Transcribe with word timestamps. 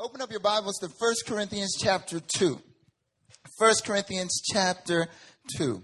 Open 0.00 0.22
up 0.22 0.30
your 0.30 0.38
Bibles 0.38 0.76
to 0.78 0.86
1 0.86 1.14
Corinthians 1.26 1.76
chapter 1.76 2.20
2. 2.20 2.60
1 3.58 3.74
Corinthians 3.84 4.40
chapter 4.52 5.08
2. 5.56 5.82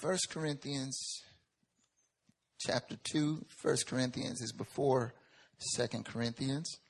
First 0.00 0.30
Corinthians 0.30 1.22
chapter 2.58 2.96
2. 3.12 3.46
First 3.62 3.86
Corinthians 3.86 4.40
is 4.40 4.52
before 4.52 5.14
Second 5.58 6.06
Corinthians. 6.06 6.80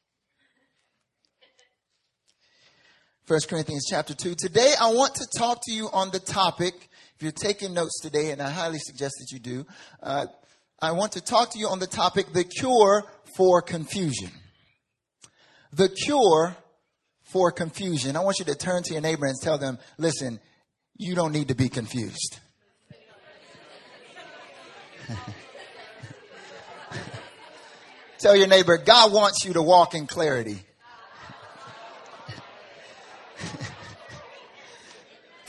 1 3.30 3.40
Corinthians 3.48 3.86
chapter 3.88 4.12
2. 4.12 4.34
Today 4.34 4.74
I 4.80 4.92
want 4.92 5.14
to 5.14 5.24
talk 5.38 5.60
to 5.62 5.72
you 5.72 5.88
on 5.92 6.10
the 6.10 6.18
topic, 6.18 6.74
if 7.14 7.22
you're 7.22 7.30
taking 7.30 7.72
notes 7.72 8.00
today, 8.00 8.32
and 8.32 8.42
I 8.42 8.50
highly 8.50 8.80
suggest 8.80 9.14
that 9.20 9.30
you 9.30 9.38
do, 9.38 9.64
uh, 10.02 10.26
I 10.82 10.90
want 10.90 11.12
to 11.12 11.20
talk 11.20 11.52
to 11.52 11.58
you 11.60 11.68
on 11.68 11.78
the 11.78 11.86
topic, 11.86 12.32
the 12.32 12.42
cure 12.42 13.04
for 13.36 13.62
confusion. 13.62 14.32
The 15.72 15.88
cure 15.88 16.56
for 17.22 17.52
confusion. 17.52 18.16
I 18.16 18.20
want 18.24 18.40
you 18.40 18.46
to 18.46 18.56
turn 18.56 18.82
to 18.82 18.94
your 18.94 19.02
neighbor 19.02 19.26
and 19.26 19.36
tell 19.40 19.58
them, 19.58 19.78
listen, 19.96 20.40
you 20.96 21.14
don't 21.14 21.30
need 21.30 21.46
to 21.48 21.54
be 21.54 21.68
confused. 21.68 22.40
tell 28.18 28.34
your 28.34 28.48
neighbor, 28.48 28.76
God 28.76 29.12
wants 29.12 29.44
you 29.44 29.52
to 29.52 29.62
walk 29.62 29.94
in 29.94 30.08
clarity. 30.08 30.64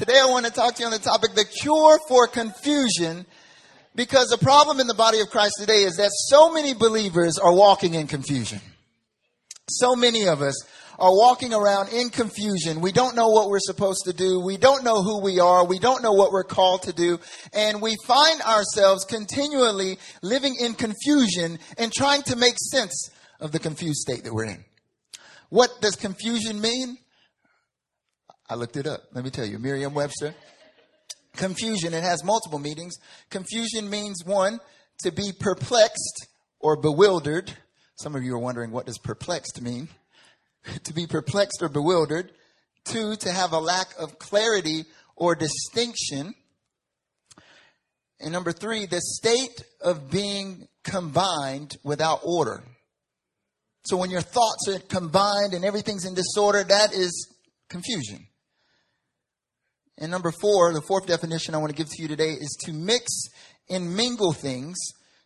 Today 0.02 0.20
I 0.20 0.26
want 0.32 0.48
to 0.48 0.52
talk 0.52 0.74
to 0.74 0.80
you 0.80 0.88
on 0.88 0.92
the 0.92 0.98
topic, 0.98 1.36
the 1.36 1.46
cure 1.46 2.00
for 2.08 2.26
confusion, 2.26 3.24
because 3.94 4.30
the 4.30 4.38
problem 4.40 4.80
in 4.80 4.88
the 4.88 4.96
body 4.96 5.20
of 5.20 5.30
Christ 5.30 5.58
today 5.60 5.84
is 5.84 5.98
that 5.98 6.10
so 6.12 6.52
many 6.52 6.74
believers 6.74 7.38
are 7.38 7.54
walking 7.54 7.94
in 7.94 8.08
confusion. 8.08 8.60
So 9.70 9.96
many 9.96 10.28
of 10.28 10.42
us 10.42 10.56
are 10.98 11.12
walking 11.12 11.54
around 11.54 11.90
in 11.94 12.10
confusion. 12.10 12.82
We 12.82 12.92
don't 12.92 13.16
know 13.16 13.28
what 13.28 13.50
we're 13.50 13.60
supposed 13.60 14.06
to 14.06 14.14
do. 14.14 14.40
We 14.44 14.58
don't 14.58 14.84
know 14.84 15.04
who 15.04 15.22
we 15.22 15.40
are. 15.40 15.64
We 15.68 15.78
don't 15.78 16.02
know 16.02 16.14
what 16.14 16.32
we're 16.32 16.46
called 16.46 16.82
to 16.84 16.94
do. 16.94 17.20
And 17.54 17.80
we 17.80 17.96
find 18.08 18.42
ourselves 18.42 19.06
continually 19.06 20.00
living 20.24 20.56
in 20.60 20.74
confusion 20.74 21.60
and 21.78 21.94
trying 21.94 22.24
to 22.24 22.36
make 22.36 22.56
sense 22.58 23.12
of 23.40 23.52
the 23.52 23.60
confused 23.60 24.00
state 24.00 24.24
that 24.24 24.34
we're 24.34 24.46
in. 24.46 24.66
What 25.50 25.80
does 25.80 25.96
confusion 25.96 26.60
mean? 26.60 26.98
I 28.52 28.56
looked 28.56 28.76
it 28.76 28.86
up. 28.86 29.04
Let 29.14 29.24
me 29.24 29.30
tell 29.30 29.46
you, 29.46 29.60
Merriam 29.60 29.94
Webster. 29.94 30.36
Confusion, 31.38 31.94
it 31.94 32.04
has 32.04 32.22
multiple 32.22 32.60
meanings. 32.60 32.96
Confusion 33.30 33.90
means 33.90 34.26
one, 34.26 34.60
to 35.04 35.12
be 35.14 35.32
perplexed 35.32 36.28
or 36.60 36.76
bewildered. 36.76 37.50
Some 37.96 38.14
of 38.14 38.24
you 38.24 38.36
are 38.36 38.40
wondering 38.40 38.72
what 38.72 38.88
does 38.88 38.98
perplexed 38.98 39.62
mean? 39.62 39.88
to 40.84 40.94
be 40.94 41.08
perplexed 41.08 41.62
or 41.62 41.70
bewildered. 41.70 42.34
Two, 42.84 43.16
to 43.16 43.32
have 43.32 43.54
a 43.54 43.58
lack 43.58 43.88
of 43.98 44.20
clarity 44.20 44.84
or 45.16 45.34
distinction. 45.34 46.36
And 48.20 48.34
number 48.34 48.52
three, 48.52 48.86
the 48.86 49.00
state 49.00 49.64
of 49.80 50.12
being 50.12 50.68
combined 50.84 51.78
without 51.86 52.20
order. 52.26 52.66
So 53.86 53.96
when 53.96 54.10
your 54.10 54.20
thoughts 54.20 54.68
are 54.68 54.80
combined 54.80 55.54
and 55.54 55.64
everything's 55.64 56.04
in 56.04 56.16
disorder, 56.16 56.66
that 56.66 56.94
is 56.94 57.34
confusion. 57.70 58.28
And 60.02 60.10
number 60.10 60.32
four, 60.32 60.74
the 60.74 60.82
fourth 60.82 61.06
definition 61.06 61.54
I 61.54 61.60
want 61.60 61.70
to 61.70 61.76
give 61.76 61.88
to 61.92 62.02
you 62.02 62.08
today 62.08 62.32
is 62.32 62.58
to 62.66 62.74
mix 62.74 63.30
and 63.70 63.96
mingle 63.96 64.34
things 64.34 64.76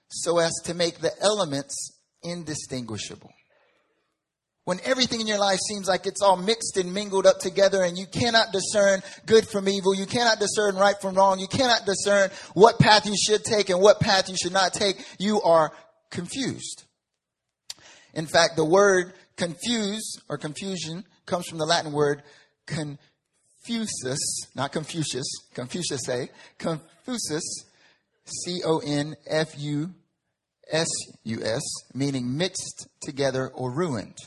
so 0.09 0.38
as 0.38 0.52
to 0.66 0.73
make 0.73 1.00
the 1.00 1.12
elements 1.22 1.98
indistinguishable. 2.22 3.32
When 4.66 4.82
everything 4.83 5.22
in 5.22 5.27
your 5.27 5.39
life 5.39 5.60
seems 5.60 5.88
like 5.88 6.05
it's 6.05 6.22
all 6.22 6.36
mixed 6.36 6.76
and 6.76 6.94
mingled 6.94 7.26
up 7.26 7.39
together 7.39 7.83
and 7.83 7.98
you 7.98 8.05
cannot 8.05 8.52
discern 8.52 9.02
good 9.26 9.48
from 9.48 9.70
evil, 9.70 9.95
you 9.95 10.05
cannot 10.05 10.39
discern 10.39 10.76
right 10.76 10.99
from 10.99 11.16
wrong, 11.16 11.39
you 11.39 11.48
cannot 11.48 11.86
discern 11.86 12.30
what 12.54 12.78
path 12.78 13.05
you 13.05 13.16
should 13.16 13.45
take 13.45 13.70
and 13.70 13.80
what 13.80 14.02
path 14.02 14.28
you 14.28 14.36
should 14.36 14.52
not 14.52 14.73
take, 14.73 14.98
you 15.20 15.42
are 15.44 15.72
confused. 16.10 16.83
In 18.14 18.26
fact, 18.26 18.58
the 18.58 18.66
word 18.66 19.14
confuse 19.38 20.17
or 20.28 20.38
confusion 20.38 21.05
comes 21.26 21.48
from 21.48 21.60
the 21.60 21.66
Latin 21.66 21.94
word 21.94 22.23
con 22.66 22.98
confusus, 23.65 24.20
not 24.55 24.71
Confucius, 24.71 25.26
Confucius 25.53 26.02
say, 26.05 26.30
confusus, 26.58 27.65
C 28.26 28.61
O 28.65 28.80
N 28.80 29.15
F 29.27 29.58
U 29.59 29.93
S 30.71 30.87
U 31.23 31.43
S, 31.43 31.61
meaning 31.93 32.37
mixed 32.37 32.87
together 33.02 33.49
or 33.54 33.71
ruined. 33.71 34.17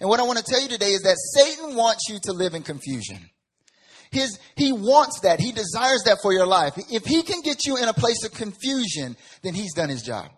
And 0.00 0.08
what 0.08 0.20
I 0.20 0.24
want 0.24 0.38
to 0.38 0.44
tell 0.44 0.62
you 0.62 0.68
today 0.68 0.92
is 0.92 1.02
that 1.02 1.16
Satan 1.34 1.74
wants 1.74 2.08
you 2.08 2.18
to 2.24 2.32
live 2.32 2.54
in 2.54 2.62
confusion. 2.62 3.30
His, 4.10 4.38
he 4.56 4.72
wants 4.72 5.20
that. 5.20 5.40
He 5.40 5.52
desires 5.52 6.02
that 6.06 6.18
for 6.22 6.32
your 6.32 6.46
life. 6.46 6.74
If 6.90 7.04
he 7.04 7.22
can 7.22 7.42
get 7.42 7.66
you 7.66 7.76
in 7.76 7.88
a 7.88 7.92
place 7.92 8.24
of 8.24 8.32
confusion, 8.32 9.16
then 9.42 9.54
he's 9.54 9.74
done 9.74 9.90
his 9.90 10.02
job. 10.02 10.30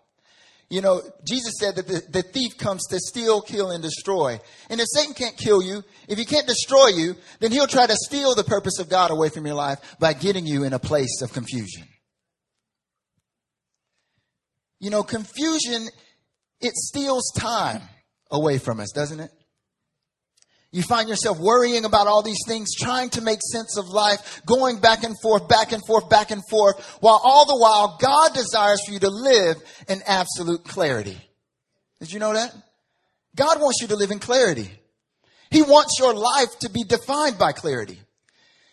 You 0.71 0.79
know, 0.79 1.01
Jesus 1.25 1.55
said 1.59 1.75
that 1.75 1.85
the, 1.85 2.01
the 2.09 2.21
thief 2.21 2.57
comes 2.57 2.87
to 2.87 2.97
steal, 2.97 3.41
kill, 3.41 3.71
and 3.71 3.83
destroy. 3.83 4.39
And 4.69 4.79
if 4.79 4.87
Satan 4.89 5.13
can't 5.13 5.35
kill 5.35 5.61
you, 5.61 5.83
if 6.07 6.17
he 6.17 6.23
can't 6.23 6.47
destroy 6.47 6.87
you, 6.87 7.17
then 7.41 7.51
he'll 7.51 7.67
try 7.67 7.85
to 7.85 7.95
steal 8.05 8.35
the 8.35 8.45
purpose 8.45 8.79
of 8.79 8.87
God 8.87 9.11
away 9.11 9.27
from 9.27 9.45
your 9.45 9.55
life 9.55 9.79
by 9.99 10.13
getting 10.13 10.45
you 10.45 10.63
in 10.63 10.71
a 10.71 10.79
place 10.79 11.21
of 11.21 11.33
confusion. 11.33 11.83
You 14.79 14.91
know, 14.91 15.03
confusion, 15.03 15.89
it 16.61 16.73
steals 16.75 17.29
time 17.37 17.81
away 18.31 18.57
from 18.57 18.79
us, 18.79 18.93
doesn't 18.93 19.19
it? 19.19 19.31
You 20.71 20.83
find 20.83 21.09
yourself 21.09 21.37
worrying 21.37 21.83
about 21.83 22.07
all 22.07 22.21
these 22.21 22.39
things, 22.47 22.73
trying 22.73 23.09
to 23.11 23.21
make 23.21 23.39
sense 23.51 23.77
of 23.77 23.89
life, 23.89 24.41
going 24.45 24.79
back 24.79 25.03
and 25.03 25.15
forth, 25.21 25.49
back 25.49 25.73
and 25.73 25.85
forth, 25.85 26.09
back 26.09 26.31
and 26.31 26.41
forth, 26.49 26.97
while 27.01 27.19
all 27.21 27.45
the 27.45 27.57
while 27.57 27.97
God 27.99 28.33
desires 28.33 28.81
for 28.85 28.93
you 28.93 28.99
to 28.99 29.09
live 29.09 29.57
in 29.89 30.01
absolute 30.07 30.63
clarity. 30.63 31.17
Did 31.99 32.13
you 32.13 32.19
know 32.19 32.33
that? 32.33 32.55
God 33.35 33.59
wants 33.59 33.81
you 33.81 33.89
to 33.89 33.97
live 33.97 34.11
in 34.11 34.19
clarity. 34.19 34.71
He 35.49 35.61
wants 35.61 35.99
your 35.99 36.13
life 36.13 36.57
to 36.61 36.69
be 36.69 36.85
defined 36.85 37.37
by 37.37 37.51
clarity. 37.51 37.99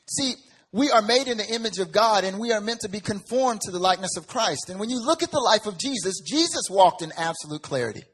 See, 0.08 0.34
we 0.70 0.90
are 0.90 1.02
made 1.02 1.26
in 1.26 1.38
the 1.38 1.52
image 1.52 1.78
of 1.78 1.90
God 1.90 2.22
and 2.22 2.38
we 2.38 2.52
are 2.52 2.60
meant 2.60 2.80
to 2.80 2.88
be 2.88 3.00
conformed 3.00 3.62
to 3.62 3.72
the 3.72 3.78
likeness 3.80 4.16
of 4.16 4.28
Christ. 4.28 4.68
And 4.68 4.78
when 4.78 4.90
you 4.90 5.04
look 5.04 5.24
at 5.24 5.32
the 5.32 5.40
life 5.40 5.66
of 5.66 5.78
Jesus, 5.78 6.20
Jesus 6.20 6.68
walked 6.70 7.02
in 7.02 7.12
absolute 7.16 7.62
clarity. 7.62 8.04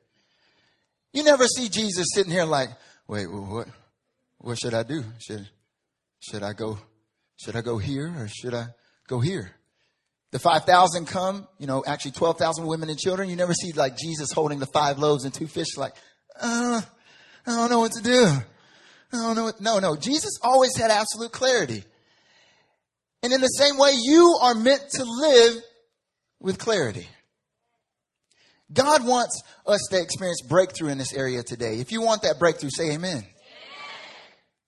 You 1.12 1.22
never 1.22 1.46
see 1.46 1.68
Jesus 1.68 2.06
sitting 2.14 2.32
here 2.32 2.44
like, 2.44 2.70
wait, 3.06 3.26
what, 3.30 3.68
what 4.38 4.58
should 4.58 4.74
I 4.74 4.82
do? 4.82 5.04
Should, 5.18 5.48
should 6.20 6.42
I 6.42 6.52
go, 6.52 6.78
should 7.36 7.56
I 7.56 7.62
go 7.62 7.78
here 7.78 8.12
or 8.16 8.28
should 8.28 8.54
I 8.54 8.66
go 9.08 9.20
here? 9.20 9.52
The 10.32 10.38
5,000 10.38 11.06
come, 11.06 11.46
you 11.58 11.66
know, 11.66 11.84
actually 11.86 12.12
12,000 12.12 12.66
women 12.66 12.88
and 12.88 12.98
children. 12.98 13.30
You 13.30 13.36
never 13.36 13.54
see 13.54 13.72
like 13.72 13.96
Jesus 13.96 14.32
holding 14.32 14.58
the 14.58 14.66
five 14.66 14.98
loaves 14.98 15.24
and 15.24 15.32
two 15.32 15.46
fish 15.46 15.76
like, 15.76 15.94
uh, 16.40 16.82
I 17.46 17.50
don't 17.50 17.70
know 17.70 17.78
what 17.78 17.92
to 17.92 18.02
do. 18.02 18.26
I 19.12 19.16
don't 19.16 19.36
know 19.36 19.44
what, 19.44 19.60
no, 19.60 19.78
no. 19.78 19.96
Jesus 19.96 20.32
always 20.42 20.76
had 20.76 20.90
absolute 20.90 21.30
clarity. 21.30 21.84
And 23.22 23.32
in 23.32 23.40
the 23.40 23.46
same 23.46 23.78
way, 23.78 23.92
you 23.94 24.36
are 24.42 24.54
meant 24.54 24.82
to 24.94 25.04
live 25.04 25.62
with 26.40 26.58
clarity. 26.58 27.06
God 28.74 29.06
wants 29.06 29.42
us 29.66 29.80
to 29.90 30.00
experience 30.00 30.42
breakthrough 30.42 30.88
in 30.88 30.98
this 30.98 31.14
area 31.14 31.42
today. 31.42 31.78
If 31.78 31.92
you 31.92 32.02
want 32.02 32.22
that 32.22 32.38
breakthrough, 32.38 32.70
say 32.70 32.92
amen. 32.92 33.18
amen. 33.18 33.26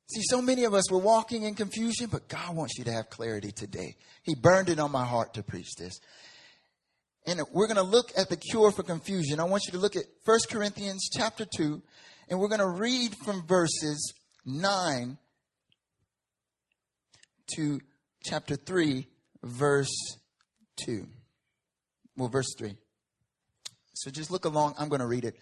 See, 0.09 0.22
so 0.22 0.41
many 0.41 0.65
of 0.65 0.75
us 0.75 0.91
were 0.91 0.99
walking 0.99 1.43
in 1.43 1.55
confusion, 1.55 2.09
but 2.11 2.28
God 2.28 2.55
wants 2.55 2.78
you 2.78 2.84
to 2.84 2.93
have 2.93 3.11
clarity 3.11 3.50
today. 3.50 3.97
He 4.22 4.36
burned 4.36 4.69
it 4.69 4.78
on 4.78 4.92
my 4.92 5.04
heart 5.04 5.34
to 5.34 5.42
preach 5.42 5.75
this. 5.77 5.98
And 7.27 7.41
we're 7.53 7.66
going 7.66 7.77
to 7.77 7.83
look 7.83 8.13
at 8.16 8.28
the 8.28 8.36
cure 8.36 8.71
for 8.71 8.84
confusion. 8.84 9.41
I 9.41 9.45
want 9.45 9.65
you 9.66 9.72
to 9.72 9.78
look 9.78 9.97
at 9.97 10.04
1 10.25 10.39
Corinthians 10.48 11.09
chapter 11.13 11.45
2, 11.57 11.83
and 12.31 12.39
we're 12.39 12.48
going 12.48 12.60
to 12.60 12.69
read 12.69 13.16
from 13.25 13.45
verses 13.47 14.15
9 14.45 15.19
to 17.57 17.81
chapter 18.25 18.54
3, 18.54 19.09
verse 19.42 20.16
2. 20.84 21.07
Well, 22.16 22.28
verse 22.28 22.54
3. 22.57 22.77
So 23.97 24.10
just 24.10 24.31
look 24.31 24.45
along. 24.45 24.75
I'm 24.78 24.89
going 24.89 25.01
to 25.01 25.07
read 25.07 25.25
it. 25.25 25.37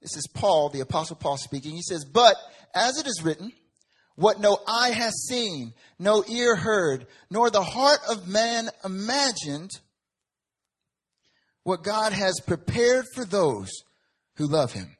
This 0.00 0.16
is 0.16 0.28
Paul, 0.32 0.68
the 0.68 0.80
apostle 0.80 1.16
Paul 1.16 1.36
speaking. 1.36 1.72
He 1.72 1.82
says, 1.82 2.04
but 2.04 2.36
as 2.74 2.98
it 2.98 3.06
is 3.06 3.22
written, 3.24 3.52
what 4.14 4.40
no 4.40 4.58
eye 4.66 4.90
has 4.90 5.26
seen, 5.28 5.74
no 5.98 6.24
ear 6.28 6.54
heard, 6.54 7.06
nor 7.30 7.50
the 7.50 7.62
heart 7.62 8.00
of 8.08 8.28
man 8.28 8.68
imagined, 8.84 9.70
what 11.62 11.82
God 11.82 12.12
has 12.12 12.40
prepared 12.46 13.06
for 13.14 13.24
those 13.24 13.70
who 14.36 14.46
love 14.46 14.72
him. 14.72 14.96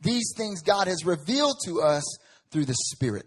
These 0.00 0.34
things 0.36 0.62
God 0.62 0.86
has 0.86 1.04
revealed 1.04 1.56
to 1.64 1.82
us 1.82 2.04
through 2.50 2.66
the 2.66 2.76
Spirit. 2.92 3.26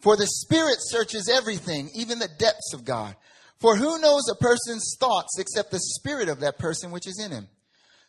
For 0.00 0.16
the 0.16 0.26
Spirit 0.26 0.76
searches 0.80 1.28
everything, 1.28 1.90
even 1.94 2.18
the 2.18 2.28
depths 2.38 2.72
of 2.72 2.84
God. 2.84 3.16
For 3.58 3.76
who 3.76 4.00
knows 4.00 4.22
a 4.30 4.36
person's 4.36 4.96
thoughts 5.00 5.38
except 5.38 5.70
the 5.70 5.80
Spirit 5.80 6.28
of 6.28 6.40
that 6.40 6.58
person 6.58 6.92
which 6.92 7.08
is 7.08 7.20
in 7.24 7.32
him? 7.32 7.48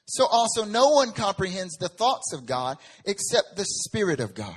So 0.10 0.26
also 0.26 0.66
no 0.66 0.88
one 0.90 1.12
comprehends 1.12 1.78
the 1.78 1.88
thoughts 1.88 2.34
of 2.34 2.48
God 2.48 2.78
except 3.06 3.56
the 3.56 3.66
Spirit 3.66 4.20
of 4.20 4.34
God. 4.34 4.56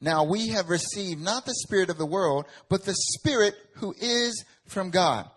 Now 0.00 0.22
we 0.22 0.48
have 0.48 0.68
received 0.68 1.20
not 1.20 1.46
the 1.46 1.54
Spirit 1.66 1.90
of 1.90 1.98
the 1.98 2.06
world, 2.06 2.46
but 2.68 2.84
the 2.84 2.94
Spirit 2.94 3.54
who 3.76 3.92
is 4.00 4.44
from 4.66 4.90
God, 4.90 5.28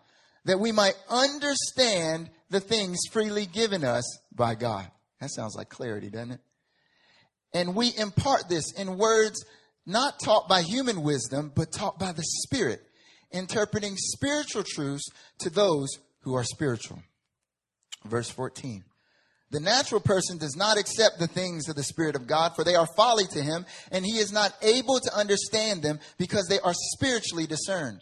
that 0.46 0.60
we 0.60 0.72
might 0.72 0.94
understand 1.10 2.30
the 2.52 2.60
things 2.60 3.00
freely 3.12 3.48
given 3.48 3.84
us 3.84 4.04
by 4.32 4.54
God. 4.54 4.90
That 5.20 5.32
sounds 5.32 5.56
like 5.56 5.70
clarity, 5.70 6.12
doesn't 6.12 6.34
it? 6.34 6.42
And 7.52 7.76
we 7.76 7.94
impart 7.98 8.48
this 8.48 8.74
in 8.78 8.98
words 8.98 9.44
not 9.88 10.20
taught 10.20 10.48
by 10.48 10.62
human 10.62 11.02
wisdom, 11.02 11.52
but 11.56 11.72
taught 11.72 11.98
by 11.98 12.12
the 12.12 12.24
Spirit, 12.24 12.82
interpreting 13.32 13.96
spiritual 13.98 14.64
truths 14.64 15.10
to 15.40 15.50
those 15.50 15.90
who 16.22 16.36
are 16.36 16.44
spiritual. 16.44 17.02
Verse 18.04 18.30
14. 18.30 18.84
The 19.56 19.62
natural 19.62 20.02
person 20.02 20.38
does 20.38 20.58
not 20.58 20.78
accept 20.78 21.18
the 21.18 21.28
things 21.28 21.70
of 21.70 21.78
the 21.78 21.84
Spirit 21.84 22.18
of 22.18 22.28
God, 22.28 22.58
for 22.58 22.66
they 22.66 22.76
are 22.76 22.90
folly 22.98 23.24
to 23.28 23.42
him, 23.42 23.66
and 23.90 24.06
he 24.06 24.18
is 24.18 24.34
not 24.34 24.54
able 24.62 25.00
to 25.00 25.16
understand 25.16 25.82
them 25.82 26.02
because 26.18 26.48
they 26.50 26.60
are 26.60 26.74
spiritually 26.74 27.48
discerned. 27.48 28.02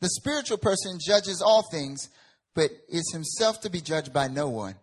The 0.00 0.08
spiritual 0.08 0.58
person 0.58 0.98
judges 1.00 1.40
all 1.40 1.62
things, 1.70 2.08
but 2.56 2.72
is 2.88 3.08
himself 3.12 3.60
to 3.60 3.70
be 3.70 3.80
judged 3.80 4.12
by 4.12 4.26
no 4.26 4.48
one. 4.48 4.74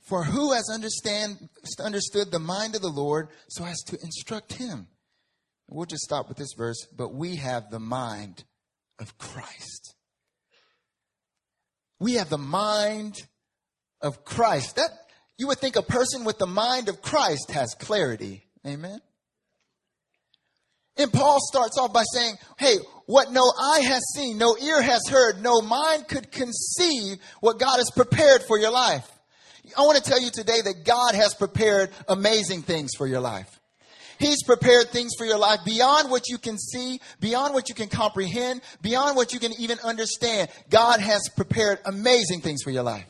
For 0.00 0.24
who 0.24 0.54
has 0.54 0.70
understand, 0.72 1.50
understood 1.78 2.30
the 2.30 2.38
mind 2.38 2.74
of 2.74 2.80
the 2.80 2.88
Lord 2.88 3.28
so 3.50 3.66
as 3.66 3.82
to 3.88 3.98
instruct 4.02 4.54
him? 4.54 4.86
We'll 5.68 5.84
just 5.84 6.04
stop 6.04 6.26
with 6.26 6.38
this 6.38 6.54
verse. 6.56 6.86
But 6.86 7.12
we 7.12 7.36
have 7.36 7.68
the 7.68 7.80
mind 7.80 8.44
of 8.98 9.18
Christ. 9.18 9.94
We 11.98 12.14
have 12.14 12.30
the 12.30 12.38
mind 12.38 13.26
of 14.00 14.24
Christ. 14.24 14.76
That 14.76 15.03
you 15.36 15.48
would 15.48 15.58
think 15.58 15.76
a 15.76 15.82
person 15.82 16.24
with 16.24 16.38
the 16.38 16.46
mind 16.46 16.88
of 16.88 17.02
Christ 17.02 17.50
has 17.50 17.74
clarity. 17.74 18.44
Amen. 18.66 19.00
And 20.96 21.12
Paul 21.12 21.38
starts 21.40 21.76
off 21.76 21.92
by 21.92 22.04
saying, 22.12 22.36
Hey, 22.56 22.76
what 23.06 23.32
no 23.32 23.42
eye 23.42 23.82
has 23.84 24.02
seen, 24.14 24.38
no 24.38 24.56
ear 24.56 24.80
has 24.80 25.02
heard, 25.10 25.42
no 25.42 25.60
mind 25.60 26.06
could 26.08 26.30
conceive 26.30 27.18
what 27.40 27.58
God 27.58 27.78
has 27.78 27.90
prepared 27.90 28.42
for 28.44 28.58
your 28.58 28.70
life. 28.70 29.10
I 29.76 29.82
want 29.82 30.02
to 30.02 30.08
tell 30.08 30.20
you 30.20 30.30
today 30.30 30.60
that 30.62 30.84
God 30.84 31.14
has 31.14 31.34
prepared 31.34 31.90
amazing 32.06 32.62
things 32.62 32.92
for 32.96 33.06
your 33.06 33.20
life. 33.20 33.60
He's 34.18 34.44
prepared 34.44 34.90
things 34.90 35.12
for 35.18 35.24
your 35.24 35.38
life 35.38 35.60
beyond 35.64 36.10
what 36.10 36.28
you 36.28 36.38
can 36.38 36.56
see, 36.56 37.00
beyond 37.18 37.52
what 37.52 37.68
you 37.68 37.74
can 37.74 37.88
comprehend, 37.88 38.60
beyond 38.80 39.16
what 39.16 39.32
you 39.32 39.40
can 39.40 39.52
even 39.58 39.78
understand. 39.80 40.50
God 40.70 41.00
has 41.00 41.28
prepared 41.34 41.80
amazing 41.84 42.40
things 42.40 42.62
for 42.62 42.70
your 42.70 42.84
life. 42.84 43.06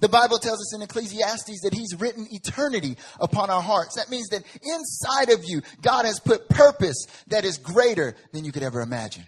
The 0.00 0.08
Bible 0.08 0.38
tells 0.38 0.60
us 0.60 0.74
in 0.74 0.82
Ecclesiastes 0.82 1.60
that 1.62 1.74
He's 1.74 1.98
written 1.98 2.26
eternity 2.30 2.96
upon 3.20 3.50
our 3.50 3.62
hearts. 3.62 3.96
That 3.96 4.10
means 4.10 4.28
that 4.28 4.44
inside 4.62 5.30
of 5.30 5.44
you, 5.44 5.62
God 5.82 6.04
has 6.04 6.20
put 6.20 6.48
purpose 6.48 7.06
that 7.28 7.44
is 7.44 7.58
greater 7.58 8.14
than 8.32 8.44
you 8.44 8.52
could 8.52 8.62
ever 8.62 8.80
imagine. 8.80 9.24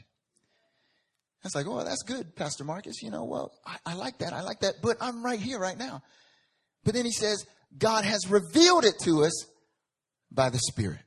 It's 1.44 1.54
like, 1.54 1.66
oh, 1.66 1.82
that's 1.82 2.02
good, 2.02 2.36
Pastor 2.36 2.64
Marcus. 2.64 3.02
You 3.02 3.10
know, 3.10 3.24
well, 3.24 3.52
I, 3.66 3.76
I 3.86 3.94
like 3.94 4.18
that. 4.18 4.32
I 4.32 4.42
like 4.42 4.60
that. 4.60 4.74
But 4.82 4.98
I'm 5.00 5.24
right 5.24 5.40
here, 5.40 5.58
right 5.58 5.78
now. 5.78 6.02
But 6.84 6.94
then 6.94 7.04
he 7.04 7.12
says, 7.12 7.44
God 7.76 8.04
has 8.04 8.30
revealed 8.30 8.84
it 8.84 8.94
to 9.04 9.24
us 9.24 9.46
by 10.30 10.50
the 10.50 10.58
Spirit. 10.58 11.00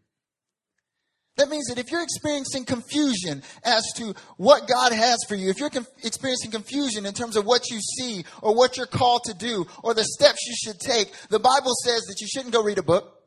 That 1.38 1.50
means 1.50 1.66
that 1.68 1.80
if 1.80 1.92
you're 1.92 2.04
experiencing 2.04 2.64
confusion 2.66 3.42
as 3.64 3.84
to 3.98 4.14
what 4.38 4.68
God 4.68 4.92
has 4.94 5.18
for 5.28 5.34
you, 5.34 5.50
if 5.50 5.60
you're 5.60 5.72
experiencing 6.04 6.52
confusion 6.52 7.08
in 7.08 7.14
terms 7.14 7.36
of 7.36 7.46
what 7.46 7.72
you 7.72 7.80
see 7.80 8.24
or 8.42 8.56
what 8.56 8.78
you're 8.78 8.86
called 8.86 9.24
to 9.26 9.34
do 9.34 9.66
or 9.84 9.96
the 9.96 10.04
steps 10.04 10.46
you 10.46 10.54
should 10.56 10.80
take, 10.80 11.12
the 11.30 11.40
Bible 11.40 11.74
says 11.84 12.02
that 12.04 12.18
you 12.22 12.28
shouldn't 12.28 12.54
go 12.54 12.62
read 12.62 12.78
a 12.78 12.84
book. 12.84 13.18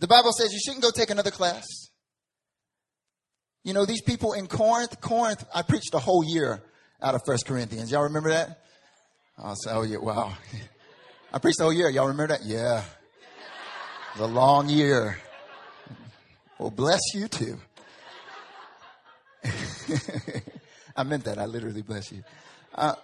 The 0.00 0.06
Bible 0.06 0.32
says 0.32 0.52
you 0.52 0.60
shouldn't 0.60 0.82
go 0.82 0.90
take 0.90 1.10
another 1.10 1.30
class. 1.30 1.64
You 3.64 3.72
know, 3.72 3.86
these 3.86 4.02
people 4.02 4.34
in 4.34 4.46
Corinth, 4.48 5.00
Corinth, 5.00 5.44
I 5.54 5.62
preached 5.62 5.94
a 5.94 5.98
whole 5.98 6.22
year 6.24 6.62
out 7.02 7.14
of 7.14 7.22
First 7.24 7.46
Corinthians. 7.46 7.90
Y'all 7.90 8.04
remember 8.04 8.30
that? 8.30 8.60
Oh, 9.38 9.54
I'll 9.68 9.78
oh, 9.78 9.82
yeah, 9.82 9.98
wow. 9.98 10.34
I 11.32 11.38
preached 11.38 11.58
the 11.58 11.64
whole 11.64 11.72
year. 11.72 11.88
Y'all 11.88 12.08
remember 12.08 12.36
that? 12.36 12.44
Yeah. 12.44 12.80
It 12.80 14.20
was 14.20 14.30
a 14.30 14.32
long 14.32 14.68
year. 14.68 15.18
Well, 16.58 16.70
bless 16.70 17.00
you 17.14 17.28
too. 17.28 17.58
I 20.96 21.04
meant 21.04 21.24
that. 21.24 21.38
I 21.38 21.46
literally 21.46 21.82
bless 21.82 22.10
you. 22.10 22.24
Uh, 22.74 22.94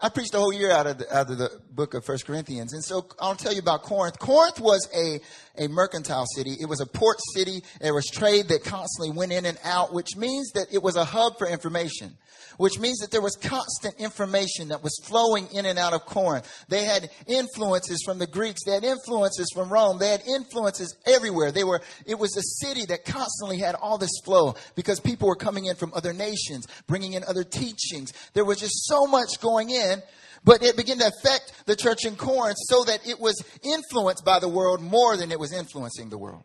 I 0.00 0.10
preached 0.10 0.32
the 0.32 0.38
whole 0.38 0.52
year 0.52 0.70
out 0.70 0.86
of 0.86 0.98
the, 0.98 1.16
out 1.16 1.30
of 1.30 1.38
the 1.38 1.50
book 1.72 1.94
of 1.94 2.04
First 2.04 2.26
Corinthians. 2.26 2.72
And 2.72 2.84
so 2.84 3.08
I'll 3.18 3.34
tell 3.34 3.52
you 3.52 3.60
about 3.60 3.82
Corinth. 3.82 4.18
Corinth 4.18 4.60
was 4.60 4.86
a, 4.94 5.20
a 5.64 5.68
mercantile 5.68 6.26
city. 6.36 6.56
It 6.60 6.66
was 6.66 6.80
a 6.80 6.86
port 6.86 7.18
city. 7.34 7.64
There 7.80 7.94
was 7.94 8.06
trade 8.06 8.48
that 8.48 8.62
constantly 8.62 9.16
went 9.16 9.32
in 9.32 9.44
and 9.44 9.58
out, 9.64 9.92
which 9.92 10.16
means 10.16 10.52
that 10.52 10.66
it 10.72 10.82
was 10.82 10.96
a 10.96 11.04
hub 11.04 11.38
for 11.38 11.48
information 11.48 12.16
which 12.56 12.78
means 12.78 12.98
that 12.98 13.10
there 13.10 13.22
was 13.22 13.36
constant 13.36 13.94
information 13.98 14.68
that 14.68 14.82
was 14.82 14.98
flowing 15.04 15.46
in 15.52 15.66
and 15.66 15.78
out 15.78 15.92
of 15.92 16.04
Corinth. 16.06 16.48
They 16.68 16.84
had 16.84 17.10
influences 17.26 18.02
from 18.04 18.18
the 18.18 18.26
Greeks. 18.26 18.64
They 18.64 18.72
had 18.72 18.84
influences 18.84 19.50
from 19.54 19.72
Rome. 19.72 19.98
They 19.98 20.10
had 20.10 20.22
influences 20.26 20.96
everywhere. 21.06 21.52
They 21.52 21.64
were, 21.64 21.82
it 22.06 22.18
was 22.18 22.36
a 22.36 22.42
city 22.64 22.86
that 22.86 23.04
constantly 23.04 23.58
had 23.58 23.74
all 23.74 23.98
this 23.98 24.20
flow 24.24 24.54
because 24.74 25.00
people 25.00 25.28
were 25.28 25.36
coming 25.36 25.66
in 25.66 25.76
from 25.76 25.92
other 25.94 26.12
nations, 26.12 26.66
bringing 26.86 27.12
in 27.12 27.24
other 27.24 27.44
teachings. 27.44 28.12
There 28.34 28.44
was 28.44 28.58
just 28.58 28.86
so 28.86 29.06
much 29.06 29.40
going 29.40 29.70
in 29.70 30.02
but 30.44 30.62
it 30.62 30.76
began 30.76 30.98
to 30.98 31.06
affect 31.08 31.52
the 31.66 31.76
church 31.76 32.04
in 32.04 32.16
Corinth 32.16 32.58
so 32.60 32.84
that 32.84 33.06
it 33.06 33.18
was 33.18 33.42
influenced 33.62 34.24
by 34.24 34.38
the 34.38 34.48
world 34.48 34.80
more 34.80 35.16
than 35.16 35.32
it 35.32 35.38
was 35.38 35.52
influencing 35.52 36.10
the 36.10 36.18
world. 36.18 36.44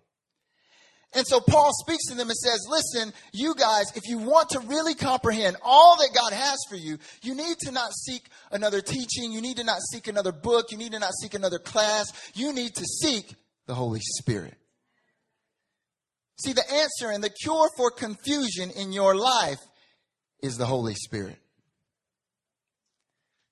And 1.16 1.28
so 1.28 1.40
Paul 1.40 1.72
speaks 1.74 2.06
to 2.08 2.16
them 2.16 2.30
and 2.30 2.38
says, 2.38 2.66
listen, 2.68 3.14
you 3.32 3.54
guys, 3.56 3.86
if 3.96 4.04
you 4.08 4.18
want 4.18 4.50
to 4.50 4.60
really 4.62 4.96
comprehend 4.96 5.58
all 5.62 5.98
that 5.98 6.10
God 6.16 6.34
has 6.34 6.58
for 6.68 6.76
you, 6.76 6.98
you 7.22 7.36
need 7.36 7.58
to 7.62 7.72
not 7.72 7.94
seek 7.94 8.28
another 8.52 8.82
teaching. 8.82 9.32
You 9.32 9.42
need 9.42 9.58
to 9.58 9.64
not 9.64 9.80
seek 9.92 10.08
another 10.08 10.32
book. 10.32 10.72
You 10.72 10.78
need 10.78 10.94
to 10.94 11.00
not 11.00 11.14
seek 11.22 11.36
another 11.36 11.60
class. 11.60 12.08
You 12.34 12.52
need 12.52 12.74
to 12.76 12.86
seek 12.86 13.36
the 13.68 13.76
Holy 13.76 14.00
Spirit. 14.02 14.56
See, 16.44 16.54
the 16.54 16.70
answer 16.72 17.12
and 17.12 17.24
the 17.24 17.30
cure 17.30 17.70
for 17.78 17.92
confusion 17.92 18.72
in 18.72 18.92
your 18.92 19.16
life 19.16 19.60
is 20.42 20.58
the 20.58 20.66
Holy 20.66 20.96
Spirit. 20.96 21.38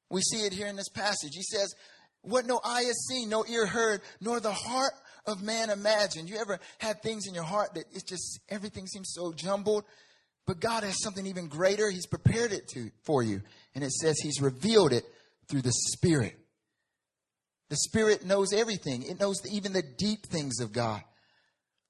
We 0.10 0.22
see 0.22 0.46
it 0.46 0.52
here 0.52 0.68
in 0.68 0.76
this 0.76 0.90
passage. 0.90 1.32
He 1.34 1.44
says, 1.44 1.74
What 2.22 2.46
no 2.46 2.60
eye 2.64 2.84
has 2.84 3.08
seen, 3.08 3.30
no 3.30 3.46
ear 3.46 3.66
heard, 3.66 4.02
nor 4.20 4.40
the 4.40 4.52
heart 4.52 4.94
of 5.26 5.42
man 5.42 5.70
imagined. 5.70 6.30
You 6.30 6.38
ever 6.38 6.60
had 6.80 7.02
things 7.02 7.28
in 7.28 7.34
your 7.34 7.44
heart 7.44 7.74
that 7.76 7.86
it's 7.92 8.04
just 8.04 8.40
everything 8.50 8.88
seems 8.88 9.12
so 9.14 9.34
jumbled? 9.34 9.84
But 10.48 10.60
God 10.60 10.84
has 10.84 11.02
something 11.02 11.26
even 11.28 11.48
greater. 11.48 11.90
He's 11.90 12.08
prepared 12.08 12.52
it 12.52 12.68
to, 12.70 12.92
for 13.04 13.24
you. 13.24 13.42
And 13.76 13.84
it 13.84 13.92
says 13.92 14.20
He's 14.20 14.42
revealed 14.42 14.92
it 14.92 15.06
through 15.48 15.62
the 15.62 15.72
Spirit. 15.72 16.38
The 17.70 17.78
Spirit 17.78 18.26
knows 18.26 18.52
everything, 18.52 19.04
it 19.04 19.20
knows 19.20 19.38
even 19.50 19.74
the 19.74 19.84
deep 19.98 20.26
things 20.26 20.60
of 20.60 20.74
God. 20.74 21.02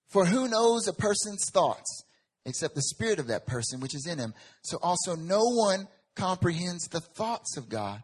For 0.10 0.26
who 0.26 0.48
knows 0.48 0.88
a 0.88 0.94
person's 0.94 1.50
thoughts 1.52 2.04
except 2.46 2.76
the 2.76 2.82
Spirit 2.82 3.20
of 3.20 3.28
that 3.28 3.48
person 3.48 3.80
which 3.80 3.96
is 3.96 4.06
in 4.06 4.20
him? 4.20 4.34
So 4.62 4.78
also 4.82 5.16
no 5.16 5.42
one 5.42 5.88
comprehends 6.16 6.88
the 6.88 7.00
thoughts 7.00 7.58
of 7.58 7.70
God 7.70 8.04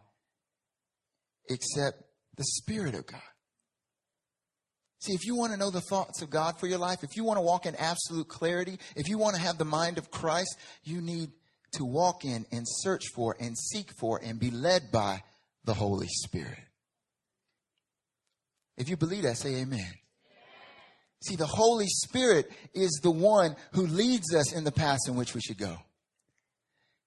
except 1.48 2.02
the 2.36 2.44
Spirit 2.44 2.94
of 2.94 3.06
God. 3.06 3.20
See, 5.00 5.12
if 5.12 5.24
you 5.24 5.36
want 5.36 5.52
to 5.52 5.58
know 5.58 5.70
the 5.70 5.80
thoughts 5.80 6.22
of 6.22 6.30
God 6.30 6.58
for 6.58 6.66
your 6.66 6.78
life, 6.78 7.04
if 7.04 7.16
you 7.16 7.22
want 7.22 7.36
to 7.36 7.42
walk 7.42 7.66
in 7.66 7.76
absolute 7.76 8.28
clarity, 8.28 8.78
if 8.96 9.08
you 9.08 9.16
want 9.16 9.36
to 9.36 9.40
have 9.40 9.56
the 9.56 9.64
mind 9.64 9.96
of 9.96 10.10
Christ, 10.10 10.56
you 10.82 11.00
need 11.00 11.30
to 11.72 11.84
walk 11.84 12.24
in 12.24 12.46
and 12.50 12.64
search 12.66 13.04
for 13.14 13.36
and 13.38 13.56
seek 13.56 13.92
for 13.92 14.20
and 14.22 14.40
be 14.40 14.50
led 14.50 14.90
by 14.90 15.22
the 15.64 15.74
Holy 15.74 16.08
Spirit. 16.08 16.58
If 18.76 18.88
you 18.88 18.96
believe 18.96 19.22
that, 19.22 19.36
say 19.36 19.56
amen. 19.56 19.92
See, 21.20 21.36
the 21.36 21.46
Holy 21.46 21.88
Spirit 21.88 22.50
is 22.74 23.00
the 23.02 23.10
one 23.10 23.56
who 23.72 23.86
leads 23.86 24.34
us 24.34 24.52
in 24.52 24.64
the 24.64 24.72
path 24.72 25.00
in 25.08 25.16
which 25.16 25.34
we 25.34 25.40
should 25.40 25.58
go. 25.58 25.76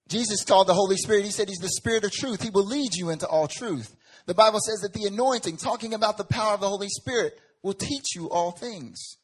Jesus 0.10 0.44
called 0.44 0.68
the 0.68 0.74
Holy 0.74 0.98
Spirit, 0.98 1.24
he 1.24 1.32
said 1.32 1.48
he's 1.48 1.58
the 1.60 1.70
Spirit 1.70 2.04
of 2.04 2.12
truth. 2.12 2.42
He 2.42 2.50
will 2.50 2.66
lead 2.66 2.94
you 2.94 3.10
into 3.10 3.26
all 3.26 3.48
truth. 3.48 3.96
The 4.26 4.34
Bible 4.34 4.60
says 4.60 4.82
that 4.82 4.94
the 4.94 5.06
anointing, 5.06 5.58
talking 5.58 5.94
about 5.94 6.18
the 6.18 6.26
power 6.26 6.54
of 6.54 6.60
the 6.60 6.68
Holy 6.68 6.90
Spirit, 6.90 7.40
will 7.64 7.74
teach 7.74 8.16
you 8.16 8.30
all 8.30 8.52
things. 8.52 9.18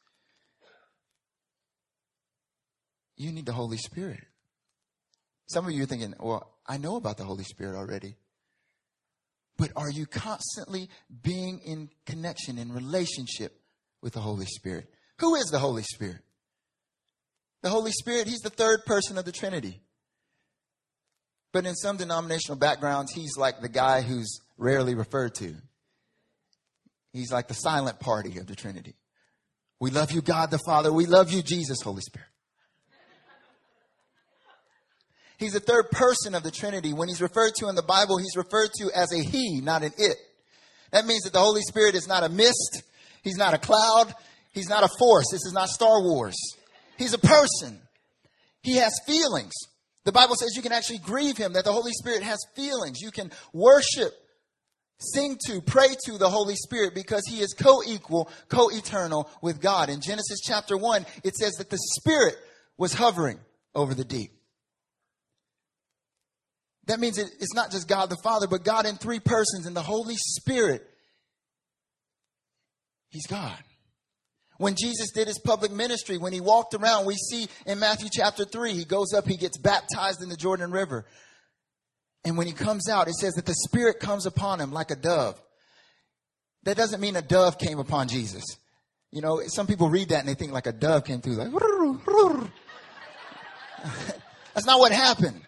You 3.16 3.32
need 3.32 3.46
the 3.46 3.52
Holy 3.52 3.78
Spirit. 3.78 4.20
Some 5.46 5.66
of 5.66 5.72
you 5.72 5.82
are 5.82 5.86
thinking, 5.86 6.14
well, 6.20 6.54
I 6.66 6.76
know 6.76 6.96
about 6.96 7.16
the 7.16 7.24
Holy 7.24 7.44
Spirit 7.44 7.76
already. 7.76 8.16
But 9.56 9.72
are 9.74 9.90
you 9.90 10.06
constantly 10.06 10.88
being 11.22 11.60
in 11.64 11.90
connection, 12.06 12.58
in 12.58 12.72
relationship 12.72 13.60
with 14.00 14.12
the 14.12 14.20
Holy 14.20 14.46
Spirit? 14.46 14.86
Who 15.18 15.34
is 15.34 15.46
the 15.46 15.58
Holy 15.58 15.82
Spirit? 15.82 16.20
The 17.62 17.70
Holy 17.70 17.90
Spirit, 17.90 18.28
He's 18.28 18.38
the 18.38 18.50
third 18.50 18.84
person 18.86 19.18
of 19.18 19.24
the 19.24 19.32
Trinity. 19.32 19.80
But 21.52 21.66
in 21.66 21.74
some 21.74 21.96
denominational 21.96 22.58
backgrounds, 22.58 23.12
He's 23.12 23.36
like 23.36 23.60
the 23.60 23.68
guy 23.68 24.02
who's 24.02 24.40
rarely 24.58 24.94
referred 24.94 25.34
to. 25.36 25.56
He's 27.18 27.32
like 27.32 27.48
the 27.48 27.54
silent 27.54 27.98
party 27.98 28.38
of 28.38 28.46
the 28.46 28.54
Trinity. 28.54 28.94
We 29.80 29.90
love 29.90 30.12
you, 30.12 30.22
God 30.22 30.50
the 30.50 30.60
Father. 30.64 30.92
We 30.92 31.06
love 31.06 31.32
you, 31.32 31.42
Jesus, 31.42 31.80
Holy 31.82 32.00
Spirit. 32.00 32.28
He's 35.36 35.52
the 35.52 35.60
third 35.60 35.90
person 35.90 36.34
of 36.34 36.42
the 36.42 36.50
Trinity. 36.50 36.92
When 36.92 37.08
he's 37.08 37.20
referred 37.20 37.54
to 37.56 37.68
in 37.68 37.74
the 37.74 37.82
Bible, 37.82 38.18
he's 38.18 38.36
referred 38.36 38.70
to 38.78 38.90
as 38.94 39.12
a 39.12 39.22
he, 39.22 39.60
not 39.60 39.82
an 39.82 39.92
it. 39.98 40.16
That 40.92 41.06
means 41.06 41.22
that 41.22 41.32
the 41.32 41.40
Holy 41.40 41.62
Spirit 41.62 41.94
is 41.94 42.08
not 42.08 42.24
a 42.24 42.28
mist. 42.28 42.82
He's 43.22 43.36
not 43.36 43.54
a 43.54 43.58
cloud. 43.58 44.14
He's 44.52 44.68
not 44.68 44.84
a 44.84 44.88
force. 44.98 45.26
This 45.30 45.44
is 45.44 45.52
not 45.52 45.68
Star 45.68 46.02
Wars. 46.02 46.36
He's 46.96 47.14
a 47.14 47.18
person. 47.18 47.80
He 48.62 48.76
has 48.76 48.92
feelings. 49.06 49.52
The 50.04 50.12
Bible 50.12 50.34
says 50.36 50.56
you 50.56 50.62
can 50.62 50.72
actually 50.72 50.98
grieve 50.98 51.36
him, 51.36 51.52
that 51.52 51.64
the 51.64 51.72
Holy 51.72 51.92
Spirit 51.92 52.22
has 52.22 52.38
feelings. 52.56 53.00
You 53.00 53.10
can 53.10 53.30
worship, 53.52 54.12
sing 54.98 55.38
to, 55.46 55.60
pray 55.60 55.88
to 56.06 56.18
the 56.18 56.28
Holy 56.28 56.56
Spirit 56.56 56.94
because 56.94 57.22
he 57.28 57.40
is 57.40 57.54
co 57.54 57.82
equal, 57.86 58.30
co 58.48 58.68
eternal 58.68 59.30
with 59.42 59.60
God. 59.60 59.88
In 59.88 60.00
Genesis 60.00 60.40
chapter 60.40 60.76
1, 60.76 61.06
it 61.24 61.36
says 61.36 61.54
that 61.54 61.70
the 61.70 61.78
Spirit 61.78 62.36
was 62.76 62.94
hovering 62.94 63.38
over 63.74 63.94
the 63.94 64.04
deep. 64.04 64.32
That 66.86 67.00
means 67.00 67.18
it's 67.18 67.54
not 67.54 67.70
just 67.70 67.86
God 67.86 68.08
the 68.08 68.16
Father, 68.22 68.46
but 68.46 68.64
God 68.64 68.86
in 68.86 68.96
three 68.96 69.20
persons 69.20 69.66
and 69.66 69.76
the 69.76 69.82
Holy 69.82 70.16
Spirit. 70.16 70.88
He's 73.10 73.26
God. 73.26 73.58
When 74.56 74.74
Jesus 74.74 75.12
did 75.12 75.28
his 75.28 75.38
public 75.38 75.70
ministry, 75.70 76.18
when 76.18 76.32
he 76.32 76.40
walked 76.40 76.74
around, 76.74 77.06
we 77.06 77.14
see 77.14 77.46
in 77.66 77.78
Matthew 77.78 78.08
chapter 78.10 78.44
3, 78.44 78.72
he 78.72 78.84
goes 78.84 79.12
up, 79.14 79.26
he 79.26 79.36
gets 79.36 79.58
baptized 79.58 80.22
in 80.22 80.28
the 80.30 80.36
Jordan 80.36 80.72
River. 80.72 81.06
And 82.28 82.36
when 82.36 82.46
he 82.46 82.52
comes 82.52 82.90
out, 82.90 83.08
it 83.08 83.14
says 83.14 83.34
that 83.34 83.46
the 83.46 83.54
Spirit 83.54 84.00
comes 84.00 84.26
upon 84.26 84.60
him 84.60 84.70
like 84.70 84.90
a 84.90 84.96
dove. 84.96 85.40
That 86.64 86.76
doesn't 86.76 87.00
mean 87.00 87.16
a 87.16 87.22
dove 87.22 87.56
came 87.56 87.78
upon 87.78 88.08
Jesus. 88.08 88.44
You 89.10 89.22
know, 89.22 89.40
some 89.46 89.66
people 89.66 89.88
read 89.88 90.10
that 90.10 90.20
and 90.20 90.28
they 90.28 90.34
think 90.34 90.52
like 90.52 90.66
a 90.66 90.72
dove 90.72 91.06
came 91.06 91.22
through, 91.22 91.36
like, 91.36 91.50
that's 94.52 94.66
not 94.66 94.78
what 94.78 94.92
happened. 94.92 95.40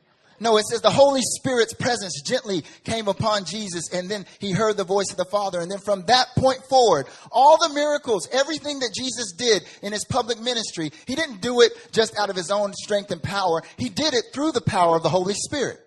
No, 0.42 0.56
it 0.56 0.64
says 0.64 0.80
the 0.80 0.88
Holy 0.88 1.20
Spirit's 1.20 1.74
presence 1.74 2.22
gently 2.22 2.64
came 2.84 3.08
upon 3.08 3.44
Jesus 3.44 3.92
and 3.92 4.10
then 4.10 4.24
he 4.38 4.52
heard 4.52 4.78
the 4.78 4.84
voice 4.84 5.10
of 5.10 5.18
the 5.18 5.26
Father. 5.26 5.60
And 5.60 5.70
then 5.70 5.80
from 5.80 6.06
that 6.06 6.28
point 6.34 6.64
forward, 6.66 7.08
all 7.30 7.58
the 7.58 7.74
miracles, 7.74 8.26
everything 8.32 8.78
that 8.78 8.94
Jesus 8.96 9.32
did 9.32 9.64
in 9.82 9.92
his 9.92 10.06
public 10.06 10.40
ministry, 10.40 10.92
he 11.06 11.14
didn't 11.14 11.42
do 11.42 11.60
it 11.60 11.72
just 11.92 12.16
out 12.16 12.30
of 12.30 12.36
his 12.36 12.50
own 12.50 12.72
strength 12.72 13.10
and 13.10 13.22
power. 13.22 13.60
He 13.76 13.90
did 13.90 14.14
it 14.14 14.32
through 14.32 14.52
the 14.52 14.62
power 14.62 14.96
of 14.96 15.02
the 15.02 15.10
Holy 15.10 15.34
Spirit. 15.34 15.78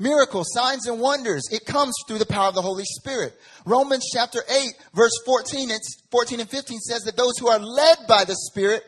Miracles, 0.00 0.48
signs 0.52 0.88
and 0.88 0.98
wonders, 0.98 1.42
it 1.52 1.64
comes 1.64 1.94
through 2.08 2.18
the 2.18 2.26
power 2.26 2.48
of 2.48 2.54
the 2.54 2.62
Holy 2.62 2.84
Spirit. 2.84 3.38
Romans 3.64 4.10
chapter 4.12 4.40
8 4.48 4.74
verse 4.94 5.12
14, 5.24 5.70
it's 5.70 6.02
14 6.10 6.40
and 6.40 6.50
15 6.50 6.78
says 6.80 7.02
that 7.02 7.16
those 7.16 7.38
who 7.38 7.48
are 7.48 7.60
led 7.60 7.98
by 8.08 8.24
the 8.24 8.34
Spirit 8.34 8.82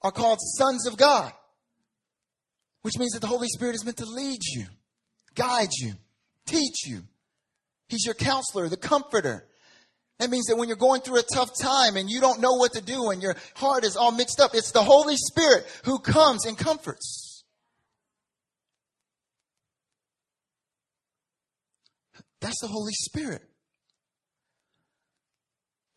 are 0.00 0.12
called 0.12 0.38
sons 0.40 0.86
of 0.86 0.96
God 0.96 1.32
which 2.82 2.98
means 2.98 3.12
that 3.12 3.20
the 3.20 3.28
Holy 3.28 3.48
Spirit 3.48 3.74
is 3.74 3.84
meant 3.84 3.96
to 3.98 4.04
lead 4.04 4.40
you, 4.54 4.66
guide 5.34 5.70
you, 5.80 5.92
teach 6.46 6.86
you. 6.86 7.02
He's 7.88 8.04
your 8.04 8.14
counselor, 8.14 8.68
the 8.68 8.76
comforter. 8.76 9.46
That 10.18 10.30
means 10.30 10.46
that 10.46 10.56
when 10.56 10.68
you're 10.68 10.76
going 10.76 11.00
through 11.00 11.18
a 11.18 11.34
tough 11.34 11.50
time 11.60 11.96
and 11.96 12.10
you 12.10 12.20
don't 12.20 12.40
know 12.40 12.54
what 12.54 12.72
to 12.72 12.82
do 12.82 13.10
and 13.10 13.22
your 13.22 13.36
heart 13.54 13.84
is 13.84 13.96
all 13.96 14.12
mixed 14.12 14.40
up, 14.40 14.54
it's 14.54 14.72
the 14.72 14.82
Holy 14.82 15.16
Spirit 15.16 15.66
who 15.84 15.98
comes 15.98 16.44
and 16.44 16.58
comforts. 16.58 17.21
That's 22.42 22.60
the 22.60 22.66
Holy 22.66 22.92
Spirit. 22.92 23.42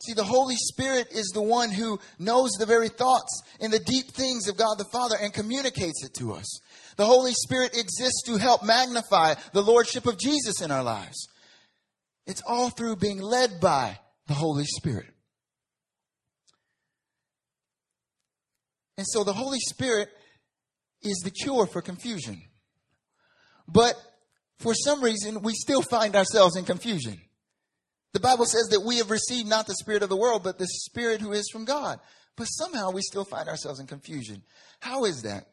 See, 0.03 0.13
the 0.13 0.23
Holy 0.23 0.55
Spirit 0.55 1.07
is 1.11 1.31
the 1.33 1.41
one 1.41 1.71
who 1.71 1.99
knows 2.19 2.51
the 2.51 2.67
very 2.67 2.89
thoughts 2.89 3.41
and 3.59 3.73
the 3.73 3.79
deep 3.79 4.11
things 4.11 4.47
of 4.47 4.55
God 4.55 4.77
the 4.77 4.85
Father 4.85 5.15
and 5.19 5.33
communicates 5.33 6.05
it 6.05 6.13
to 6.19 6.33
us. 6.33 6.59
The 6.97 7.05
Holy 7.05 7.33
Spirit 7.33 7.75
exists 7.75 8.21
to 8.27 8.37
help 8.37 8.63
magnify 8.63 9.33
the 9.51 9.63
Lordship 9.63 10.05
of 10.05 10.19
Jesus 10.19 10.61
in 10.61 10.69
our 10.69 10.83
lives. 10.83 11.27
It's 12.27 12.43
all 12.47 12.69
through 12.69 12.97
being 12.97 13.19
led 13.19 13.59
by 13.59 13.99
the 14.27 14.35
Holy 14.35 14.65
Spirit. 14.65 15.07
And 18.97 19.07
so 19.07 19.23
the 19.23 19.33
Holy 19.33 19.59
Spirit 19.59 20.09
is 21.01 21.21
the 21.23 21.31
cure 21.31 21.65
for 21.65 21.81
confusion. 21.81 22.41
But 23.67 23.95
for 24.59 24.73
some 24.73 25.03
reason, 25.03 25.41
we 25.41 25.53
still 25.53 25.81
find 25.81 26.15
ourselves 26.15 26.55
in 26.55 26.65
confusion. 26.65 27.19
The 28.13 28.19
Bible 28.19 28.45
says 28.45 28.67
that 28.69 28.81
we 28.81 28.97
have 28.97 29.11
received 29.11 29.47
not 29.47 29.67
the 29.67 29.75
Spirit 29.75 30.01
of 30.01 30.09
the 30.09 30.15
world, 30.15 30.43
but 30.43 30.57
the 30.57 30.67
Spirit 30.67 31.19
who 31.19 31.33
is 31.33 31.49
from 31.51 31.65
God. 31.65 31.99
But 32.37 32.45
somehow 32.45 32.91
we 32.91 33.01
still 33.01 33.25
find 33.25 33.49
ourselves 33.49 33.79
in 33.79 33.87
confusion. 33.87 34.43
How 34.79 35.05
is 35.05 35.23
that? 35.23 35.47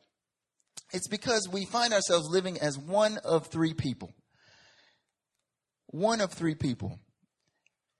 It's 0.93 1.09
because 1.09 1.49
we 1.51 1.65
find 1.65 1.93
ourselves 1.93 2.29
living 2.29 2.59
as 2.59 2.79
one 2.79 3.19
of 3.25 3.49
three 3.49 3.75
people. 3.75 4.13
One 5.89 6.21
of 6.21 6.33
three 6.33 6.55
people. 6.55 6.99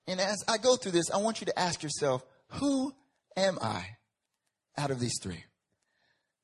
And 0.07 0.21
as 0.21 0.45
I 0.49 0.59
go 0.59 0.77
through 0.77 0.93
this, 0.93 1.11
I 1.11 1.19
want 1.19 1.41
you 1.41 1.47
to 1.47 1.59
ask 1.59 1.83
yourself, 1.83 2.25
who 2.49 2.93
am 3.37 3.59
I 3.61 3.85
out 4.77 4.91
of 4.91 5.01
these 5.01 5.19
three? 5.23 5.45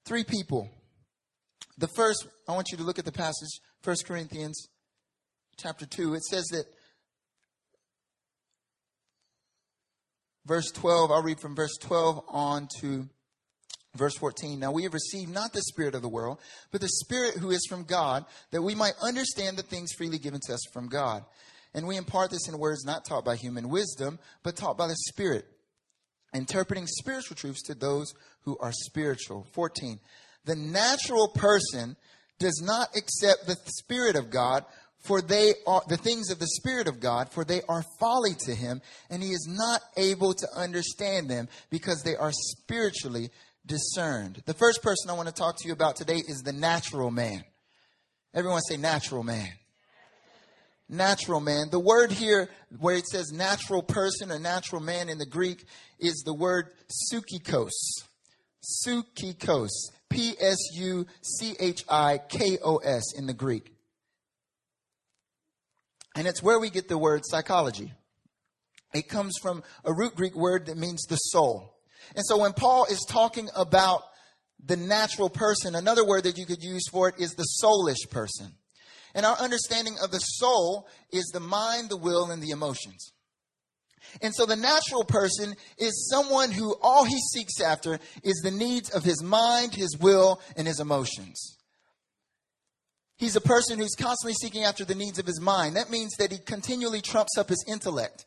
Three 0.05 0.25
people. 0.25 0.71
The 1.77 1.89
first, 1.89 2.27
I 2.49 2.53
want 2.53 2.69
you 2.73 2.79
to 2.79 2.85
look 2.85 2.99
at 2.99 3.05
the 3.05 3.13
passage, 3.13 3.61
1 3.85 3.97
Corinthians 4.07 4.69
chapter 5.57 5.87
2. 5.87 6.15
It 6.15 6.25
says 6.25 6.47
that, 6.53 6.67
verse 10.47 10.71
12, 10.73 11.11
I'll 11.11 11.23
read 11.23 11.41
from 11.41 11.55
verse 11.55 11.77
12 11.79 12.25
on 12.29 12.69
to 12.81 13.09
Verse 13.97 14.17
14, 14.17 14.61
now 14.61 14.71
we 14.71 14.85
have 14.85 14.95
received 14.95 15.33
not 15.33 15.53
the 15.53 15.63
Spirit 15.63 15.95
of 15.95 16.03
the 16.03 16.09
world, 16.09 16.39
but 16.71 16.81
the 16.81 16.89
Spirit 16.89 17.37
who 17.37 17.51
is 17.51 17.67
from 17.69 17.85
God, 17.85 18.25
that 18.53 18.63
we 18.63 18.75
might 18.75 18.93
understand 19.03 19.57
the 19.57 19.63
things 19.63 19.93
freely 19.97 20.19
given 20.19 20.41
to 20.47 20.55
us 20.55 20.61
from 20.73 20.89
God. 20.89 21.25
And 21.75 21.87
we 21.87 21.97
impart 21.97 22.31
this 22.31 22.49
in 22.49 22.59
words 22.59 22.85
not 22.85 23.05
taught 23.05 23.25
by 23.25 23.37
human 23.37 23.71
wisdom, 23.71 24.19
but 24.43 24.57
taught 24.57 24.79
by 24.79 24.87
the 24.87 24.97
Spirit, 25.09 25.47
interpreting 26.33 26.87
spiritual 26.87 27.37
truths 27.37 27.63
to 27.63 27.75
those 27.75 28.13
who 28.43 28.57
are 28.59 28.73
spiritual. 28.73 29.47
14, 29.53 29.99
the 30.45 30.55
natural 30.55 31.29
person 31.29 31.97
does 32.39 32.63
not 32.65 32.97
accept 32.97 33.47
the 33.47 33.57
Spirit 33.67 34.17
of 34.17 34.31
God, 34.31 34.65
for 35.01 35.21
they 35.23 35.55
are 35.67 35.83
the 35.89 35.97
things 35.97 36.31
of 36.31 36.39
the 36.39 36.47
Spirit 36.47 36.89
of 36.89 37.01
God, 37.01 37.31
for 37.31 37.45
they 37.45 37.63
are 37.69 37.85
folly 37.99 38.35
to 38.47 38.55
him, 38.55 38.81
and 39.11 39.23
he 39.23 39.31
is 39.31 39.47
not 39.49 39.81
able 39.97 40.35
to 40.35 40.47
understand 40.57 41.31
them 41.31 41.49
because 41.71 42.03
they 42.03 42.17
are 42.17 42.33
spiritually 42.33 43.31
discerned. 43.67 44.43
The 44.47 44.55
first 44.55 44.83
person 44.83 45.11
I 45.11 45.15
want 45.15 45.29
to 45.29 45.35
talk 45.35 45.57
to 45.59 45.69
you 45.69 45.73
about 45.73 45.97
today 45.97 46.23
is 46.27 46.43
the 46.43 46.53
natural 46.53 47.11
man. 47.11 47.45
Everyone 48.35 48.61
say 48.63 48.77
natural 48.77 49.23
man. 49.23 49.51
Natural 50.89 51.41
man. 51.41 51.69
The 51.71 51.79
word 51.79 52.11
here 52.11 52.49
where 52.79 52.97
it 52.97 53.07
says 53.07 53.31
natural 53.31 53.83
person 53.83 54.33
or 54.33 54.39
natural 54.39 54.81
man 54.81 55.09
in 55.09 55.19
the 55.19 55.27
Greek 55.27 55.65
is 55.99 56.23
the 56.25 56.35
word 56.35 56.69
psychikos. 56.89 57.73
Psychikos. 58.63 59.69
P 60.11 60.35
S 60.41 60.59
U 60.75 61.07
C 61.23 61.55
H 61.59 61.85
I 61.89 62.19
K 62.29 62.59
O 62.65 62.77
S 62.79 63.15
in 63.17 63.27
the 63.27 63.35
Greek. 63.35 63.73
And 66.17 66.27
it's 66.27 66.43
where 66.43 66.59
we 66.59 66.71
get 66.71 66.89
the 66.89 66.99
word 66.99 67.23
psychology. 67.25 67.93
It 68.95 69.09
comes 69.09 69.35
from 69.41 69.63
a 69.85 69.93
root 69.93 70.17
Greek 70.17 70.35
word 70.35 70.67
that 70.67 70.77
means 70.77 71.03
the 71.05 71.17
soul. 71.17 71.75
And 72.17 72.25
so 72.25 72.39
when 72.39 72.55
Paul 72.55 72.87
is 72.87 73.05
talking 73.09 73.49
about 73.55 74.03
the 74.65 74.77
natural 74.77 75.31
person, 75.31 75.75
another 75.75 76.05
word 76.05 76.25
that 76.25 76.39
you 76.39 76.47
could 76.47 76.63
use 76.63 76.89
for 76.91 77.09
it 77.09 77.17
is 77.19 77.35
the 77.35 77.47
soulish 77.63 78.11
person. 78.11 78.53
And 79.15 79.25
our 79.25 79.37
understanding 79.37 79.97
of 80.03 80.11
the 80.11 80.19
soul 80.19 80.89
is 81.13 81.27
the 81.27 81.41
mind, 81.41 81.91
the 81.91 81.97
will, 81.97 82.31
and 82.31 82.43
the 82.43 82.51
emotions. 82.51 83.13
And 84.23 84.35
so 84.35 84.47
the 84.47 84.57
natural 84.57 85.05
person 85.05 85.55
is 85.79 86.09
someone 86.11 86.51
who 86.51 86.77
all 86.83 87.05
he 87.05 87.19
seeks 87.33 87.61
after 87.61 87.99
is 88.23 88.41
the 88.43 88.51
needs 88.51 88.91
of 88.91 89.05
his 89.05 89.23
mind, 89.23 89.75
his 89.75 89.97
will, 89.99 90.41
and 90.57 90.67
his 90.67 90.81
emotions. 90.81 91.57
He's 93.17 93.37
a 93.37 93.41
person 93.41 93.79
who's 93.79 93.97
constantly 93.97 94.35
seeking 94.35 94.63
after 94.63 94.85
the 94.85 94.95
needs 94.95 95.19
of 95.19 95.27
his 95.27 95.41
mind. 95.41 95.77
That 95.77 95.91
means 95.91 96.15
that 96.19 96.31
he 96.31 96.39
continually 96.39 97.01
trumps 97.01 97.37
up 97.37 97.49
his 97.49 97.65
intellect. 97.67 98.25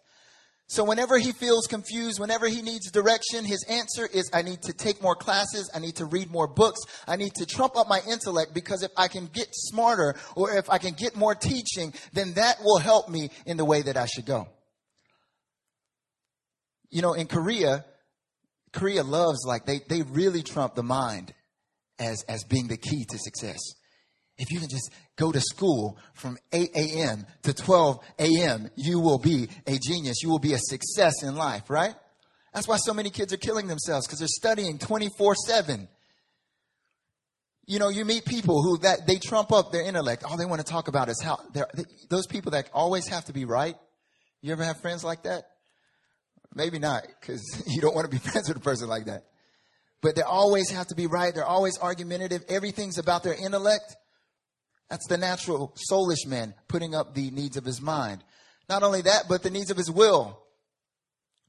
So 0.67 0.85
whenever 0.85 1.17
he 1.17 1.33
feels 1.33 1.67
confused, 1.67 2.17
whenever 2.17 2.47
he 2.47 2.61
needs 2.61 2.89
direction, 2.91 3.43
his 3.43 3.65
answer 3.67 4.05
is, 4.05 4.29
I 4.33 4.41
need 4.41 4.61
to 4.61 4.71
take 4.71 5.01
more 5.01 5.15
classes. 5.15 5.69
I 5.75 5.79
need 5.79 5.97
to 5.97 6.05
read 6.05 6.31
more 6.31 6.47
books. 6.47 6.79
I 7.05 7.17
need 7.17 7.33
to 7.35 7.45
trump 7.45 7.75
up 7.75 7.89
my 7.89 7.99
intellect 8.07 8.53
because 8.53 8.81
if 8.81 8.91
I 8.95 9.09
can 9.09 9.25
get 9.25 9.49
smarter 9.51 10.15
or 10.33 10.55
if 10.55 10.69
I 10.69 10.77
can 10.77 10.93
get 10.93 11.13
more 11.13 11.35
teaching, 11.35 11.93
then 12.13 12.35
that 12.35 12.63
will 12.63 12.77
help 12.77 13.09
me 13.09 13.31
in 13.45 13.57
the 13.57 13.65
way 13.65 13.81
that 13.81 13.97
I 13.97 14.05
should 14.05 14.25
go. 14.25 14.47
You 16.91 17.01
know, 17.01 17.13
in 17.13 17.27
Korea, 17.27 17.85
Korea 18.73 19.03
loves 19.03 19.45
like 19.45 19.65
they, 19.65 19.79
they 19.89 20.03
really 20.03 20.43
trump 20.43 20.75
the 20.75 20.83
mind 20.83 21.33
as, 21.99 22.23
as 22.27 22.43
being 22.43 22.67
the 22.67 22.77
key 22.77 23.05
to 23.09 23.17
success. 23.17 23.59
If 24.37 24.51
you 24.51 24.59
can 24.59 24.69
just 24.69 24.91
go 25.17 25.31
to 25.31 25.39
school 25.39 25.97
from 26.13 26.37
8 26.51 26.69
a.m. 26.75 27.25
to 27.43 27.53
12 27.53 27.99
a.m., 28.19 28.69
you 28.75 28.99
will 28.99 29.19
be 29.19 29.49
a 29.67 29.77
genius. 29.77 30.21
You 30.21 30.29
will 30.29 30.39
be 30.39 30.53
a 30.53 30.59
success 30.59 31.23
in 31.23 31.35
life, 31.35 31.69
right? 31.69 31.93
That's 32.53 32.67
why 32.67 32.77
so 32.77 32.93
many 32.93 33.09
kids 33.09 33.31
are 33.33 33.37
killing 33.37 33.67
themselves 33.67 34.07
because 34.07 34.19
they're 34.19 34.27
studying 34.27 34.77
24 34.77 35.35
7. 35.35 35.87
You 37.67 37.79
know, 37.79 37.89
you 37.89 38.03
meet 38.03 38.25
people 38.25 38.61
who 38.63 38.79
that 38.79 39.05
they 39.05 39.17
trump 39.17 39.51
up 39.51 39.71
their 39.71 39.83
intellect. 39.83 40.23
All 40.23 40.35
they 40.35 40.45
want 40.45 40.59
to 40.59 40.69
talk 40.69 40.87
about 40.87 41.07
is 41.07 41.21
how 41.21 41.39
they, 41.53 41.61
those 42.09 42.27
people 42.27 42.51
that 42.51 42.69
always 42.73 43.07
have 43.07 43.25
to 43.25 43.33
be 43.33 43.45
right. 43.45 43.75
You 44.41 44.51
ever 44.51 44.63
have 44.63 44.81
friends 44.81 45.03
like 45.03 45.23
that? 45.23 45.43
Maybe 46.53 46.79
not 46.79 47.05
because 47.19 47.63
you 47.67 47.81
don't 47.81 47.95
want 47.95 48.09
to 48.09 48.11
be 48.11 48.17
friends 48.29 48.47
with 48.47 48.57
a 48.57 48.61
person 48.61 48.87
like 48.87 49.05
that. 49.05 49.25
But 50.01 50.15
they 50.15 50.23
always 50.23 50.71
have 50.71 50.87
to 50.87 50.95
be 50.95 51.07
right. 51.07 51.33
They're 51.33 51.45
always 51.45 51.77
argumentative. 51.77 52.43
Everything's 52.49 52.97
about 52.97 53.23
their 53.23 53.35
intellect. 53.35 53.95
That's 54.89 55.07
the 55.07 55.17
natural 55.17 55.75
soulish 55.91 56.27
man 56.27 56.53
putting 56.67 56.95
up 56.95 57.13
the 57.13 57.29
needs 57.31 57.55
of 57.55 57.63
his 57.63 57.81
mind. 57.81 58.23
Not 58.67 58.83
only 58.83 59.03
that, 59.03 59.25
but 59.29 59.43
the 59.43 59.49
needs 59.49 59.69
of 59.69 59.77
his 59.77 59.91
will. 59.91 60.41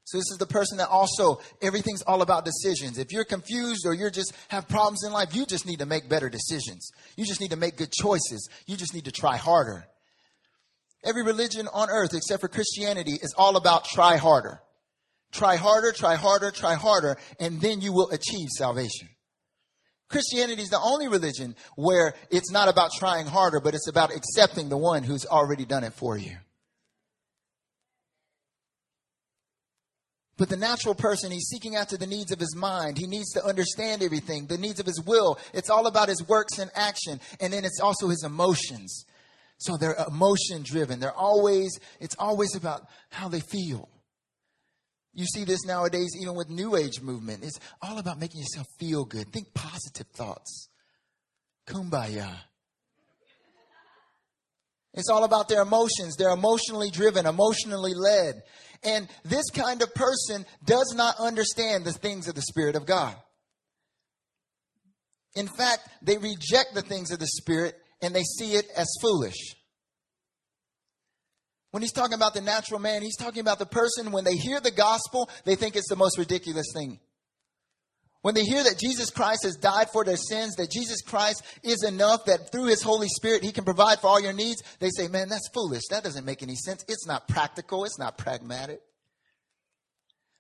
So 0.05 0.19
this 0.19 0.31
is 0.31 0.39
the 0.39 0.47
person 0.47 0.79
that 0.79 0.89
also 0.89 1.41
everything's 1.63 2.03
all 2.03 2.23
about 2.23 2.45
decisions. 2.45 2.99
If 2.99 3.13
you're 3.13 3.25
confused 3.25 3.87
or 3.87 3.95
you're 3.95 4.11
just 4.11 4.33
have 4.49 4.69
problems 4.69 5.05
in 5.05 5.13
life, 5.13 5.35
you 5.35 5.47
just 5.47 5.65
need 5.65 5.79
to 5.79 5.87
make 5.87 6.09
better 6.09 6.29
decisions. 6.29 6.91
You 7.17 7.25
just 7.25 7.41
need 7.41 7.51
to 7.53 7.57
make 7.57 7.77
good 7.77 7.93
choices. 7.93 8.49
You 8.67 8.77
just 8.77 8.95
need 8.95 9.05
to 9.05 9.13
try 9.13 9.37
harder. 9.37 9.87
Every 11.05 11.23
religion 11.23 11.69
on 11.73 11.89
earth 11.89 12.15
except 12.15 12.41
for 12.41 12.49
Christianity 12.49 13.13
is 13.13 13.35
all 13.37 13.57
about 13.57 13.85
try 13.85 14.17
harder. 14.17 14.61
Try 15.33 15.57
harder, 15.57 15.93
try 15.93 16.15
harder, 16.15 16.51
try 16.51 16.75
harder, 16.75 17.17
and 17.41 17.61
then 17.61 17.81
you 17.81 17.93
will 17.93 18.11
achieve 18.11 18.49
salvation. 18.51 19.09
Christianity 20.09 20.63
is 20.63 20.69
the 20.69 20.79
only 20.79 21.09
religion 21.09 21.57
where 21.75 22.15
it's 22.31 22.53
not 22.53 22.69
about 22.69 22.91
trying 22.93 23.27
harder, 23.27 23.59
but 23.61 23.75
it's 23.75 23.89
about 23.89 24.15
accepting 24.15 24.69
the 24.69 24.77
one 24.77 25.03
who's 25.03 25.25
already 25.25 25.65
done 25.65 25.85
it 25.85 25.95
for 25.95 26.19
you. 26.19 26.37
But 30.37 30.49
the 30.49 30.57
natural 30.57 30.95
person, 30.95 31.31
he's 31.31 31.49
seeking 31.49 31.77
after 31.77 31.97
the 31.97 32.07
needs 32.07 32.33
of 32.33 32.41
his 32.41 32.55
mind. 32.57 32.99
He 32.99 33.07
needs 33.07 33.33
to 33.33 33.45
understand 33.45 34.03
everything, 34.03 34.47
the 34.47 34.59
needs 34.59 34.81
of 34.81 34.87
his 34.87 35.01
will. 35.07 35.39
It's 35.55 35.71
all 35.71 35.87
about 35.87 36.09
his 36.09 36.27
works 36.27 36.59
and 36.59 36.71
action. 36.75 37.21
And 37.41 37.53
then 37.53 37.65
it's 37.65 37.81
also 37.81 38.09
his 38.09 38.25
emotions. 38.25 39.05
So 39.59 39.77
they're 39.77 39.97
emotion 40.09 40.63
driven. 40.63 41.01
They're 41.01 41.17
always, 41.17 41.79
it's 42.01 42.17
always 42.19 42.57
about 42.57 42.83
how 43.11 43.29
they 43.29 43.41
feel. 43.41 43.89
You 45.15 45.27
see 45.27 45.45
this 45.45 45.65
nowadays, 45.65 46.13
even 46.21 46.35
with 46.35 46.49
New 46.49 46.77
Age 46.77 47.01
movement. 47.03 47.45
It's 47.45 47.61
all 47.83 47.99
about 47.99 48.19
making 48.19 48.41
yourself 48.41 48.67
feel 48.79 49.05
good. 49.05 49.31
Think 49.33 49.53
positive 49.53 50.07
thoughts. 50.09 50.69
Kumbaya. 51.67 52.31
It's 54.95 55.09
all 55.09 55.25
about 55.25 55.49
their 55.49 55.63
emotions. 55.63 56.17
They're 56.17 56.31
emotionally 56.31 56.91
driven, 56.91 57.27
emotionally 57.27 57.95
led. 57.95 58.43
And 58.85 59.09
this 59.25 59.49
kind 59.51 59.81
of 59.83 59.95
person 59.95 60.45
does 60.65 60.93
not 60.97 61.17
understand 61.19 61.85
the 61.85 61.93
things 61.93 62.29
of 62.29 62.35
the 62.35 62.43
Spirit 62.43 62.75
of 62.77 62.87
God. 62.87 63.15
In 65.35 65.47
fact, 65.47 65.89
they 66.03 66.19
reject 66.19 66.75
the 66.75 66.83
things 66.83 67.11
of 67.11 67.19
the 67.19 67.27
Spirit 67.27 67.75
and 68.03 68.15
they 68.15 68.23
see 68.23 68.55
it 68.55 68.67
as 68.77 68.89
foolish. 69.01 69.55
When 71.73 71.83
he's 71.83 71.93
talking 71.93 72.15
about 72.15 72.35
the 72.35 72.43
natural 72.43 72.79
man, 72.79 73.03
he's 73.03 73.17
talking 73.17 73.41
about 73.41 73.59
the 73.59 73.67
person 73.67 74.13
when 74.13 74.25
they 74.25 74.37
hear 74.37 74.61
the 74.61 74.71
gospel, 74.71 75.29
they 75.45 75.57
think 75.57 75.75
it's 75.75 75.89
the 75.89 75.97
most 75.97 76.19
ridiculous 76.19 76.67
thing. 76.75 77.01
When 78.21 78.35
they 78.35 78.45
hear 78.45 78.63
that 78.63 78.79
Jesus 78.79 79.11
Christ 79.11 79.43
has 79.45 79.57
died 79.57 79.89
for 79.91 80.05
their 80.05 80.19
sins, 80.19 80.55
that 80.57 80.71
Jesus 80.71 81.01
Christ 81.01 81.43
is 81.65 81.83
enough, 81.83 82.27
that 82.27 82.53
through 82.53 82.67
his 82.67 82.83
Holy 82.83 83.09
Spirit 83.09 83.43
he 83.43 83.53
can 83.53 83.65
provide 83.65 84.01
for 84.01 84.07
all 84.07 84.21
your 84.21 84.35
needs, 84.35 84.63
they 84.81 84.91
say, 84.91 85.09
man, 85.09 85.31
that's 85.31 85.49
foolish. 85.53 85.83
That 85.91 86.05
doesn't 86.05 86.27
make 86.27 86.43
any 86.43 86.55
sense. 86.55 86.85
It's 86.89 87.07
not 87.07 87.27
practical. 87.27 87.85
It's 87.85 87.99
not 87.99 88.19
pragmatic. 88.19 88.81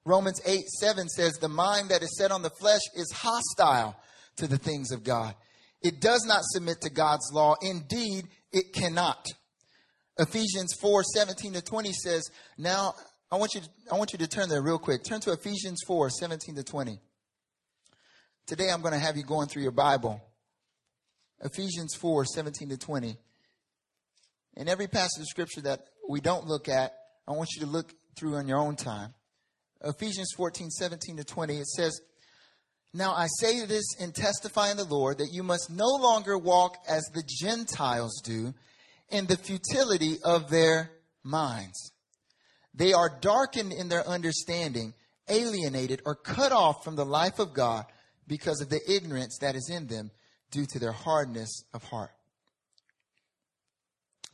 Romans 0.04 0.40
8 0.44 0.68
7 0.80 1.08
says, 1.08 1.32
the 1.34 1.48
mind 1.48 1.88
that 1.88 2.02
is 2.02 2.16
set 2.18 2.30
on 2.30 2.42
the 2.42 2.50
flesh 2.50 2.82
is 2.94 3.10
hostile 3.10 3.96
to 4.36 4.46
the 4.46 4.58
things 4.58 4.92
of 4.92 5.02
God. 5.02 5.34
It 5.80 6.00
does 6.00 6.24
not 6.26 6.42
submit 6.44 6.82
to 6.82 6.90
God's 6.90 7.30
law. 7.32 7.56
Indeed, 7.62 8.26
it 8.52 8.74
cannot. 8.74 9.26
Ephesians 10.18 10.74
4 10.80 11.02
17 11.02 11.54
to 11.54 11.62
20 11.62 11.92
says, 11.92 12.30
Now 12.58 12.94
I 13.30 13.36
want 13.36 13.54
you 13.54 13.62
to, 13.62 13.68
I 13.90 13.96
want 13.96 14.12
you 14.12 14.18
to 14.18 14.28
turn 14.28 14.48
there 14.48 14.62
real 14.62 14.78
quick. 14.78 15.04
Turn 15.04 15.20
to 15.20 15.32
Ephesians 15.32 15.80
4 15.86 16.10
17 16.10 16.56
to 16.56 16.62
20. 16.62 16.98
Today 18.46 18.70
I'm 18.70 18.82
going 18.82 18.92
to 18.92 19.00
have 19.00 19.16
you 19.16 19.22
going 19.22 19.48
through 19.48 19.62
your 19.62 19.72
Bible. 19.72 20.20
Ephesians 21.42 21.94
4 21.94 22.24
17 22.24 22.68
to 22.70 22.76
20. 22.76 23.16
In 24.56 24.68
every 24.68 24.86
passage 24.86 25.22
of 25.22 25.26
scripture 25.26 25.62
that 25.62 25.86
we 26.08 26.20
don't 26.20 26.46
look 26.46 26.68
at, 26.68 26.92
I 27.26 27.32
want 27.32 27.50
you 27.54 27.62
to 27.62 27.68
look 27.68 27.94
through 28.16 28.36
on 28.36 28.46
your 28.46 28.58
own 28.58 28.76
time. 28.76 29.14
Ephesians 29.82 30.32
14 30.36 30.70
17 30.70 31.16
to 31.16 31.24
20, 31.24 31.56
it 31.56 31.66
says, 31.66 32.00
Now 32.92 33.14
I 33.14 33.28
say 33.40 33.64
this 33.64 33.96
in 33.98 34.12
testifying 34.12 34.76
the 34.76 34.84
Lord 34.84 35.18
that 35.18 35.32
you 35.32 35.42
must 35.42 35.70
no 35.70 35.88
longer 35.88 36.36
walk 36.36 36.76
as 36.86 37.02
the 37.14 37.22
Gentiles 37.26 38.20
do 38.22 38.52
in 39.12 39.26
the 39.26 39.36
futility 39.36 40.16
of 40.24 40.50
their 40.50 40.90
minds. 41.22 41.92
They 42.74 42.92
are 42.92 43.18
darkened 43.20 43.72
in 43.72 43.88
their 43.88 44.06
understanding, 44.06 44.94
alienated, 45.28 46.02
or 46.04 46.14
cut 46.14 46.52
off 46.52 46.82
from 46.82 46.96
the 46.96 47.04
life 47.04 47.38
of 47.38 47.52
God 47.52 47.84
because 48.26 48.60
of 48.60 48.70
the 48.70 48.80
ignorance 48.90 49.38
that 49.40 49.54
is 49.54 49.70
in 49.70 49.86
them 49.86 50.10
due 50.50 50.66
to 50.66 50.78
their 50.78 50.92
hardness 50.92 51.64
of 51.74 51.84
heart. 51.84 52.10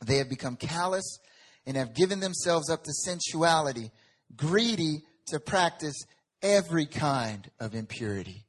They 0.05 0.17
have 0.17 0.29
become 0.29 0.55
callous 0.55 1.19
and 1.65 1.75
have 1.75 1.93
given 1.93 2.19
themselves 2.19 2.69
up 2.69 2.83
to 2.85 2.93
sensuality, 2.93 3.91
greedy 4.35 5.03
to 5.27 5.39
practice 5.39 6.05
every 6.41 6.85
kind 6.85 7.49
of 7.59 7.75
impurity. 7.75 8.45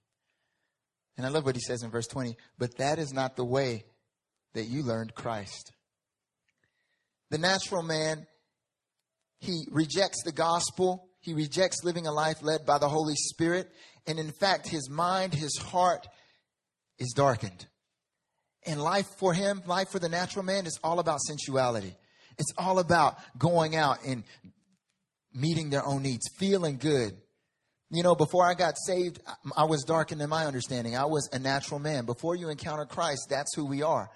And 1.17 1.27
I 1.27 1.31
love 1.31 1.45
what 1.45 1.57
he 1.57 1.61
says 1.61 1.83
in 1.83 1.91
verse 1.91 2.07
20, 2.07 2.37
but 2.59 2.79
that 2.79 2.99
is 2.99 3.13
not 3.13 3.37
the 3.37 3.45
way 3.45 3.85
that 4.55 4.65
you 4.65 4.83
learned 4.83 5.15
Christ. 5.15 5.73
The 7.31 7.39
natural 7.39 7.83
man, 7.83 8.27
he 9.39 9.65
rejects 9.71 10.23
the 10.25 10.33
gospel. 10.33 11.09
He 11.21 11.35
rejects 11.35 11.85
living 11.85 12.07
a 12.07 12.13
life 12.13 12.43
led 12.43 12.67
by 12.67 12.79
the 12.79 12.89
Holy 12.89 13.15
Spirit. 13.15 13.71
And 14.07 14.19
in 14.19 14.33
fact, 14.33 14.69
his 14.69 14.91
mind, 14.91 15.35
his 15.35 15.57
heart 15.59 16.07
is 16.99 17.13
darkened. 17.15 17.67
And 18.67 18.83
life 18.83 19.07
for 19.19 19.33
him, 19.33 19.63
life 19.67 19.89
for 19.91 19.99
the 19.99 20.09
natural 20.09 20.45
man 20.45 20.67
is 20.67 20.79
all 20.85 20.99
about 20.99 21.21
sensuality. 21.21 21.95
It's 22.39 22.53
all 22.59 22.79
about 22.79 23.17
going 23.39 23.77
out 23.77 23.99
and 24.07 24.25
meeting 25.33 25.71
their 25.71 25.85
own 25.85 26.03
needs, 26.03 26.27
feeling 26.39 26.79
good. 26.79 27.17
You 27.91 28.03
know, 28.03 28.15
before 28.15 28.49
I 28.49 28.55
got 28.55 28.75
saved, 28.79 29.21
I 29.57 29.65
was 29.65 29.83
darkened 29.85 30.23
in 30.23 30.29
my 30.29 30.47
understanding. 30.47 30.97
I 30.97 31.07
was 31.07 31.29
a 31.33 31.39
natural 31.39 31.81
man. 31.81 32.05
Before 32.05 32.37
you 32.37 32.49
encounter 32.49 32.85
Christ, 32.85 33.27
that's 33.29 33.55
who 33.55 33.67
we 33.67 33.83
are. 33.83 34.11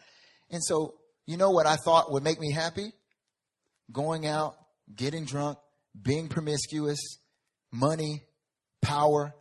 And 0.50 0.62
so, 0.62 0.94
you 1.26 1.36
know 1.36 1.50
what 1.50 1.66
I 1.66 1.76
thought 1.76 2.12
would 2.12 2.22
make 2.22 2.38
me 2.38 2.52
happy? 2.52 2.92
Going 3.92 4.26
out, 4.26 4.56
getting 4.94 5.24
drunk, 5.24 5.58
being 6.00 6.28
promiscuous, 6.28 7.00
money, 7.72 8.22
power, 8.82 9.34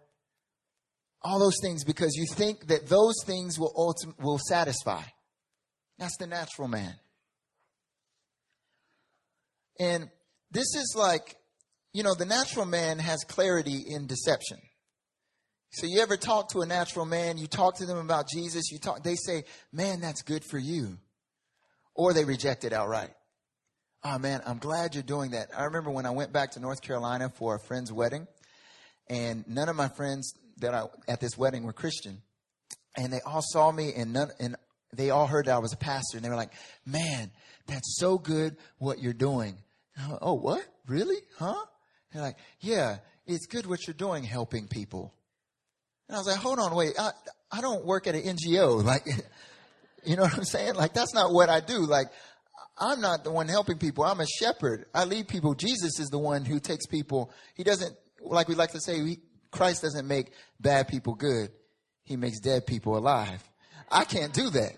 all 1.22 1.40
those 1.40 1.58
things 1.62 1.84
because 1.84 2.16
you 2.16 2.26
think 2.36 2.68
that 2.68 2.88
those 2.88 3.16
things 3.26 3.58
will 3.58 3.74
ultim- 3.76 4.22
will 4.22 4.40
satisfy. 4.40 5.04
That's 5.98 6.18
the 6.18 6.28
natural 6.28 6.68
man. 6.68 6.94
And 9.80 10.10
this 10.52 10.76
is 10.76 10.94
like, 10.98 11.36
you 11.94 12.04
know, 12.04 12.14
the 12.14 12.26
natural 12.26 12.66
man 12.66 13.00
has 13.00 13.24
clarity 13.24 13.84
in 13.88 14.08
deception. 14.08 14.58
So 15.72 15.88
you 15.88 16.02
ever 16.02 16.18
talk 16.18 16.50
to 16.50 16.62
a 16.62 16.66
natural 16.68 17.06
man, 17.06 17.38
you 17.38 17.48
talk 17.48 17.78
to 17.78 17.86
them 17.86 17.98
about 17.98 18.28
Jesus, 18.28 18.72
you 18.72 18.78
talk 18.78 19.04
they 19.04 19.16
say, 19.16 19.46
"Man, 19.72 20.02
that's 20.02 20.22
good 20.22 20.44
for 20.46 20.60
you." 20.60 21.00
Or 21.96 22.14
they 22.14 22.26
reject 22.26 22.64
it 22.64 22.74
outright. 22.74 23.14
Oh 24.06 24.20
man, 24.20 24.42
I'm 24.46 24.58
glad 24.58 24.96
you're 24.96 25.04
doing 25.04 25.32
that. 25.32 25.50
I 25.58 25.64
remember 25.64 25.90
when 25.90 26.06
I 26.06 26.12
went 26.12 26.34
back 26.34 26.52
to 26.52 26.60
North 26.60 26.82
Carolina 26.82 27.30
for 27.30 27.56
a 27.56 27.60
friend's 27.60 27.92
wedding, 27.92 28.28
and 29.10 29.48
none 29.48 29.70
of 29.70 29.78
my 29.78 29.88
friends 29.88 30.34
that 30.58 30.74
I 30.74 30.84
at 31.08 31.22
this 31.22 31.38
wedding 31.38 31.64
were 31.64 31.72
Christian, 31.72 32.22
and 32.98 33.14
they 33.14 33.22
all 33.26 33.42
saw 33.42 33.72
me, 33.72 33.94
and 33.96 34.12
none, 34.12 34.30
and 34.42 34.58
they 34.92 35.10
all 35.10 35.26
heard 35.26 35.46
that 35.46 35.56
I 35.56 35.60
was 35.60 35.72
a 35.72 35.78
pastor, 35.78 36.18
and 36.18 36.26
they 36.26 36.30
were 36.30 36.36
like, 36.36 36.52
"Man, 36.86 37.32
that's 37.66 37.96
so 37.98 38.18
good 38.18 38.58
what 38.78 39.00
you're 39.00 39.14
doing." 39.14 39.56
Went, 39.98 40.20
oh, 40.22 40.34
what? 40.34 40.66
Really? 40.86 41.22
Huh? 41.40 41.66
They're 42.12 42.24
like, 42.24 42.38
"Yeah, 42.60 42.98
it's 43.26 43.46
good 43.46 43.66
what 43.66 43.88
you're 43.88 43.94
doing, 43.94 44.26
helping 44.26 44.68
people." 44.68 45.14
And 46.10 46.18
I 46.18 46.20
was 46.20 46.28
like, 46.28 46.40
"Hold 46.40 46.60
on, 46.60 46.76
wait, 46.76 47.00
I 47.00 47.12
I 47.50 47.62
don't 47.62 47.86
work 47.86 48.08
at 48.08 48.16
an 48.16 48.24
NGO, 48.24 48.84
like." 48.84 49.06
You 50.06 50.18
know 50.18 50.24
what 50.24 50.38
I'm 50.38 50.44
saying? 50.44 50.76
Like 50.76 50.94
that's 50.94 51.14
not 51.14 51.32
what 51.32 51.48
I 51.48 51.62
do. 51.62 51.86
Like 51.86 52.08
I'm 52.78 53.02
not 53.02 53.24
the 53.24 53.32
one 53.32 53.48
helping 53.48 53.78
people. 53.78 54.04
I'm 54.04 54.20
a 54.20 54.26
shepherd. 54.26 54.86
I 54.94 55.06
lead 55.06 55.28
people. 55.28 55.54
Jesus 55.54 56.00
is 56.00 56.10
the 56.10 56.18
one 56.18 56.44
who 56.46 56.60
takes 56.60 56.86
people. 56.86 57.32
He 57.56 57.64
doesn't, 57.64 57.96
like 58.22 58.48
we 58.48 58.56
like 58.56 58.72
to 58.72 58.82
say, 58.82 59.00
he 59.00 59.20
Christ 59.52 59.84
doesn't 59.84 60.08
make 60.08 60.32
bad 60.60 60.88
people 60.88 61.14
good. 61.14 61.50
He 62.04 62.18
makes 62.18 62.40
dead 62.40 62.66
people 62.66 62.98
alive. 62.98 63.44
I 63.92 64.04
can't 64.04 64.34
do 64.34 64.50
that. 64.50 64.78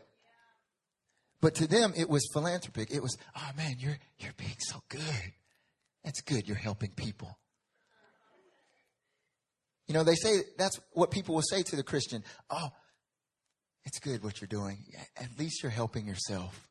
But 1.42 1.56
to 1.56 1.68
them, 1.68 1.94
it 1.96 2.10
was 2.10 2.28
philanthropic. 2.34 2.92
It 2.92 3.02
was, 3.02 3.18
oh 3.36 3.50
man, 3.56 3.76
you're, 3.80 3.98
you're 4.20 4.34
being 4.38 4.58
so 4.60 4.82
good. 4.90 5.34
That's 6.04 6.22
good. 6.22 6.48
You're 6.48 6.58
helping 6.58 6.92
people. 6.92 7.38
You 9.88 9.94
know, 9.94 10.04
they 10.04 10.16
say 10.16 10.42
that's 10.58 10.80
what 10.92 11.12
people 11.12 11.36
will 11.36 11.44
say 11.44 11.64
to 11.64 11.76
the 11.76 11.84
Christian. 11.84 12.24
Oh, 12.50 12.70
it's 13.86 14.00
good 14.00 14.24
what 14.24 14.42
you're 14.42 14.48
doing. 14.48 14.84
At 15.16 15.38
least 15.38 15.62
you're 15.62 15.72
helping 15.72 16.08
yourself. 16.08 16.68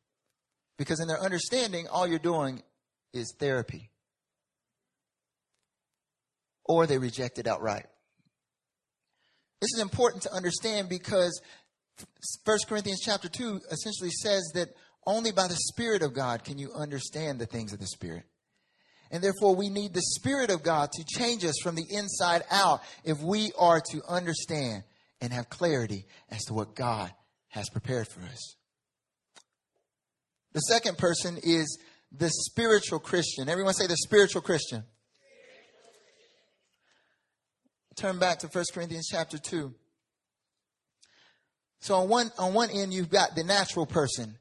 Because 0.77 0.99
in 0.99 1.07
their 1.07 1.21
understanding, 1.21 1.87
all 1.87 2.07
you're 2.07 2.19
doing 2.19 2.61
is 3.13 3.33
therapy. 3.39 3.89
Or 6.65 6.85
they 6.85 6.97
reject 6.97 7.39
it 7.39 7.47
outright. 7.47 7.85
This 9.61 9.73
is 9.75 9.81
important 9.81 10.23
to 10.23 10.33
understand 10.33 10.89
because 10.89 11.41
1 12.43 12.57
Corinthians 12.67 13.01
chapter 13.03 13.29
2 13.29 13.61
essentially 13.71 14.09
says 14.09 14.43
that 14.53 14.69
only 15.07 15.31
by 15.31 15.47
the 15.47 15.55
Spirit 15.55 16.01
of 16.01 16.13
God 16.13 16.43
can 16.43 16.57
you 16.57 16.71
understand 16.73 17.39
the 17.39 17.45
things 17.45 17.73
of 17.73 17.79
the 17.79 17.87
Spirit. 17.87 18.23
And 19.11 19.23
therefore, 19.23 19.55
we 19.55 19.69
need 19.69 19.93
the 19.93 20.01
Spirit 20.01 20.49
of 20.49 20.63
God 20.63 20.91
to 20.93 21.05
change 21.05 21.45
us 21.45 21.55
from 21.61 21.75
the 21.75 21.85
inside 21.89 22.43
out 22.49 22.81
if 23.03 23.21
we 23.21 23.51
are 23.57 23.79
to 23.91 24.01
understand 24.09 24.83
and 25.21 25.31
have 25.31 25.47
clarity 25.47 26.05
as 26.29 26.43
to 26.45 26.53
what 26.53 26.75
God 26.75 27.13
has 27.49 27.69
prepared 27.69 28.07
for 28.07 28.21
us. 28.21 28.55
The 30.55 30.61
second 30.61 30.97
person 30.97 31.37
is 31.43 31.77
the 32.13 32.29
spiritual 32.29 32.99
Christian. 32.99 33.49
Everyone 33.49 33.73
say 33.73 33.87
the 33.87 33.97
spiritual 33.97 34.41
Christian. 34.41 34.85
Turn 37.97 38.19
back 38.19 38.39
to 38.39 38.47
1 38.47 38.63
Corinthians 38.73 39.09
chapter 39.11 39.37
2. 39.37 39.73
So 41.81 41.95
on 41.95 42.07
one 42.07 42.31
on 42.39 42.53
one 42.53 42.69
end 42.71 42.93
you've 42.93 43.09
got 43.09 43.35
the 43.35 43.43
natural 43.43 43.85
person. 43.85 44.37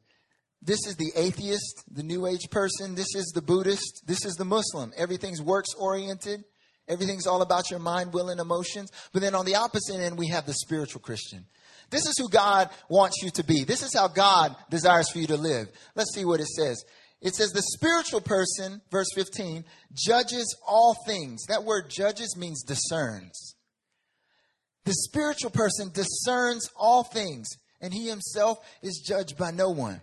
This 0.62 0.87
is 0.87 0.94
the 0.94 1.11
atheist, 1.16 1.83
the 1.90 2.05
new 2.05 2.27
age 2.27 2.48
person, 2.48 2.94
this 2.94 3.12
is 3.16 3.33
the 3.35 3.42
Buddhist, 3.42 4.05
this 4.07 4.24
is 4.24 4.35
the 4.35 4.44
Muslim. 4.44 4.92
Everything's 4.96 5.42
works 5.42 5.74
oriented. 5.77 6.44
Everything's 6.87 7.27
all 7.27 7.42
about 7.42 7.70
your 7.70 7.81
mind, 7.81 8.12
will, 8.12 8.29
and 8.29 8.40
emotions. 8.40 8.92
But 9.12 9.22
then 9.22 9.35
on 9.35 9.46
the 9.46 9.57
opposite 9.57 10.00
end, 10.00 10.16
we 10.16 10.29
have 10.29 10.46
the 10.46 10.55
spiritual 10.55 11.00
Christian. 11.00 11.46
This 11.94 12.07
is 12.07 12.18
who 12.18 12.28
God 12.28 12.70
wants 12.88 13.22
you 13.22 13.30
to 13.30 13.44
be. 13.44 13.62
This 13.62 13.85
is 13.85 13.94
how 13.94 14.09
God 14.09 14.57
desires 14.68 15.09
for 15.12 15.20
you 15.20 15.28
to 15.28 15.37
live. 15.37 15.68
Let's 15.94 16.12
see 16.12 16.24
what 16.24 16.40
it 16.40 16.48
says. 16.48 16.85
It 17.22 17.37
says 17.37 17.52
the 17.52 17.62
spiritual 17.62 18.20
person, 18.20 18.83
verse 18.90 19.07
15, 19.14 19.64
judges 19.92 20.57
all 20.66 20.96
things. 21.07 21.46
That 21.46 21.62
word 21.62 21.88
judges 21.88 22.37
means 22.37 22.64
discerns. 22.64 23.54
The 24.85 24.92
spiritual 24.92 25.50
person 25.50 25.92
discerns 25.94 26.68
all 26.74 27.04
things, 27.04 27.48
and 27.80 27.94
he 27.94 28.09
himself 28.09 28.59
is 28.83 29.00
judged 29.07 29.38
by 29.38 29.52
no 29.52 29.70
one. 29.70 30.00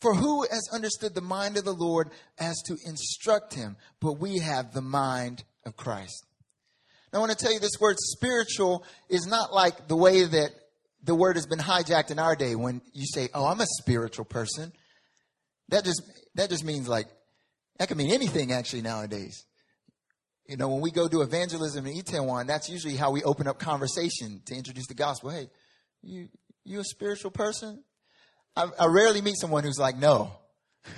For 0.00 0.14
who 0.14 0.42
has 0.42 0.68
understood 0.72 1.16
the 1.16 1.20
mind 1.20 1.56
of 1.56 1.64
the 1.64 1.74
Lord 1.74 2.10
as 2.38 2.62
to 2.66 2.76
instruct 2.86 3.54
him? 3.54 3.76
But 4.00 4.20
we 4.20 4.38
have 4.38 4.72
the 4.72 4.82
mind 4.82 5.42
of 5.64 5.76
Christ. 5.76 6.24
Now, 7.12 7.18
I 7.18 7.26
want 7.26 7.36
to 7.36 7.44
tell 7.44 7.52
you 7.52 7.58
this 7.58 7.80
word 7.80 7.96
spiritual 7.98 8.84
is 9.08 9.26
not 9.26 9.52
like 9.52 9.88
the 9.88 9.96
way 9.96 10.22
that 10.22 10.50
the 11.06 11.14
word 11.14 11.36
has 11.36 11.46
been 11.46 11.58
hijacked 11.58 12.10
in 12.10 12.18
our 12.18 12.36
day 12.36 12.54
when 12.54 12.82
you 12.92 13.06
say, 13.06 13.28
"Oh, 13.32 13.46
I'm 13.46 13.60
a 13.60 13.66
spiritual 13.78 14.24
person." 14.24 14.72
That 15.68 15.84
just 15.84 16.02
that 16.34 16.50
just 16.50 16.64
means 16.64 16.88
like 16.88 17.06
that 17.78 17.88
can 17.88 17.96
mean 17.96 18.12
anything 18.12 18.52
actually 18.52 18.82
nowadays. 18.82 19.46
You 20.48 20.56
know, 20.56 20.68
when 20.68 20.80
we 20.80 20.90
go 20.90 21.08
do 21.08 21.22
evangelism 21.22 21.86
in 21.86 21.94
Itaewon, 21.96 22.46
that's 22.46 22.68
usually 22.68 22.96
how 22.96 23.10
we 23.10 23.22
open 23.22 23.46
up 23.48 23.58
conversation 23.58 24.42
to 24.46 24.54
introduce 24.54 24.86
the 24.86 24.94
gospel. 24.94 25.30
Hey, 25.30 25.48
you 26.02 26.28
you 26.64 26.80
a 26.80 26.84
spiritual 26.84 27.30
person? 27.30 27.82
I, 28.56 28.68
I 28.78 28.86
rarely 28.86 29.20
meet 29.20 29.36
someone 29.38 29.64
who's 29.64 29.78
like, 29.78 29.96
no. 29.96 30.32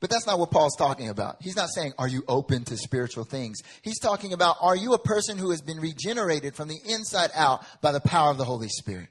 But 0.00 0.08
that's 0.08 0.26
not 0.26 0.38
what 0.38 0.50
Paul's 0.50 0.76
talking 0.76 1.10
about. 1.10 1.36
He's 1.40 1.56
not 1.56 1.68
saying, 1.74 1.92
are 1.98 2.08
you 2.08 2.24
open 2.26 2.64
to 2.64 2.76
spiritual 2.76 3.24
things? 3.24 3.60
He's 3.82 4.00
talking 4.00 4.32
about, 4.32 4.56
are 4.62 4.74
you 4.74 4.94
a 4.94 4.98
person 4.98 5.36
who 5.36 5.50
has 5.50 5.60
been 5.60 5.78
regenerated 5.78 6.56
from 6.56 6.68
the 6.68 6.78
inside 6.86 7.30
out 7.34 7.64
by 7.82 7.92
the 7.92 8.00
power 8.00 8.30
of 8.30 8.38
the 8.38 8.46
Holy 8.46 8.68
Spirit? 8.68 9.08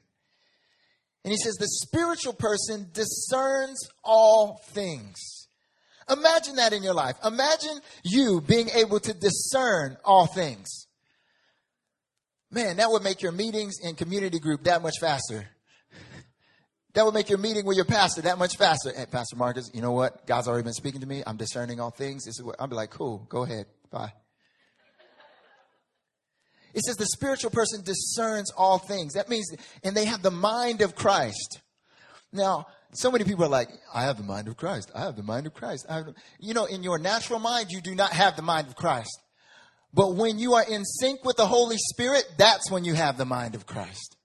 And 1.23 1.31
he 1.31 1.37
says, 1.37 1.55
the 1.55 1.67
spiritual 1.67 2.33
person 2.33 2.87
discerns 2.91 3.87
all 4.03 4.61
things. 4.71 5.47
Imagine 6.09 6.55
that 6.55 6.73
in 6.73 6.81
your 6.81 6.95
life. 6.95 7.17
Imagine 7.23 7.81
you 8.03 8.41
being 8.41 8.69
able 8.69 8.99
to 9.01 9.13
discern 9.13 9.95
all 10.03 10.25
things. 10.25 10.87
Man, 12.49 12.77
that 12.77 12.89
would 12.89 13.03
make 13.03 13.21
your 13.21 13.31
meetings 13.31 13.75
in 13.83 13.93
community 13.93 14.39
group 14.39 14.63
that 14.63 14.81
much 14.81 14.95
faster. 14.99 15.47
That 16.93 17.05
would 17.05 17.13
make 17.13 17.29
your 17.29 17.37
meeting 17.37 17.65
with 17.65 17.75
your 17.77 17.85
pastor 17.85 18.21
that 18.23 18.39
much 18.39 18.57
faster. 18.57 18.91
Pastor 19.11 19.35
Marcus, 19.35 19.69
you 19.73 19.81
know 19.81 19.91
what? 19.91 20.25
God's 20.25 20.47
already 20.47 20.63
been 20.63 20.73
speaking 20.73 21.01
to 21.01 21.07
me. 21.07 21.21
I'm 21.25 21.37
discerning 21.37 21.79
all 21.79 21.91
things. 21.91 22.25
This 22.25 22.39
is 22.39 22.43
what 22.43 22.55
I'll 22.59 22.67
be 22.67 22.75
like, 22.75 22.89
cool, 22.89 23.27
go 23.29 23.43
ahead. 23.43 23.65
Bye. 23.91 24.11
It 26.73 26.83
says 26.83 26.97
the 26.97 27.05
spiritual 27.05 27.51
person 27.51 27.83
discerns 27.83 28.51
all 28.51 28.77
things. 28.77 29.13
That 29.13 29.29
means, 29.29 29.51
and 29.83 29.95
they 29.95 30.05
have 30.05 30.21
the 30.21 30.31
mind 30.31 30.81
of 30.81 30.95
Christ. 30.95 31.61
Now, 32.31 32.67
so 32.93 33.11
many 33.11 33.23
people 33.23 33.45
are 33.45 33.49
like, 33.49 33.69
I 33.93 34.03
have 34.03 34.17
the 34.17 34.23
mind 34.23 34.47
of 34.47 34.57
Christ. 34.57 34.91
I 34.95 35.01
have 35.01 35.15
the 35.15 35.23
mind 35.23 35.47
of 35.47 35.53
Christ. 35.53 35.85
you 36.39 36.53
know, 36.53 36.65
in 36.65 36.83
your 36.83 36.99
natural 36.99 37.39
mind, 37.39 37.71
you 37.71 37.81
do 37.81 37.95
not 37.95 38.11
have 38.11 38.35
the 38.35 38.41
mind 38.41 38.67
of 38.67 38.75
Christ. 38.75 39.19
But 39.93 40.15
when 40.15 40.37
you 40.37 40.53
are 40.53 40.63
in 40.63 40.85
sync 40.85 41.25
with 41.25 41.37
the 41.37 41.47
Holy 41.47 41.77
Spirit, 41.77 42.23
that's 42.37 42.69
when 42.69 42.85
you 42.85 42.93
have 42.93 43.17
the 43.17 43.25
mind 43.25 43.55
of 43.55 43.65
Christ. 43.65 44.17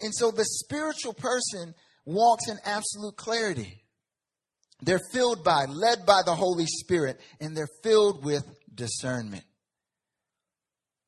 And 0.00 0.14
so 0.14 0.30
the 0.30 0.44
spiritual 0.44 1.14
person 1.14 1.74
walks 2.04 2.48
in 2.48 2.56
absolute 2.64 3.16
clarity. 3.16 3.82
They're 4.82 5.00
filled 5.12 5.42
by, 5.42 5.64
led 5.66 6.04
by 6.06 6.22
the 6.24 6.34
Holy 6.34 6.66
Spirit, 6.66 7.20
and 7.40 7.56
they're 7.56 7.68
filled 7.82 8.24
with 8.24 8.44
discernment. 8.74 9.44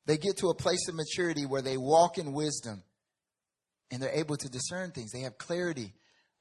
They 0.06 0.16
get 0.16 0.38
to 0.38 0.48
a 0.48 0.54
place 0.54 0.88
of 0.88 0.94
maturity 0.94 1.44
where 1.44 1.60
they 1.60 1.76
walk 1.76 2.16
in 2.16 2.32
wisdom 2.32 2.82
and 3.90 4.02
they're 4.02 4.10
able 4.10 4.38
to 4.38 4.48
discern 4.48 4.90
things. 4.90 5.12
They 5.12 5.20
have 5.20 5.36
clarity 5.36 5.92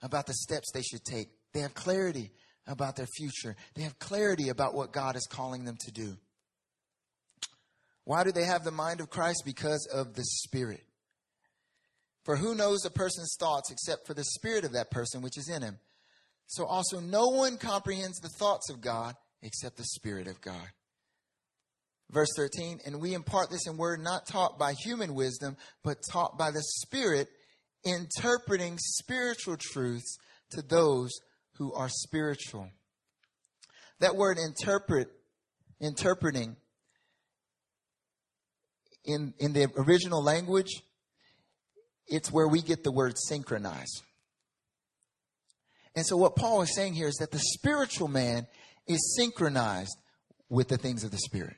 about 0.01 0.25
the 0.25 0.33
steps 0.33 0.71
they 0.71 0.81
should 0.81 1.03
take. 1.03 1.27
They 1.53 1.59
have 1.59 1.73
clarity 1.73 2.31
about 2.65 2.95
their 2.95 3.07
future. 3.07 3.57
They 3.75 3.83
have 3.83 3.99
clarity 3.99 4.49
about 4.49 4.73
what 4.73 4.93
God 4.93 5.17
is 5.17 5.27
calling 5.29 5.65
them 5.65 5.77
to 5.81 5.91
do. 5.91 6.17
Why 8.05 8.23
do 8.23 8.31
they 8.31 8.45
have 8.45 8.63
the 8.63 8.71
mind 8.71 9.01
of 9.01 9.09
Christ? 9.09 9.43
Because 9.45 9.85
of 9.93 10.13
the 10.13 10.23
Spirit. 10.23 10.83
For 12.27 12.35
who 12.35 12.55
knows 12.55 12.83
a 12.83 12.89
person's 12.89 13.37
thoughts 13.39 13.71
except 13.71 14.05
for 14.05 14.13
the 14.13 14.25
spirit 14.25 14.65
of 14.65 14.73
that 14.73 14.91
person 14.91 15.21
which 15.21 15.37
is 15.37 15.47
in 15.47 15.61
him? 15.61 15.79
So 16.47 16.65
also 16.65 16.99
no 16.99 17.27
one 17.27 17.57
comprehends 17.57 18.19
the 18.19 18.27
thoughts 18.27 18.69
of 18.69 18.81
God 18.81 19.15
except 19.41 19.77
the 19.77 19.85
Spirit 19.85 20.27
of 20.27 20.41
God. 20.41 20.67
Verse 22.11 22.27
13, 22.35 22.79
and 22.85 22.99
we 22.99 23.13
impart 23.13 23.49
this 23.49 23.65
in 23.65 23.77
word 23.77 24.01
not 24.01 24.27
taught 24.27 24.59
by 24.59 24.73
human 24.73 25.13
wisdom, 25.13 25.55
but 25.85 25.99
taught 26.11 26.37
by 26.37 26.51
the 26.51 26.63
Spirit, 26.63 27.29
interpreting 27.85 28.77
spiritual 28.77 29.55
truths 29.57 30.17
to 30.51 30.61
those 30.61 31.11
who 31.53 31.73
are 31.73 31.89
spiritual. 31.89 32.69
That 34.01 34.17
word 34.17 34.37
interpret, 34.37 35.07
interpreting, 35.79 36.57
in, 39.05 39.33
in 39.39 39.53
the 39.53 39.69
original 39.77 40.21
language, 40.21 40.83
it's 42.07 42.31
where 42.31 42.47
we 42.47 42.61
get 42.61 42.83
the 42.83 42.91
word 42.91 43.17
synchronize. 43.17 44.01
And 45.95 46.05
so 46.05 46.15
what 46.15 46.35
Paul 46.35 46.61
is 46.61 46.75
saying 46.75 46.93
here 46.93 47.07
is 47.07 47.15
that 47.15 47.31
the 47.31 47.39
spiritual 47.39 48.07
man 48.07 48.47
is 48.87 49.15
synchronized 49.17 49.97
with 50.49 50.67
the 50.67 50.77
things 50.77 51.03
of 51.03 51.11
the 51.11 51.17
spirit. 51.17 51.55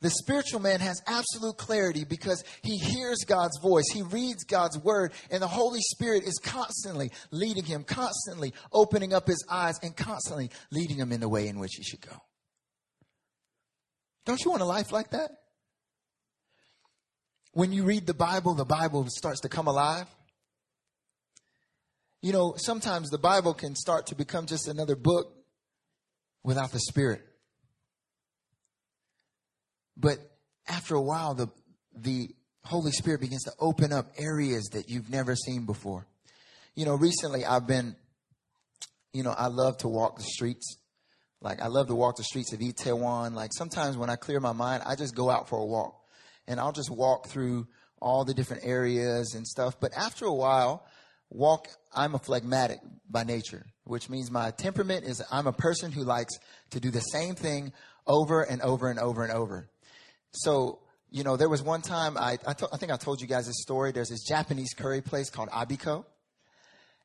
The 0.00 0.10
spiritual 0.10 0.58
man 0.58 0.80
has 0.80 1.00
absolute 1.06 1.58
clarity 1.58 2.04
because 2.04 2.42
he 2.62 2.76
hears 2.76 3.18
God's 3.24 3.56
voice, 3.60 3.84
he 3.92 4.02
reads 4.02 4.42
God's 4.42 4.76
word, 4.78 5.12
and 5.30 5.40
the 5.40 5.46
Holy 5.46 5.80
Spirit 5.80 6.24
is 6.24 6.40
constantly 6.42 7.12
leading 7.30 7.64
him, 7.64 7.84
constantly 7.84 8.52
opening 8.72 9.14
up 9.14 9.28
his 9.28 9.44
eyes, 9.48 9.78
and 9.80 9.96
constantly 9.96 10.50
leading 10.72 10.96
him 10.96 11.12
in 11.12 11.20
the 11.20 11.28
way 11.28 11.46
in 11.46 11.60
which 11.60 11.74
he 11.76 11.84
should 11.84 12.00
go. 12.00 12.16
Don't 14.24 14.44
you 14.44 14.50
want 14.50 14.62
a 14.62 14.66
life 14.66 14.90
like 14.90 15.10
that? 15.10 15.30
When 17.52 17.72
you 17.72 17.84
read 17.84 18.06
the 18.06 18.14
Bible, 18.14 18.54
the 18.54 18.64
Bible 18.64 19.06
starts 19.08 19.40
to 19.40 19.48
come 19.48 19.66
alive. 19.66 20.06
You 22.20 22.32
know, 22.32 22.54
sometimes 22.56 23.10
the 23.10 23.18
Bible 23.18 23.52
can 23.54 23.74
start 23.74 24.06
to 24.08 24.14
become 24.14 24.46
just 24.46 24.68
another 24.68 24.96
book 24.96 25.34
without 26.42 26.72
the 26.72 26.80
Spirit. 26.80 27.22
But 29.96 30.18
after 30.68 30.94
a 30.94 31.02
while, 31.02 31.34
the, 31.34 31.48
the 31.94 32.30
Holy 32.64 32.92
Spirit 32.92 33.20
begins 33.20 33.44
to 33.44 33.52
open 33.58 33.92
up 33.92 34.12
areas 34.16 34.70
that 34.72 34.88
you've 34.88 35.10
never 35.10 35.34
seen 35.36 35.66
before. 35.66 36.06
You 36.74 36.86
know, 36.86 36.94
recently 36.94 37.44
I've 37.44 37.66
been, 37.66 37.96
you 39.12 39.22
know, 39.22 39.34
I 39.36 39.48
love 39.48 39.78
to 39.78 39.88
walk 39.88 40.16
the 40.16 40.24
streets 40.24 40.76
Like 41.42 41.60
I 41.60 41.66
love 41.66 41.88
to 41.88 41.94
walk 41.94 42.16
the 42.16 42.24
streets 42.24 42.52
of 42.52 42.60
Itaewon. 42.60 43.34
Like 43.34 43.52
sometimes 43.52 43.96
when 43.96 44.08
I 44.08 44.16
clear 44.16 44.40
my 44.40 44.52
mind, 44.52 44.84
I 44.86 44.94
just 44.94 45.14
go 45.14 45.28
out 45.28 45.48
for 45.48 45.58
a 45.58 45.64
walk 45.64 46.01
and 46.46 46.60
I'll 46.60 46.72
just 46.72 46.90
walk 46.90 47.28
through 47.28 47.66
all 48.00 48.24
the 48.24 48.34
different 48.34 48.64
areas 48.64 49.34
and 49.34 49.46
stuff. 49.46 49.78
But 49.80 49.92
after 49.96 50.26
a 50.26 50.34
while, 50.34 50.84
walk, 51.30 51.68
I'm 51.94 52.14
a 52.14 52.18
phlegmatic 52.18 52.80
by 53.08 53.24
nature, 53.24 53.64
which 53.84 54.10
means 54.10 54.30
my 54.30 54.50
temperament 54.50 55.04
is 55.04 55.22
I'm 55.30 55.46
a 55.46 55.52
person 55.52 55.92
who 55.92 56.02
likes 56.02 56.34
to 56.70 56.80
do 56.80 56.90
the 56.90 57.00
same 57.00 57.34
thing 57.34 57.72
over 58.06 58.42
and 58.42 58.60
over 58.62 58.90
and 58.90 58.98
over 58.98 59.22
and 59.22 59.32
over. 59.32 59.68
So, 60.32 60.80
you 61.10 61.24
know, 61.24 61.36
there 61.36 61.48
was 61.48 61.62
one 61.62 61.82
time 61.82 62.16
I, 62.16 62.38
I, 62.46 62.54
to, 62.54 62.68
I 62.72 62.76
think 62.78 62.90
I 62.90 62.96
told 62.96 63.20
you 63.20 63.26
guys 63.26 63.46
this 63.46 63.60
story. 63.62 63.92
There's 63.92 64.08
this 64.08 64.24
Japanese 64.24 64.74
curry 64.74 65.02
place 65.02 65.30
called 65.30 65.50
Abiko. 65.50 66.04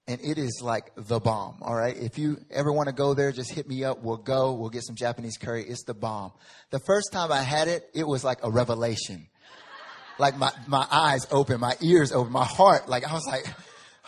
And 0.09 0.21
it 0.21 0.37
is 0.37 0.61
like 0.63 0.91
the 0.95 1.19
bomb. 1.19 1.57
All 1.61 1.75
right. 1.75 1.95
If 1.95 2.17
you 2.17 2.37
ever 2.49 2.71
want 2.71 2.87
to 2.87 2.95
go 2.95 3.13
there, 3.13 3.33
just 3.33 3.51
hit 3.51 3.67
me 3.67 3.83
up. 3.83 4.01
We'll 4.01 4.15
go. 4.15 4.53
We'll 4.53 4.69
get 4.69 4.83
some 4.83 4.95
Japanese 4.95 5.37
curry. 5.37 5.65
It's 5.67 5.83
the 5.83 5.93
bomb. 5.93 6.31
The 6.69 6.79
first 6.79 7.11
time 7.11 7.31
I 7.31 7.41
had 7.41 7.67
it, 7.67 7.83
it 7.93 8.07
was 8.07 8.23
like 8.23 8.39
a 8.41 8.49
revelation. 8.49 9.27
Like 10.17 10.37
my, 10.37 10.51
my 10.65 10.87
eyes 10.89 11.27
open, 11.29 11.59
my 11.59 11.75
ears 11.81 12.13
open, 12.13 12.31
my 12.31 12.45
heart. 12.45 12.87
Like 12.87 13.05
I 13.05 13.13
was 13.13 13.25
like, 13.27 13.45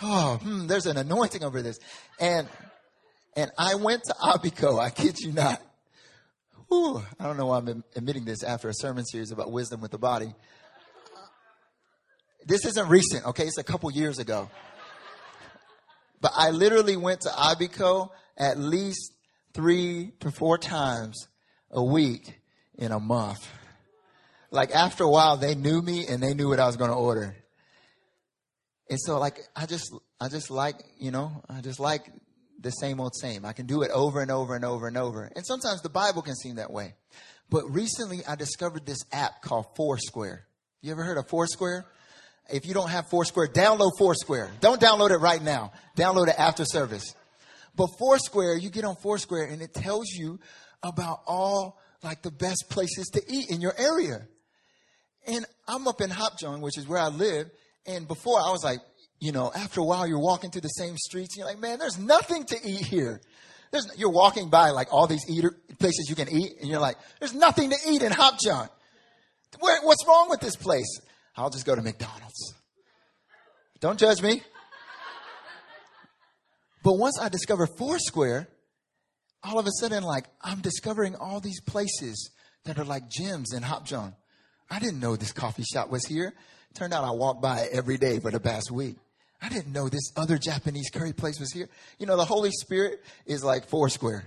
oh, 0.02 0.40
hmm, 0.42 0.68
there's 0.68 0.86
an 0.86 0.96
anointing 0.96 1.44
over 1.44 1.62
this. 1.62 1.78
And, 2.20 2.48
and 3.36 3.52
I 3.58 3.76
went 3.76 4.04
to 4.06 4.14
Abiko. 4.14 4.80
I 4.80 4.92
kid 4.92 5.20
you 5.20 5.34
not. 5.34 5.62
Whew, 6.70 7.04
I 7.20 7.26
don't 7.26 7.36
know 7.36 7.48
why 7.48 7.58
I'm 7.58 7.84
admitting 7.96 8.26
this 8.26 8.44
after 8.44 8.70
a 8.70 8.74
sermon 8.74 9.04
series 9.04 9.32
about 9.32 9.52
wisdom 9.52 9.82
with 9.82 9.92
the 9.92 9.98
body. 9.98 10.34
This 12.46 12.66
isn't 12.66 12.88
recent, 12.88 13.26
okay? 13.26 13.46
It's 13.46 13.58
a 13.58 13.64
couple 13.64 13.92
years 13.92 14.18
ago. 14.18 14.50
But 16.22 16.32
I 16.36 16.50
literally 16.50 16.98
went 16.98 17.22
to 17.22 17.30
Abiko 17.30 18.10
at 18.38 18.58
least 18.58 19.14
three 19.54 20.14
to 20.20 20.32
four 20.32 20.58
times 20.58 21.28
a 21.72 21.84
week 21.84 22.40
in 22.78 22.92
a 22.92 23.00
month. 23.00 23.48
Like 24.52 24.72
after 24.72 25.04
a 25.04 25.10
while, 25.10 25.38
they 25.38 25.56
knew 25.56 25.82
me 25.82 26.08
and 26.08 26.22
they 26.22 26.34
knew 26.34 26.50
what 26.50 26.60
I 26.60 26.66
was 26.66 26.78
going 26.78 26.90
to 26.90 26.96
order. 26.96 27.36
And 28.90 29.00
so 29.00 29.20
like, 29.20 29.40
I 29.56 29.66
just, 29.66 29.94
I 30.20 30.30
just 30.30 30.50
like, 30.50 30.76
you 30.98 31.12
know, 31.12 31.44
I 31.48 31.62
just 31.62 31.80
like 31.80 32.12
the 32.60 32.72
same 32.72 33.00
old 33.00 33.16
same. 33.16 33.46
I 33.46 33.54
can 33.54 33.68
do 33.68 33.84
it 33.84 33.92
over 33.92 34.22
and 34.22 34.32
over 34.32 34.56
and 34.56 34.66
over 34.66 34.88
and 34.88 34.98
over. 34.98 35.32
And 35.36 35.46
sometimes 35.46 35.82
the 35.82 35.90
Bible 35.90 36.22
can 36.22 36.36
seem 36.36 36.56
that 36.56 36.72
way. 36.72 36.96
But 37.50 37.70
recently 37.70 38.26
I 38.28 38.36
discovered 38.36 38.86
this 38.86 39.00
app 39.12 39.42
called 39.42 39.68
Foursquare. 39.76 40.46
You 40.82 40.92
ever 40.92 41.04
heard 41.04 41.18
of 41.18 41.28
Foursquare? 41.30 41.86
If 42.52 42.66
you 42.66 42.74
don't 42.74 42.90
have 42.90 43.10
Foursquare, 43.10 43.48
download 43.48 43.92
Foursquare. 43.98 44.52
Don't 44.60 44.82
download 44.82 45.12
it 45.12 45.18
right 45.18 45.42
now. 45.42 45.72
Download 45.96 46.28
it 46.28 46.36
after 46.38 46.66
service. 46.66 47.16
But 47.76 47.88
Foursquare, 47.98 48.58
you 48.58 48.70
get 48.70 48.84
on 48.86 48.96
Foursquare 48.96 49.44
and 49.46 49.62
it 49.62 49.74
tells 49.74 50.10
you 50.10 50.40
about 50.84 51.22
all 51.28 51.80
like 52.04 52.22
the 52.22 52.32
best 52.32 52.66
places 52.70 53.08
to 53.14 53.22
eat 53.28 53.50
in 53.50 53.62
your 53.62 53.74
area. 53.78 54.28
And 55.28 55.46
I'm 55.68 55.88
up 55.88 56.02
in 56.02 56.10
Hapjeong, 56.10 56.62
which 56.62 56.78
is 56.78 56.88
where 56.88 57.00
I 57.00 57.10
live. 57.10 57.50
And 57.86 58.08
before 58.08 58.40
I 58.40 58.52
was 58.52 58.64
like, 58.64 58.80
you 59.20 59.32
know, 59.32 59.52
after 59.54 59.82
a 59.82 59.84
while 59.84 60.08
you're 60.08 60.20
walking 60.20 60.50
through 60.50 60.62
the 60.62 60.70
same 60.70 60.98
streets. 60.98 61.36
And 61.36 61.40
you're 61.40 61.48
like, 61.48 61.60
man, 61.60 61.80
there's 61.80 62.00
nothing 62.00 62.46
to 62.46 62.58
eat 62.64 62.86
here. 62.86 63.22
There's, 63.72 63.88
you're 63.98 64.12
walking 64.12 64.50
by 64.50 64.72
like 64.72 64.92
all 64.92 65.08
these 65.08 65.30
eater 65.30 65.56
places 65.78 66.08
you 66.10 66.16
can 66.16 66.30
eat, 66.30 66.54
and 66.60 66.70
you're 66.70 66.80
like, 66.80 66.98
there's 67.20 67.36
nothing 67.36 67.70
to 67.70 67.76
eat 67.88 68.02
in. 68.02 68.12
Where, 69.60 69.82
what's 69.84 70.06
wrong 70.08 70.30
with 70.30 70.40
this 70.40 70.56
place? 70.56 71.02
I'll 71.40 71.50
just 71.50 71.66
go 71.66 71.74
to 71.74 71.82
McDonald's. 71.82 72.54
Don't 73.80 73.98
judge 73.98 74.22
me. 74.22 74.42
But 76.84 76.98
once 76.98 77.18
I 77.18 77.30
discover 77.30 77.66
Foursquare, 77.66 78.50
all 79.42 79.58
of 79.58 79.66
a 79.66 79.72
sudden, 79.80 80.04
like, 80.04 80.26
I'm 80.42 80.60
discovering 80.60 81.16
all 81.16 81.40
these 81.40 81.62
places 81.62 82.32
that 82.66 82.78
are 82.78 82.84
like 82.84 83.10
gyms 83.10 83.56
in 83.56 83.64
Hapjeong. 83.64 84.14
I 84.70 84.80
didn't 84.80 85.00
know 85.00 85.16
this 85.16 85.32
coffee 85.32 85.64
shop 85.64 85.90
was 85.90 86.06
here. 86.06 86.34
Turned 86.74 86.94
out 86.94 87.06
I 87.06 87.12
walked 87.12 87.42
by 87.42 87.62
it 87.62 87.70
every 87.72 87.98
day 87.98 88.20
for 88.20 88.32
the 88.32 88.42
past 88.42 88.70
week. 88.70 88.98
I 89.42 89.48
didn't 89.48 89.72
know 89.72 89.88
this 89.88 90.12
other 90.18 90.38
Japanese 90.38 90.90
curry 90.90 91.14
place 91.14 91.40
was 91.40 91.54
here. 91.54 91.70
You 92.00 92.06
know, 92.06 92.18
the 92.18 92.26
Holy 92.26 92.52
Spirit 92.52 93.02
is 93.26 93.46
like 93.46 93.70
Foursquare. 93.70 94.26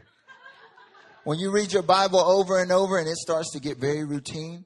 When 1.24 1.38
you 1.38 1.50
read 1.50 1.74
your 1.74 1.82
Bible 1.82 2.20
over 2.20 2.58
and 2.58 2.72
over 2.72 2.98
and 2.98 3.06
it 3.06 3.16
starts 3.16 3.52
to 3.52 3.60
get 3.60 3.76
very 3.76 4.04
routine, 4.04 4.64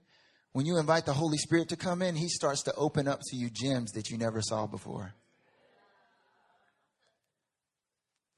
when 0.56 0.64
you 0.64 0.78
invite 0.78 1.04
the 1.04 1.12
Holy 1.12 1.36
Spirit 1.36 1.68
to 1.68 1.76
come 1.76 2.00
in, 2.00 2.16
He 2.16 2.28
starts 2.28 2.62
to 2.62 2.74
open 2.76 3.06
up 3.06 3.20
to 3.28 3.36
you 3.36 3.50
gems 3.50 3.92
that 3.92 4.08
you 4.08 4.16
never 4.16 4.40
saw 4.40 4.66
before. 4.66 5.12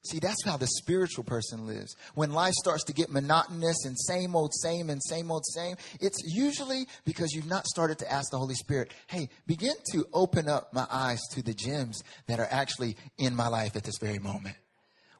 See, 0.05 0.19
that's 0.19 0.45
how 0.45 0.57
the 0.57 0.67
spiritual 0.67 1.23
person 1.23 1.69
lives. 1.69 1.95
When 2.17 2.33
life 2.33 2.55
starts 2.55 2.83
to 2.87 2.93
get 2.93 3.13
monotonous 3.13 3.85
and 3.85 3.97
same 3.97 4.35
old, 4.35 4.53
same 4.53 4.91
and 4.91 5.01
same 5.01 5.31
old, 5.31 5.47
same, 5.47 5.77
it's 6.01 6.19
usually 6.27 6.89
because 7.05 7.31
you've 7.35 7.47
not 7.47 7.69
started 7.69 8.01
to 8.01 8.13
ask 8.13 8.33
the 8.33 8.39
Holy 8.39 8.57
Spirit, 8.57 8.93
hey, 9.07 9.29
begin 9.47 9.75
to 9.93 10.05
open 10.13 10.49
up 10.49 10.75
my 10.75 10.89
eyes 10.91 11.21
to 11.35 11.43
the 11.45 11.55
gems 11.55 12.03
that 12.27 12.41
are 12.41 12.49
actually 12.51 12.97
in 13.19 13.37
my 13.37 13.47
life 13.47 13.77
at 13.77 13.85
this 13.85 13.99
very 14.01 14.19
moment. 14.19 14.57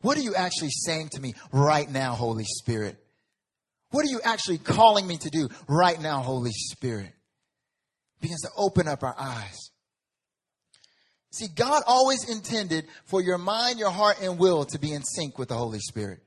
What 0.01 0.19
are 0.19 0.23
you 0.23 0.35
actually 0.35 0.71
saying 0.71 1.11
to 1.11 1.21
me 1.21 1.35
right 1.53 1.89
now, 1.89 2.15
Holy 2.15 2.45
Spirit? 2.45 2.97
What 3.91 4.05
are 4.05 4.09
you 4.09 4.21
actually 4.23 4.59
calling 4.59 5.07
me 5.07 5.17
to 5.19 5.31
do 5.31 5.49
right 5.69 6.01
now, 6.01 6.21
Holy 6.21 6.53
Spirit? 6.53 7.13
Begins 8.21 8.43
to 8.43 8.51
open 8.57 8.89
up 8.89 9.03
our 9.03 9.15
eyes. 9.19 9.57
See, 11.31 11.47
God 11.55 11.83
always 11.87 12.29
intended 12.29 12.87
for 13.05 13.23
your 13.23 13.39
mind, 13.39 13.79
your 13.79 13.91
heart, 13.91 14.21
and 14.21 14.39
will 14.39 14.65
to 14.67 14.79
be 14.79 14.93
in 14.93 15.03
sync 15.03 15.39
with 15.39 15.49
the 15.49 15.57
Holy 15.57 15.79
Spirit. 15.79 16.21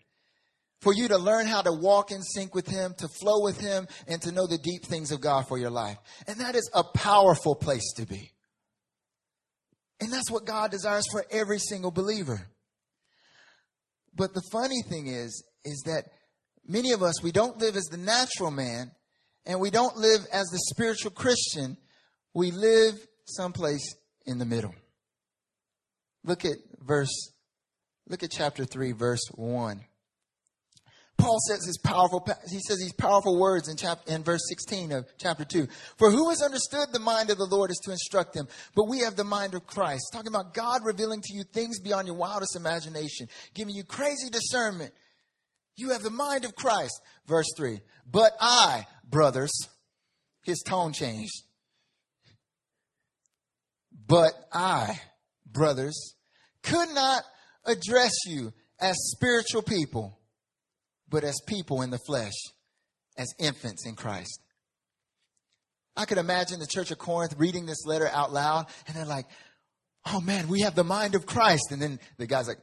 For 0.80 0.94
you 0.94 1.08
to 1.10 1.18
learn 1.18 1.46
how 1.46 1.62
to 1.62 1.72
walk 1.72 2.12
in 2.12 2.22
sync 2.22 2.56
with 2.56 2.68
Him, 2.68 2.96
to 2.98 3.08
flow 3.08 3.44
with 3.44 3.60
Him, 3.60 3.88
and 4.08 4.22
to 4.24 4.32
know 4.32 4.48
the 4.48 4.58
deep 4.58 4.84
things 4.84 5.12
of 5.12 5.22
God 5.22 5.48
for 5.48 5.58
your 5.58 5.70
life. 5.70 5.98
And 6.28 6.40
that 6.40 6.56
is 6.56 6.70
a 6.74 6.84
powerful 6.84 7.56
place 7.56 7.94
to 7.98 8.08
be. 8.08 8.32
And 10.00 10.12
that's 10.12 10.32
what 10.32 10.46
God 10.46 10.72
desires 10.72 11.06
for 11.12 11.24
every 11.30 11.60
single 11.60 11.92
believer. 11.92 12.48
But 14.16 14.34
the 14.34 14.42
funny 14.52 14.82
thing 14.82 15.08
is, 15.08 15.44
is 15.64 15.84
that 15.86 16.06
many 16.72 16.92
of 16.92 17.04
us, 17.04 17.22
we 17.22 17.32
don't 17.32 17.58
live 17.58 17.76
as 17.76 17.86
the 17.86 17.98
natural 17.98 18.52
man 18.52 18.92
and 19.46 19.60
we 19.60 19.70
don't 19.70 19.98
live 19.98 20.22
as 20.32 20.48
the 20.48 20.60
spiritual 20.70 21.12
Christian. 21.12 21.78
We 22.34 22.52
live 22.52 22.96
someplace 23.26 23.96
in 24.26 24.38
the 24.38 24.46
middle. 24.46 24.74
Look 26.24 26.46
at 26.46 26.58
verse, 26.80 27.32
look 28.08 28.24
at 28.24 28.32
chapter 28.32 28.66
3, 28.66 28.92
verse 28.92 29.24
1. 29.36 29.82
Paul 31.18 31.38
says 31.48 31.64
his 31.66 31.78
powerful, 31.78 32.26
he 32.50 32.60
says 32.60 32.80
these 32.80 32.94
powerful 32.94 33.40
words 33.40 33.70
in 33.70 33.78
chapter, 33.78 34.12
in 34.12 34.24
verse 34.24 34.42
16 34.50 34.92
of 34.92 35.06
chapter 35.20 35.46
2. 35.46 35.68
For 35.98 36.10
who 36.10 36.30
has 36.30 36.42
understood 36.42 36.88
the 36.92 37.00
mind 37.00 37.30
of 37.30 37.38
the 37.38 37.46
Lord 37.46 37.70
is 37.70 37.80
to 37.84 37.92
instruct 37.92 38.36
him, 38.36 38.48
but 38.76 38.88
we 38.88 39.00
have 39.00 39.16
the 39.16 39.24
mind 39.24 39.54
of 39.54 39.68
Christ. 39.68 40.10
Talking 40.12 40.34
about 40.34 40.56
God 40.56 40.82
revealing 40.84 41.22
to 41.22 41.34
you 41.34 41.44
things 41.44 41.80
beyond 41.80 42.08
your 42.08 42.16
wildest 42.16 42.56
imagination, 42.56 43.28
giving 43.54 43.76
you 43.76 43.84
crazy 43.84 44.30
discernment. 44.32 44.94
You 45.76 45.90
have 45.92 46.04
the 46.04 46.10
mind 46.10 46.46
of 46.46 46.56
Christ. 46.56 47.02
Verse 47.28 47.48
3. 47.58 47.80
But 48.10 48.34
I, 48.40 48.88
brothers, 49.04 49.52
his 50.44 50.62
tone 50.66 50.94
changed. 50.94 51.44
But 54.08 54.34
I, 54.52 55.00
brothers, 55.46 56.16
could 56.64 56.90
not 56.94 57.24
address 57.66 58.12
you 58.26 58.52
as 58.80 58.96
spiritual 59.16 59.62
people, 59.62 60.20
but 61.08 61.24
as 61.24 61.40
people 61.48 61.82
in 61.82 61.92
the 61.92 62.00
flesh, 62.06 62.34
as 63.18 63.34
infants 63.40 63.86
in 63.86 63.96
Christ. 63.96 64.42
I 65.96 66.06
could 66.06 66.18
imagine 66.18 66.60
the 66.60 66.68
church 66.68 66.92
of 66.92 66.98
Corinth 66.98 67.36
reading 67.38 67.66
this 67.66 67.86
letter 67.86 68.10
out 68.12 68.32
loud, 68.32 68.66
and 68.88 68.96
they're 68.96 69.06
like, 69.06 69.28
oh 70.06 70.22
man, 70.22 70.48
we 70.48 70.62
have 70.62 70.76
the 70.76 70.84
mind 70.84 71.16
of 71.16 71.26
Christ. 71.26 71.72
And 71.72 71.82
then 71.82 72.00
the 72.18 72.28
guy's 72.28 72.48
like, 72.48 72.60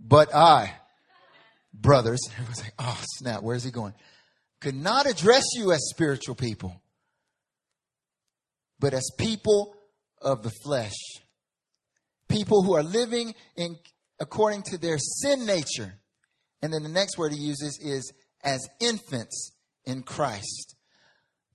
but 0.00 0.34
I, 0.34 0.72
brothers, 1.80 2.20
everyone's 2.32 2.62
like, 2.62 2.74
oh 2.78 3.00
snap, 3.18 3.42
where's 3.42 3.64
he 3.64 3.70
going? 3.70 3.94
Could 4.60 4.74
not 4.74 5.06
address 5.06 5.44
you 5.54 5.72
as 5.72 5.80
spiritual 5.90 6.34
people, 6.34 6.80
but 8.80 8.94
as 8.94 9.10
people 9.18 9.74
of 10.22 10.42
the 10.42 10.52
flesh 10.64 10.94
people 12.28 12.62
who 12.62 12.74
are 12.74 12.82
living 12.82 13.34
in 13.56 13.76
according 14.20 14.62
to 14.62 14.78
their 14.78 14.98
sin 14.98 15.46
nature. 15.46 15.94
And 16.62 16.72
then 16.72 16.82
the 16.82 16.88
next 16.88 17.18
word 17.18 17.32
he 17.32 17.38
uses 17.38 17.78
is 17.82 18.12
as 18.42 18.66
infants 18.80 19.52
in 19.84 20.02
Christ. 20.02 20.74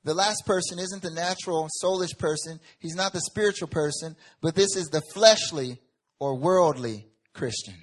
The 0.03 0.13
last 0.13 0.43
person 0.45 0.79
isn't 0.79 1.03
the 1.03 1.11
natural, 1.11 1.67
soulish 1.83 2.17
person. 2.17 2.59
He's 2.79 2.95
not 2.95 3.13
the 3.13 3.21
spiritual 3.21 3.67
person, 3.67 4.15
but 4.41 4.55
this 4.55 4.75
is 4.75 4.87
the 4.87 5.01
fleshly 5.13 5.79
or 6.19 6.37
worldly 6.37 7.07
Christian. 7.33 7.75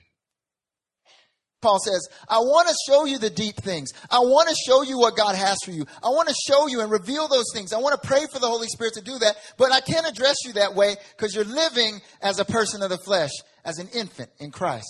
Paul 1.60 1.78
says, 1.80 2.08
I 2.28 2.38
want 2.38 2.68
to 2.68 2.74
show 2.86 3.04
you 3.04 3.18
the 3.18 3.30
deep 3.30 3.56
things. 3.56 3.90
I 4.10 4.20
want 4.20 4.48
to 4.48 4.54
show 4.54 4.82
you 4.82 4.98
what 4.98 5.16
God 5.16 5.34
has 5.34 5.58
for 5.64 5.72
you. 5.72 5.86
I 6.02 6.08
want 6.08 6.28
to 6.28 6.34
show 6.46 6.68
you 6.68 6.80
and 6.80 6.90
reveal 6.90 7.26
those 7.26 7.50
things. 7.52 7.72
I 7.72 7.78
want 7.78 8.00
to 8.00 8.06
pray 8.06 8.26
for 8.32 8.38
the 8.38 8.46
Holy 8.46 8.68
Spirit 8.68 8.94
to 8.94 9.02
do 9.02 9.18
that, 9.18 9.36
but 9.56 9.72
I 9.72 9.80
can't 9.80 10.06
address 10.06 10.36
you 10.44 10.52
that 10.52 10.74
way 10.74 10.94
because 11.16 11.34
you're 11.34 11.44
living 11.44 12.00
as 12.22 12.38
a 12.38 12.44
person 12.44 12.82
of 12.82 12.90
the 12.90 12.98
flesh, 12.98 13.32
as 13.64 13.78
an 13.78 13.88
infant 13.92 14.30
in 14.38 14.52
Christ. 14.52 14.86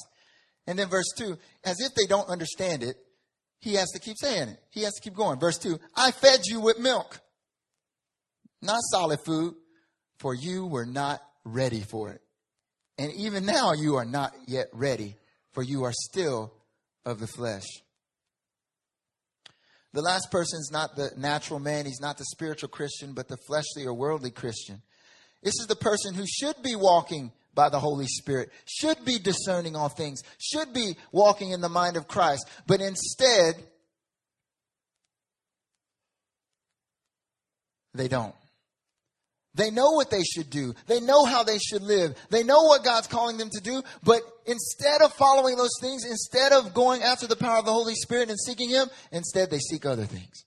And 0.67 0.79
then 0.79 0.89
verse 0.89 1.11
2, 1.17 1.39
as 1.65 1.77
if 1.81 1.95
they 1.95 2.07
don't 2.07 2.29
understand 2.29 2.83
it, 2.83 2.97
he 3.61 3.75
has 3.75 3.89
to 3.93 3.99
keep 3.99 4.17
saying 4.21 4.51
it. 4.51 4.59
He 4.71 4.83
has 4.83 4.93
to 4.95 5.01
keep 5.01 5.15
going. 5.15 5.41
Verse 5.41 5.59
2 5.59 5.79
I 5.97 6.11
fed 6.11 6.41
you 6.45 6.61
with 6.61 6.79
milk, 6.79 7.19
not 8.61 8.81
solid 8.91 9.21
food, 9.25 9.55
for 10.19 10.35
you 10.35 10.67
were 10.67 10.87
not 10.87 11.21
ready 11.45 11.81
for 11.81 12.11
it. 12.11 12.21
And 12.99 13.13
even 13.15 13.47
now 13.47 13.73
you 13.73 13.97
are 13.97 14.05
not 14.05 14.35
yet 14.47 14.67
ready, 14.73 15.17
for 15.53 15.63
you 15.63 15.85
are 15.85 15.93
still 15.93 16.53
of 17.09 17.21
the 17.21 17.27
flesh. 17.27 17.65
The 19.95 20.03
last 20.03 20.31
person 20.31 20.61
is 20.61 20.71
not 20.71 20.95
the 20.95 21.11
natural 21.17 21.59
man, 21.59 21.87
he's 21.87 22.01
not 22.01 22.19
the 22.19 22.25
spiritual 22.27 22.69
Christian, 22.69 23.15
but 23.15 23.29
the 23.29 23.39
fleshly 23.49 23.87
or 23.87 23.95
worldly 23.95 24.31
Christian. 24.31 24.83
This 25.43 25.55
is 25.61 25.67
the 25.67 25.77
person 25.77 26.15
who 26.15 26.27
should 26.27 26.63
be 26.63 26.77
walking 26.77 27.33
by 27.55 27.71
the 27.71 27.81
Holy 27.81 28.07
Spirit, 28.07 28.51
should 28.67 29.05
be 29.05 29.19
discerning 29.19 29.75
all 29.75 29.89
things, 29.89 30.21
should 30.39 30.75
be 30.75 30.97
walking 31.11 31.51
in 31.51 31.63
the 31.63 31.69
mind 31.69 31.97
of 31.97 32.07
Christ, 32.07 32.47
but 32.67 32.81
instead, 32.81 33.55
they 37.95 38.09
don't. 38.09 38.35
They 39.55 39.71
know 39.71 39.93
what 39.93 40.11
they 40.11 40.23
should 40.23 40.51
do. 40.51 40.75
They 40.87 41.01
know 41.01 41.25
how 41.25 41.43
they 41.43 41.59
should 41.59 41.83
live. 41.83 42.15
They 42.31 42.45
know 42.45 42.63
what 42.63 42.85
God's 42.85 43.09
calling 43.09 43.39
them 43.39 43.51
to 43.51 43.61
do. 43.61 43.83
But 44.05 44.23
instead 44.47 45.03
of 45.03 45.13
following 45.15 45.57
those 45.57 45.77
things, 45.81 46.05
instead 46.05 46.53
of 46.53 46.75
going 46.75 47.03
after 47.03 47.27
the 47.27 47.37
power 47.37 47.59
of 47.59 47.65
the 47.65 47.73
Holy 47.73 47.95
Spirit 47.95 48.29
and 48.29 48.39
seeking 48.39 48.71
Him, 48.71 48.89
instead 49.11 49.51
they 49.51 49.59
seek 49.59 49.85
other 49.85 50.05
things. 50.05 50.45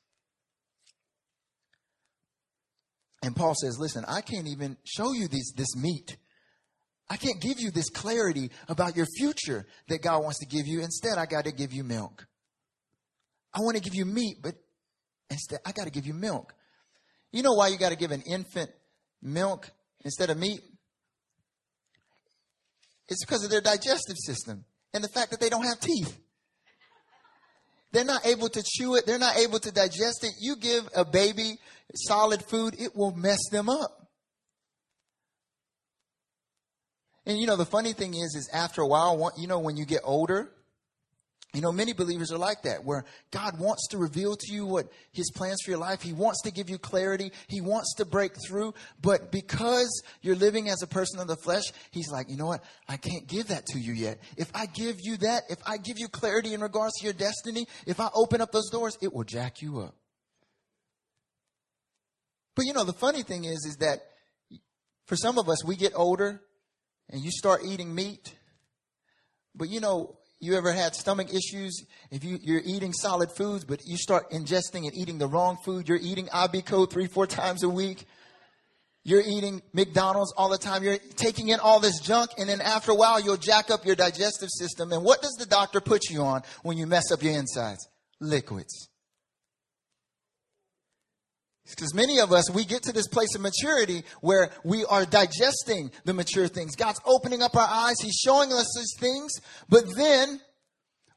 And 3.24 3.36
Paul 3.36 3.54
says, 3.54 3.78
listen, 3.80 4.06
I 4.08 4.22
can't 4.22 4.48
even 4.48 4.78
show 4.84 5.14
you 5.14 5.28
these, 5.28 5.54
this 5.56 5.76
meat. 5.76 6.18
I 7.10 7.18
can't 7.18 7.42
give 7.42 7.60
you 7.60 7.70
this 7.70 7.90
clarity 7.90 8.52
about 8.70 8.96
your 8.96 9.06
future 9.18 9.66
that 9.90 10.02
God 10.02 10.24
wants 10.24 10.40
to 10.40 10.46
give 10.46 10.66
you. 10.66 10.80
Instead, 10.82 11.18
I 11.18 11.26
got 11.26 11.46
to 11.46 11.52
give 11.52 11.74
you 11.74 11.84
milk. 11.84 12.26
I 13.54 13.60
want 13.60 13.76
to 13.76 13.84
give 13.84 13.94
you 13.94 14.06
meat, 14.06 14.38
but 14.42 14.56
instead, 15.30 15.60
I 15.66 15.74
got 15.74 15.84
to 15.84 15.92
give 15.92 16.08
you 16.08 16.14
milk. 16.14 16.54
You 17.32 17.44
know 17.44 17.54
why 17.54 17.68
you 17.68 17.78
got 17.78 17.90
to 17.90 17.98
give 17.98 18.12
an 18.12 18.22
infant 18.22 18.72
milk 19.22 19.70
instead 20.04 20.30
of 20.30 20.38
meat? 20.38 20.62
It's 23.08 23.24
because 23.26 23.44
of 23.44 23.50
their 23.50 23.62
digestive 23.62 24.18
system 24.18 24.66
and 24.94 25.04
the 25.04 25.10
fact 25.10 25.32
that 25.32 25.40
they 25.40 25.50
don't 25.50 25.66
have 25.66 25.80
teeth. 25.80 26.18
They're 27.92 28.06
not 28.06 28.26
able 28.26 28.48
to 28.48 28.64
chew 28.64 28.96
it. 28.96 29.06
They're 29.06 29.20
not 29.20 29.38
able 29.38 29.60
to 29.60 29.72
digest 29.72 30.24
it. 30.24 30.32
You 30.40 30.56
give 30.56 30.88
a 30.96 31.04
baby 31.04 31.58
solid 31.94 32.44
food, 32.44 32.76
it 32.80 32.96
will 32.96 33.12
mess 33.12 33.40
them 33.52 33.70
up. 33.70 34.08
And 37.26 37.40
you 37.40 37.46
know, 37.46 37.56
the 37.56 37.66
funny 37.66 37.94
thing 37.94 38.14
is, 38.14 38.36
is 38.36 38.50
after 38.54 38.82
a 38.82 38.88
while, 38.88 39.32
you 39.38 39.48
know, 39.48 39.60
when 39.60 39.78
you 39.78 39.86
get 39.86 40.02
older, 40.04 40.52
you 41.54 41.60
know, 41.60 41.74
many 41.74 41.92
believers 41.92 42.32
are 42.32 42.38
like 42.38 42.62
that, 42.64 42.86
where 42.86 43.04
God 43.32 43.60
wants 43.60 43.88
to 43.90 43.98
reveal 43.98 44.38
to 44.38 44.54
you 44.54 44.66
what 44.66 44.86
His 45.12 45.30
plans 45.32 45.58
for 45.64 45.72
your 45.72 45.80
life. 45.80 46.02
He 46.02 46.14
wants 46.14 46.42
to 46.44 46.52
give 46.52 46.70
you 46.70 46.78
clarity. 46.78 47.34
He 47.48 47.60
wants 47.60 47.96
to 47.96 48.06
break 48.06 48.32
through. 48.48 48.74
But 49.02 49.34
because 49.34 50.02
you're 50.22 50.36
living 50.36 50.70
as 50.70 50.82
a 50.82 50.88
person 50.88 51.20
of 51.20 51.28
the 51.28 51.36
flesh, 51.36 51.66
He's 51.92 52.10
like, 52.10 52.30
you 52.30 52.38
know 52.38 52.46
what? 52.46 52.64
I 52.88 52.96
can't 52.96 53.28
give 53.28 53.48
that 53.48 53.66
to 53.68 53.80
you 53.80 53.92
yet. 53.92 54.20
If 54.38 54.50
I 54.56 54.66
give 54.66 54.98
you 55.02 55.18
that, 55.18 55.44
if 55.50 55.60
I 55.66 55.76
give 55.76 56.00
you 56.00 56.08
clarity 56.08 56.54
in 56.54 56.62
regards 56.62 56.94
to 57.00 57.04
your 57.04 57.14
destiny, 57.14 57.68
if 57.86 58.00
I 58.00 58.08
open 58.16 58.40
up 58.40 58.54
those 58.54 58.70
doors, 58.70 58.98
it 59.02 59.14
will 59.14 59.26
jack 59.26 59.62
you 59.62 59.80
up. 59.80 59.96
But 62.56 62.66
you 62.66 62.74
know, 62.74 62.86
the 62.86 62.94
funny 62.94 63.24
thing 63.24 63.44
is, 63.44 63.66
is 63.66 63.78
that 63.78 64.00
for 65.06 65.18
some 65.18 65.38
of 65.38 65.50
us, 65.50 65.66
we 65.66 65.76
get 65.76 65.92
older 65.96 66.42
and 67.10 67.22
you 67.22 67.32
start 67.32 67.62
eating 67.66 67.94
meat. 67.94 68.34
But 69.54 69.68
you 69.68 69.82
know, 69.82 70.18
you 70.42 70.58
ever 70.58 70.74
had 70.74 70.96
stomach 70.96 71.30
issues? 71.34 71.86
If 72.10 72.24
you, 72.24 72.40
you're 72.42 72.62
eating 72.66 72.92
solid 72.92 73.32
foods, 73.32 73.64
but 73.64 73.80
you 73.86 73.96
start 73.96 74.32
ingesting 74.32 74.88
and 74.88 74.94
eating 74.94 75.20
the 75.20 75.28
wrong 75.28 75.58
food, 75.64 75.88
you're 75.88 76.00
eating 76.02 76.28
Abiko 76.28 76.90
three, 76.90 77.08
four 77.08 77.28
times 77.28 77.64
a 77.64 77.70
week. 77.70 78.06
You're 79.04 79.22
eating 79.22 79.62
McDonald's 79.74 80.34
all 80.36 80.50
the 80.50 80.58
time. 80.58 80.84
You're 80.84 80.98
taking 81.16 81.50
in 81.50 81.60
all 81.60 81.80
this 81.80 82.00
junk, 82.00 82.32
and 82.38 82.50
then 82.50 82.62
after 82.62 82.92
a 82.92 82.96
while, 82.96 83.20
you'll 83.20 83.38
jack 83.38 83.72
up 83.72 83.86
your 83.86 83.96
digestive 83.96 84.50
system. 84.52 84.92
And 84.92 85.04
what 85.04 85.22
does 85.22 85.36
the 85.40 85.46
doctor 85.46 85.80
put 85.80 86.10
you 86.10 86.22
on 86.22 86.42
when 86.64 86.78
you 86.78 86.86
mess 86.86 87.12
up 87.12 87.24
your 87.24 87.34
insides? 87.34 87.88
Liquids. 88.20 88.91
Because 91.72 91.94
many 91.94 92.20
of 92.20 92.32
us, 92.32 92.50
we 92.52 92.66
get 92.66 92.84
to 92.84 92.92
this 92.92 93.08
place 93.08 93.34
of 93.36 93.42
maturity 93.42 94.04
where 94.22 94.52
we 94.64 94.86
are 94.86 95.06
digesting 95.06 95.92
the 96.06 96.14
mature 96.14 96.48
things. 96.48 96.76
God's 96.76 97.02
opening 97.06 97.42
up 97.42 97.56
our 97.56 97.68
eyes. 97.68 97.96
He's 98.02 98.16
showing 98.16 98.54
us 98.54 98.68
these 98.78 98.96
things. 99.00 99.32
But 99.70 99.86
then 99.96 100.40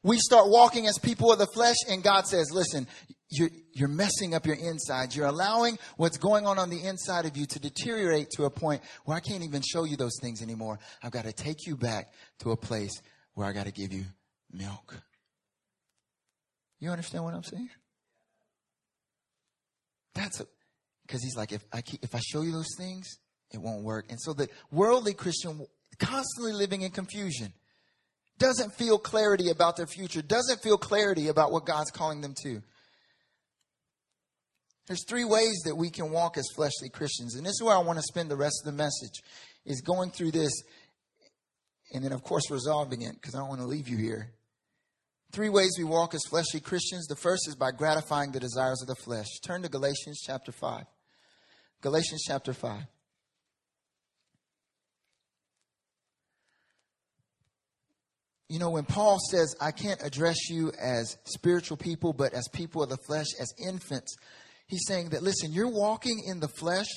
we 0.03 0.17
start 0.17 0.49
walking 0.49 0.87
as 0.87 0.97
people 0.97 1.31
of 1.31 1.39
the 1.39 1.47
flesh 1.47 1.77
and 1.89 2.03
God 2.03 2.27
says, 2.27 2.51
listen, 2.53 2.87
you're, 3.29 3.49
you're 3.73 3.89
messing 3.89 4.33
up 4.33 4.45
your 4.45 4.55
insides. 4.55 5.15
You're 5.15 5.27
allowing 5.27 5.77
what's 5.97 6.17
going 6.17 6.45
on 6.45 6.59
on 6.59 6.69
the 6.69 6.83
inside 6.83 7.25
of 7.25 7.35
you 7.35 7.45
to 7.47 7.59
deteriorate 7.59 8.29
to 8.31 8.45
a 8.45 8.49
point 8.49 8.81
where 9.05 9.17
I 9.17 9.19
can't 9.19 9.43
even 9.43 9.61
show 9.61 9.83
you 9.83 9.97
those 9.97 10.17
things 10.21 10.41
anymore. 10.41 10.79
I've 11.03 11.11
got 11.11 11.25
to 11.25 11.33
take 11.33 11.65
you 11.65 11.75
back 11.75 12.13
to 12.39 12.51
a 12.51 12.57
place 12.57 13.01
where 13.33 13.47
I 13.47 13.51
got 13.51 13.65
to 13.65 13.71
give 13.71 13.91
you 13.91 14.05
milk. 14.51 14.95
You 16.79 16.91
understand 16.91 17.23
what 17.23 17.33
I'm 17.33 17.43
saying? 17.43 17.69
That's 20.15 20.41
because 21.05 21.21
he's 21.21 21.35
like, 21.35 21.51
if 21.51 21.63
I 21.71 21.81
keep, 21.81 22.03
if 22.03 22.15
I 22.15 22.19
show 22.19 22.41
you 22.41 22.51
those 22.51 22.73
things, 22.77 23.19
it 23.51 23.61
won't 23.61 23.83
work. 23.83 24.07
And 24.09 24.19
so 24.19 24.33
the 24.33 24.49
worldly 24.71 25.13
Christian 25.13 25.65
constantly 25.99 26.53
living 26.53 26.81
in 26.81 26.91
confusion 26.91 27.53
doesn't 28.39 28.73
feel 28.73 28.97
clarity 28.97 29.49
about 29.49 29.77
their 29.77 29.87
future, 29.87 30.21
doesn't 30.21 30.61
feel 30.61 30.77
clarity 30.77 31.27
about 31.27 31.51
what 31.51 31.65
God's 31.65 31.91
calling 31.91 32.21
them 32.21 32.33
to. 32.43 32.61
There's 34.87 35.05
three 35.07 35.25
ways 35.25 35.61
that 35.65 35.75
we 35.75 35.89
can 35.89 36.11
walk 36.11 36.37
as 36.37 36.45
fleshly 36.55 36.89
Christians, 36.89 37.35
and 37.35 37.45
this 37.45 37.53
is 37.53 37.63
where 37.63 37.75
I 37.75 37.79
want 37.79 37.97
to 37.97 38.03
spend 38.03 38.29
the 38.29 38.35
rest 38.35 38.61
of 38.63 38.71
the 38.71 38.77
message 38.77 39.23
is 39.65 39.81
going 39.81 40.11
through 40.11 40.31
this 40.31 40.51
and 41.93 42.03
then 42.03 42.11
of 42.11 42.23
course 42.23 42.51
resolving 42.51 43.01
it 43.01 43.13
because 43.13 43.35
I 43.35 43.39
don't 43.39 43.49
want 43.49 43.61
to 43.61 43.67
leave 43.67 43.87
you 43.87 43.97
here. 43.97 44.31
Three 45.35 45.49
ways 45.49 45.75
we 45.77 45.83
walk 45.83 46.13
as 46.13 46.23
fleshly 46.29 46.61
Christians. 46.61 47.07
The 47.07 47.17
first 47.17 47.49
is 47.49 47.55
by 47.55 47.71
gratifying 47.71 48.31
the 48.31 48.39
desires 48.39 48.81
of 48.81 48.87
the 48.87 48.95
flesh. 48.95 49.27
Turn 49.45 49.63
to 49.63 49.67
Galatians 49.67 50.21
chapter 50.25 50.53
5. 50.53 50.85
Galatians 51.81 52.23
chapter 52.25 52.53
5. 52.53 52.83
You 58.47 58.59
know, 58.59 58.69
when 58.69 58.85
Paul 58.85 59.17
says, 59.29 59.53
I 59.59 59.71
can't 59.71 59.99
address 60.01 60.49
you 60.49 60.71
as 60.81 61.17
spiritual 61.25 61.75
people, 61.75 62.13
but 62.13 62.33
as 62.33 62.47
people 62.53 62.81
of 62.81 62.87
the 62.87 62.97
flesh, 63.05 63.27
as 63.37 63.53
infants, 63.61 64.15
he's 64.67 64.85
saying 64.87 65.09
that, 65.09 65.21
listen, 65.21 65.51
you're 65.51 65.67
walking 65.67 66.23
in 66.25 66.39
the 66.39 66.47
flesh 66.47 66.87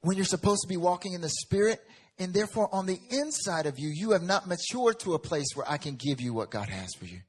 when 0.00 0.16
you're 0.16 0.24
supposed 0.24 0.62
to 0.62 0.68
be 0.68 0.76
walking 0.76 1.12
in 1.12 1.20
the 1.20 1.28
spirit. 1.28 1.78
And 2.20 2.34
therefore, 2.34 2.68
on 2.70 2.84
the 2.84 3.00
inside 3.08 3.64
of 3.64 3.78
you, 3.78 3.88
you 3.88 4.10
have 4.10 4.22
not 4.22 4.46
matured 4.46 5.00
to 5.00 5.14
a 5.14 5.18
place 5.18 5.46
where 5.54 5.68
I 5.68 5.78
can 5.78 5.96
give 5.96 6.20
you 6.20 6.34
what 6.34 6.50
God 6.50 6.68
has 6.68 6.90
for 6.98 7.06
you. 7.06 7.20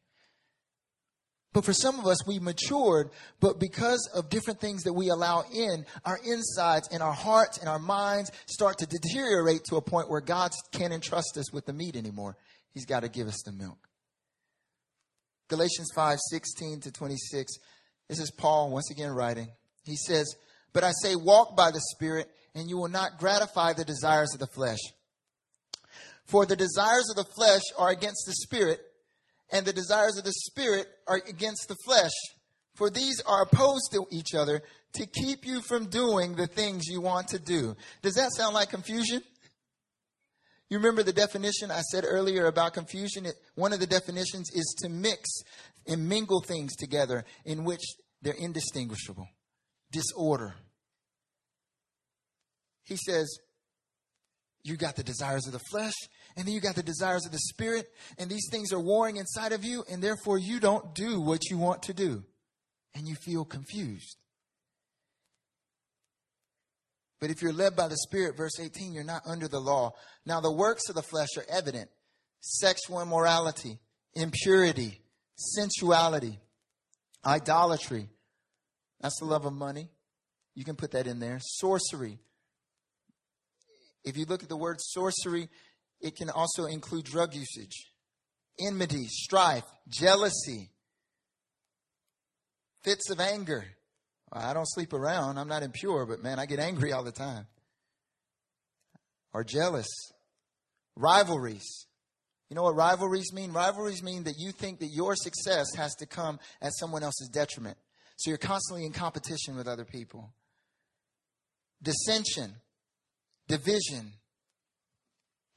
But 1.54 1.64
for 1.64 1.74
some 1.74 1.98
of 1.98 2.06
us, 2.06 2.26
we 2.28 2.40
matured, 2.40 3.10
but 3.40 3.58
because 3.58 4.10
of 4.14 4.30
different 4.30 4.60
things 4.60 4.84
that 4.84 4.94
we 4.94 5.10
allow 5.10 5.44
in, 5.54 5.86
our 6.06 6.20
insides 6.26 6.90
and 6.92 7.02
our 7.02 7.14
hearts 7.14 7.58
and 7.58 7.70
our 7.70 7.80
minds 7.80 8.32
start 8.46 8.78
to 8.80 8.86
deteriorate 8.86 9.64
to 9.66 9.78
a 9.78 9.82
point 9.82 10.10
where 10.10 10.22
God 10.22 10.52
can't 10.74 10.94
entrust 10.94 11.38
us 11.38 11.54
with 11.54 11.66
the 11.66 11.74
meat 11.74 11.96
anymore. 11.96 12.38
He's 12.74 12.86
got 12.86 13.02
to 13.02 13.10
give 13.10 13.28
us 13.28 13.42
the 13.46 13.54
milk. 13.54 13.88
Galatians 15.48 15.90
5 15.96 16.20
16 16.30 16.82
to 16.82 16.92
26. 16.92 17.54
This 18.10 18.20
is 18.20 18.32
Paul 18.32 18.72
once 18.72 18.92
again 18.92 19.12
writing. 19.12 19.50
He 19.86 19.96
says, 19.96 20.34
But 20.74 20.84
I 20.84 20.92
say, 21.02 21.16
walk 21.16 21.56
by 21.56 21.72
the 21.72 21.82
Spirit 21.96 22.30
and 22.56 22.70
you 22.70 22.78
will 22.78 22.90
not 22.90 23.18
gratify 23.18 23.74
the 23.74 23.86
desires 23.86 24.34
of 24.34 24.40
the 24.40 24.48
flesh. 24.48 24.80
For 26.26 26.46
the 26.46 26.56
desires 26.56 27.10
of 27.10 27.16
the 27.16 27.32
flesh 27.32 27.62
are 27.78 27.90
against 27.90 28.26
the 28.26 28.34
spirit, 28.34 28.80
and 29.52 29.66
the 29.66 29.74
desires 29.74 30.18
of 30.18 30.24
the 30.24 30.34
spirit 30.34 30.88
are 31.08 31.22
against 31.28 31.68
the 31.68 31.76
flesh. 31.86 32.12
For 32.76 32.90
these 32.90 33.22
are 33.22 33.44
opposed 33.44 33.92
to 33.92 34.06
each 34.12 34.34
other 34.34 34.62
to 34.94 35.06
keep 35.06 35.46
you 35.46 35.62
from 35.62 35.88
doing 35.88 36.36
the 36.36 36.48
things 36.48 36.88
you 36.88 37.02
want 37.02 37.30
to 37.30 37.40
do. 37.40 37.76
Does 38.02 38.16
that 38.16 38.34
sound 38.34 38.54
like 38.54 38.70
confusion? 38.70 39.22
You 40.70 40.78
remember 40.78 41.04
the 41.04 41.12
definition 41.12 41.70
I 41.70 41.82
said 41.82 42.06
earlier 42.08 42.46
about 42.46 42.74
confusion? 42.74 43.28
one 43.56 43.74
of 43.74 43.82
the 43.82 43.88
definitions 43.88 44.50
is 44.54 44.74
to 44.82 44.90
mix 44.90 45.30
and 45.86 46.08
mingle 46.08 46.42
things 46.42 46.76
together 46.78 47.26
in 47.44 47.66
which 47.66 47.82
they're 48.22 48.34
indistinguishable. 48.34 49.28
Disorder. 49.92 50.56
He 52.84 52.98
says, 52.98 53.40
you 54.64 54.78
got 54.78 54.96
the 54.96 55.04
desires 55.04 55.48
of 55.48 55.54
the 55.54 55.60
flesh, 55.72 55.94
and 56.36 56.46
then 56.46 56.54
you 56.54 56.62
got 56.62 56.76
the 56.76 56.84
desires 56.84 57.26
of 57.26 57.32
the 57.32 57.40
spirit, 57.40 57.88
and 58.18 58.30
these 58.30 58.48
things 58.52 58.72
are 58.72 58.80
warring 58.80 59.18
inside 59.18 59.54
of 59.54 59.64
you, 59.64 59.84
and 59.90 60.04
therefore 60.04 60.38
you 60.38 60.60
don't 60.60 60.94
do 60.94 61.20
what 61.20 61.50
you 61.50 61.58
want 61.58 61.84
to 61.84 61.94
do, 61.94 62.24
and 62.94 63.08
you 63.08 63.16
feel 63.16 63.44
confused. 63.44 64.18
But 67.20 67.30
if 67.30 67.42
you're 67.42 67.54
led 67.54 67.76
by 67.76 67.88
the 67.88 67.98
Spirit, 67.98 68.36
verse 68.36 68.60
18, 68.60 68.94
you're 68.94 69.04
not 69.04 69.22
under 69.28 69.48
the 69.48 69.60
law. 69.60 69.92
Now, 70.26 70.42
the 70.42 70.52
works 70.52 70.90
of 70.90 70.96
the 70.96 71.04
flesh 71.04 71.30
are 71.38 71.46
evident 71.48 71.90
sexual 72.40 73.00
immorality, 73.00 73.78
impurity, 74.16 75.02
sensuality, 75.36 76.40
Idolatry. 77.26 78.10
That's 79.00 79.20
the 79.20 79.26
love 79.26 79.46
of 79.46 79.54
money. 79.54 79.90
You 80.56 80.66
can 80.66 80.76
put 80.76 80.92
that 80.92 81.08
in 81.08 81.20
there. 81.20 81.40
Sorcery. 81.42 82.20
If 84.04 84.18
you 84.18 84.26
look 84.26 84.44
at 84.44 84.50
the 84.50 84.58
word 84.58 84.78
sorcery, 84.80 85.50
it 86.00 86.16
can 86.16 86.30
also 86.30 86.66
include 86.66 87.06
drug 87.06 87.36
usage, 87.36 87.92
enmity, 88.60 89.06
strife, 89.08 89.66
jealousy, 89.88 90.72
fits 92.84 93.10
of 93.10 93.20
anger. 93.20 93.64
I 94.34 94.54
don't 94.54 94.70
sleep 94.70 94.94
around. 94.94 95.38
I'm 95.38 95.48
not 95.48 95.64
impure, 95.64 96.06
but 96.06 96.24
man, 96.24 96.40
I 96.40 96.46
get 96.46 96.60
angry 96.60 96.94
all 96.94 97.04
the 97.04 97.12
time. 97.12 97.48
Or 99.34 99.44
jealous. 99.44 99.88
Rivalries. 100.96 101.88
You 102.50 102.56
know 102.56 102.64
what 102.64 102.76
rivalries 102.76 103.32
mean? 103.34 103.54
Rivalries 103.54 104.04
mean 104.04 104.24
that 104.24 104.36
you 104.38 104.52
think 104.52 104.80
that 104.80 104.88
your 104.88 105.16
success 105.16 105.68
has 105.76 105.96
to 105.96 106.06
come 106.06 106.40
at 106.62 106.74
someone 106.74 107.04
else's 107.04 107.30
detriment. 107.30 107.78
So 108.18 108.30
you're 108.30 108.38
constantly 108.38 108.86
in 108.86 108.92
competition 108.92 109.56
with 109.56 109.68
other 109.68 109.86
people. 109.86 110.34
Dissension, 111.82 112.56
division, 113.52 114.14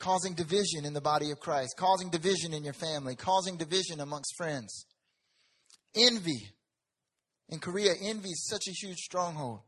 causing 0.00 0.34
division 0.34 0.84
in 0.84 0.92
the 0.92 1.00
body 1.00 1.30
of 1.30 1.38
Christ, 1.38 1.76
causing 1.78 2.10
division 2.10 2.52
in 2.52 2.64
your 2.64 2.74
family, 2.74 3.14
causing 3.14 3.56
division 3.56 4.00
amongst 4.00 4.36
friends. 4.36 4.86
Envy. 5.94 6.50
In 7.48 7.60
Korea, 7.60 7.92
envy 8.02 8.30
is 8.30 8.48
such 8.48 8.66
a 8.68 8.72
huge 8.72 8.98
stronghold. 8.98 9.60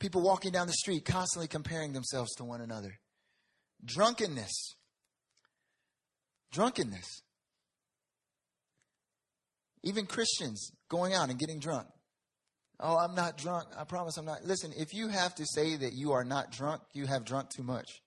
People 0.00 0.22
walking 0.22 0.52
down 0.52 0.68
the 0.68 0.72
street 0.72 1.04
constantly 1.04 1.48
comparing 1.48 1.92
themselves 1.92 2.34
to 2.36 2.44
one 2.44 2.60
another. 2.60 2.98
Drunkenness. 3.84 4.76
Drunkenness. 6.50 7.22
Even 9.82 10.06
Christians 10.06 10.70
going 10.88 11.12
out 11.12 11.28
and 11.28 11.38
getting 11.38 11.58
drunk. 11.58 11.86
Oh, 12.80 12.96
I'm 12.96 13.14
not 13.14 13.36
drunk. 13.36 13.68
I 13.76 13.84
promise 13.84 14.16
I'm 14.16 14.24
not. 14.24 14.44
Listen, 14.44 14.72
if 14.76 14.94
you 14.94 15.08
have 15.08 15.34
to 15.36 15.46
say 15.46 15.76
that 15.76 15.94
you 15.94 16.12
are 16.12 16.24
not 16.24 16.52
drunk, 16.52 16.82
you 16.92 17.06
have 17.06 17.24
drunk 17.24 17.50
too 17.50 17.62
much. 17.64 18.02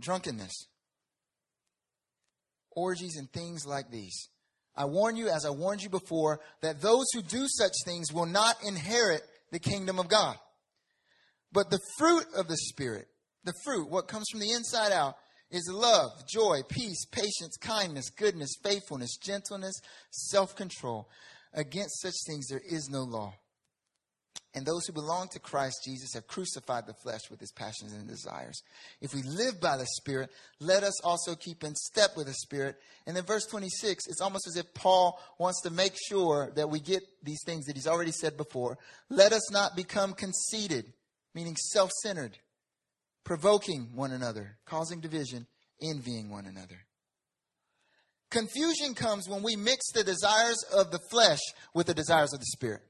Drunkenness. 0.00 0.68
Orgies 2.70 3.16
and 3.16 3.30
things 3.32 3.66
like 3.66 3.90
these. 3.90 4.28
I 4.74 4.84
warn 4.84 5.16
you, 5.16 5.28
as 5.28 5.46
I 5.46 5.50
warned 5.50 5.82
you 5.82 5.88
before, 5.88 6.40
that 6.60 6.80
those 6.80 7.06
who 7.14 7.22
do 7.22 7.46
such 7.48 7.72
things 7.84 8.12
will 8.12 8.26
not 8.26 8.56
inherit 8.66 9.22
the 9.50 9.58
kingdom 9.58 9.98
of 9.98 10.08
God. 10.08 10.36
But 11.52 11.70
the 11.70 11.80
fruit 11.98 12.26
of 12.34 12.48
the 12.48 12.56
Spirit 12.56 13.08
the 13.46 13.54
fruit, 13.64 13.88
what 13.88 14.08
comes 14.08 14.26
from 14.30 14.40
the 14.40 14.52
inside 14.52 14.92
out, 14.92 15.16
is 15.50 15.70
love, 15.72 16.26
joy, 16.26 16.62
peace, 16.68 17.04
patience, 17.06 17.56
kindness, 17.60 18.10
goodness, 18.10 18.50
faithfulness, 18.62 19.16
gentleness, 19.16 19.80
self 20.10 20.56
control. 20.56 21.08
Against 21.54 22.02
such 22.02 22.14
things 22.26 22.48
there 22.48 22.62
is 22.68 22.88
no 22.90 23.02
law. 23.02 23.34
And 24.54 24.64
those 24.64 24.86
who 24.86 24.94
belong 24.94 25.28
to 25.28 25.38
Christ 25.38 25.82
Jesus 25.84 26.14
have 26.14 26.26
crucified 26.26 26.86
the 26.86 26.94
flesh 26.94 27.20
with 27.30 27.42
its 27.42 27.52
passions 27.52 27.92
and 27.92 28.08
desires. 28.08 28.62
If 29.02 29.14
we 29.14 29.22
live 29.22 29.60
by 29.60 29.76
the 29.76 29.86
Spirit, 29.86 30.30
let 30.60 30.82
us 30.82 30.98
also 31.04 31.34
keep 31.34 31.62
in 31.62 31.74
step 31.74 32.16
with 32.16 32.26
the 32.26 32.32
Spirit. 32.32 32.76
And 33.06 33.14
then 33.14 33.24
verse 33.24 33.44
26, 33.44 34.06
it's 34.06 34.22
almost 34.22 34.46
as 34.46 34.56
if 34.56 34.72
Paul 34.72 35.20
wants 35.38 35.60
to 35.62 35.70
make 35.70 35.92
sure 36.08 36.50
that 36.56 36.70
we 36.70 36.80
get 36.80 37.02
these 37.22 37.42
things 37.44 37.66
that 37.66 37.76
he's 37.76 37.86
already 37.86 38.12
said 38.12 38.38
before. 38.38 38.78
Let 39.10 39.32
us 39.32 39.52
not 39.52 39.76
become 39.76 40.14
conceited, 40.14 40.90
meaning 41.34 41.56
self 41.56 41.90
centered 42.02 42.38
provoking 43.26 43.90
one 43.94 44.12
another, 44.12 44.56
causing 44.64 45.00
division, 45.00 45.46
envying 45.82 46.30
one 46.30 46.46
another. 46.46 46.86
Confusion 48.30 48.94
comes 48.94 49.28
when 49.28 49.42
we 49.42 49.56
mix 49.56 49.92
the 49.92 50.04
desires 50.04 50.64
of 50.72 50.90
the 50.90 51.00
flesh 51.10 51.40
with 51.74 51.86
the 51.88 51.94
desires 51.94 52.32
of 52.32 52.40
the 52.40 52.46
spirit. 52.46 52.80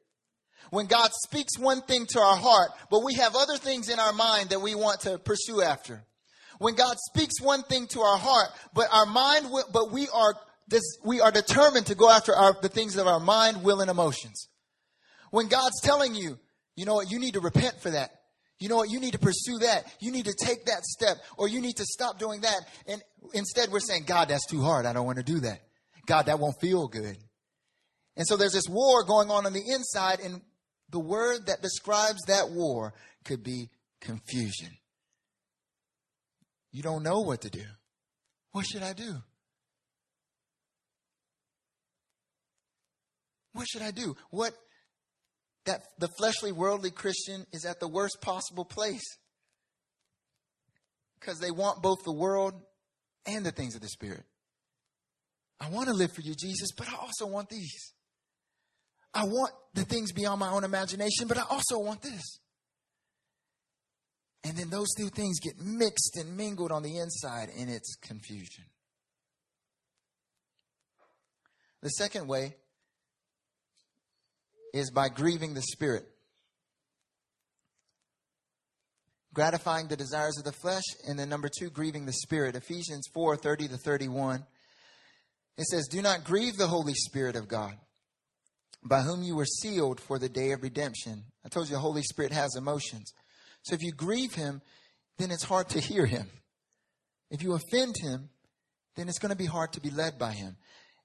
When 0.70 0.87
God 0.87 1.11
speaks 1.26 1.59
one 1.59 1.80
thing 1.82 2.07
to 2.11 2.20
our 2.20 2.37
heart, 2.37 2.70
but 2.91 3.03
we 3.05 3.14
have 3.14 3.34
other 3.34 3.57
things 3.57 3.89
in 3.89 3.99
our 3.99 4.12
mind 4.12 4.51
that 4.51 4.61
we 4.61 4.74
want 4.74 5.01
to 5.01 5.18
pursue 5.18 5.62
after. 5.62 6.05
When 6.59 6.74
God 6.74 6.97
speaks 7.12 7.41
one 7.41 7.62
thing 7.62 7.87
to 7.89 8.01
our 8.01 8.18
heart, 8.18 8.49
but 8.74 8.89
our 8.93 9.07
mind, 9.07 9.47
but 9.72 9.91
we 9.91 10.09
are 10.12 10.34
we 11.05 11.20
are 11.20 11.30
determined 11.30 11.87
to 11.87 11.95
go 11.95 12.11
after 12.11 12.34
our, 12.34 12.57
the 12.61 12.68
things 12.68 12.97
of 12.97 13.07
our 13.07 13.20
mind, 13.20 13.62
will, 13.62 13.80
and 13.80 13.91
emotions. 13.91 14.49
When 15.30 15.47
God's 15.47 15.80
telling 15.80 16.14
you, 16.16 16.39
you 16.74 16.84
know 16.87 16.97
what, 16.97 17.11
you 17.11 17.20
need 17.20 17.34
to 17.34 17.41
repent 17.41 17.80
for 17.80 17.91
that. 17.91 18.11
You 18.59 18.68
know 18.68 18.76
what? 18.76 18.90
You 18.90 19.00
need 19.00 19.12
to 19.12 19.18
pursue 19.18 19.59
that. 19.59 19.84
You 20.00 20.11
need 20.11 20.24
to 20.24 20.34
take 20.34 20.64
that 20.66 20.84
step, 20.84 21.18
or 21.36 21.48
you 21.48 21.61
need 21.61 21.76
to 21.76 21.84
stop 21.84 22.18
doing 22.18 22.40
that. 22.40 22.61
And 22.86 23.02
instead, 23.34 23.70
we're 23.70 23.80
saying, 23.80 24.04
God, 24.07 24.28
that's 24.28 24.46
too 24.46 24.62
hard. 24.62 24.86
I 24.86 24.92
don't 24.92 25.04
want 25.04 25.18
to 25.18 25.24
do 25.24 25.40
that. 25.40 25.61
God, 26.07 26.26
that 26.26 26.38
won't 26.38 26.59
feel 26.61 26.88
good. 26.88 27.18
And 28.16 28.26
so 28.26 28.36
there's 28.36 28.54
this 28.54 28.68
war 28.68 29.04
going 29.04 29.30
on 29.30 29.44
on 29.44 29.52
the 29.52 29.62
inside, 29.66 30.20
and 30.20 30.40
the 30.90 31.00
word 31.00 31.46
that 31.46 31.61
describes 31.61 32.22
that 32.26 32.50
war 32.50 32.94
could 33.24 33.42
be 33.42 33.68
confusion. 34.00 34.70
You 36.72 36.82
don't 36.82 37.02
know 37.02 37.20
what 37.20 37.42
to 37.42 37.50
do. 37.50 37.64
What 38.52 38.64
should 38.64 38.82
I 38.82 38.94
do? 38.94 39.16
What 43.52 43.66
should 43.68 43.82
I 43.82 43.90
do? 43.90 44.16
What 44.30 44.52
that 45.67 45.83
the 45.99 46.09
fleshly, 46.19 46.53
worldly 46.53 46.91
Christian 46.91 47.45
is 47.53 47.64
at 47.64 47.81
the 47.81 47.89
worst 47.89 48.21
possible 48.21 48.64
place. 48.64 49.05
Because 51.21 51.39
they 51.39 51.51
want 51.51 51.83
both 51.83 51.99
the 52.05 52.12
world 52.12 52.55
and 53.27 53.45
the 53.45 53.51
things 53.51 53.75
of 53.75 53.81
the 53.81 53.89
Spirit. 53.89 54.25
I 55.61 55.71
want 55.71 55.89
to 55.89 55.95
live 55.95 56.12
for 56.12 56.21
you, 56.21 56.35
Jesus, 56.35 56.69
but 56.77 56.89
I 56.89 56.97
also 56.97 57.27
want 57.27 57.49
these. 57.49 57.93
I 59.12 59.25
want 59.25 59.53
the 59.75 59.85
things 59.85 60.12
beyond 60.12 60.41
my 60.41 60.51
own 60.51 60.64
imagination, 60.64 61.27
but 61.27 61.39
I 61.39 61.45
also 61.49 61.79
want 61.79 62.03
this. 62.03 62.39
And 64.45 64.57
then 64.57 64.71
those 64.71 64.89
two 64.97 65.09
things 65.09 65.41
get 65.41 65.59
mixed 65.59 66.17
and 66.17 66.37
mingled 66.37 66.71
on 66.71 66.83
the 66.83 66.99
inside, 66.99 67.49
and 67.59 67.71
it's 67.71 67.97
confusion. 67.97 68.64
The 71.83 71.89
second 71.89 72.29
way 72.29 72.55
is 74.77 74.91
by 74.91 75.09
grieving 75.09 75.55
the 75.55 75.62
Spirit. 75.62 76.07
Gratifying 79.35 79.89
the 79.89 79.97
desires 79.97 80.39
of 80.39 80.45
the 80.45 80.53
flesh, 80.53 80.85
and 81.07 81.18
then 81.18 81.29
number 81.29 81.49
two, 81.49 81.70
grieving 81.70 82.07
the 82.07 82.12
Spirit. 82.12 82.57
Ephesians 82.57 83.07
4 83.12 83.37
30 83.37 83.68
to 83.68 83.77
31. 83.77 84.45
It 85.59 85.64
says, 85.64 85.89
Do 85.89 86.03
not 86.03 86.24
grieve 86.24 86.57
the 86.57 86.66
Holy 86.66 86.95
Spirit 86.95 87.37
of 87.37 87.49
God, 87.49 87.74
by 88.83 89.01
whom 89.01 89.22
you 89.22 89.37
were 89.37 89.47
sealed 89.47 90.01
for 90.01 90.18
the 90.18 90.29
day 90.29 90.53
of 90.53 90.62
redemption. 90.62 91.24
I 91.45 91.49
told 91.49 91.68
you 91.68 91.74
the 91.74 91.81
Holy 91.81 92.03
Spirit 92.03 92.33
has 92.33 92.57
emotions. 92.57 93.12
So 93.62 93.74
if 93.74 93.83
you 93.83 93.93
grieve 93.93 94.35
him, 94.35 94.62
then 95.18 95.31
it's 95.31 95.45
hard 95.45 95.68
to 95.70 95.81
hear 95.81 96.07
him. 96.07 96.31
If 97.31 97.43
you 97.43 97.55
offend 97.55 97.97
him, 97.99 98.29
then 98.97 99.09
it's 99.09 99.18
going 99.18 99.31
to 99.31 99.37
be 99.37 99.47
hard 99.47 99.72
to 99.72 99.81
be 99.81 99.91
led 99.91 100.18
by 100.18 100.33
him. 100.33 100.57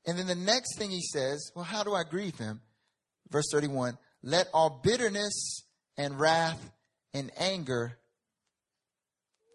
And 0.05 0.17
then 0.17 0.27
the 0.27 0.35
next 0.35 0.77
thing 0.77 0.89
he 0.89 1.01
says, 1.01 1.51
well, 1.55 1.65
how 1.65 1.83
do 1.83 1.93
I 1.93 2.03
grieve 2.03 2.37
him? 2.37 2.61
Verse 3.31 3.45
31 3.51 3.97
let 4.23 4.47
all 4.53 4.81
bitterness 4.83 5.63
and 5.97 6.19
wrath 6.19 6.71
and 7.13 7.31
anger 7.37 7.97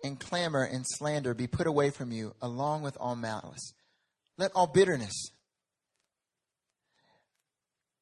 and 0.02 0.18
clamor 0.18 0.62
and 0.62 0.84
slander 0.86 1.34
be 1.34 1.46
put 1.46 1.66
away 1.66 1.90
from 1.90 2.10
you 2.10 2.34
along 2.42 2.82
with 2.82 2.96
all 2.98 3.14
malice 3.14 3.72
let 4.38 4.50
all 4.54 4.66
bitterness 4.66 5.30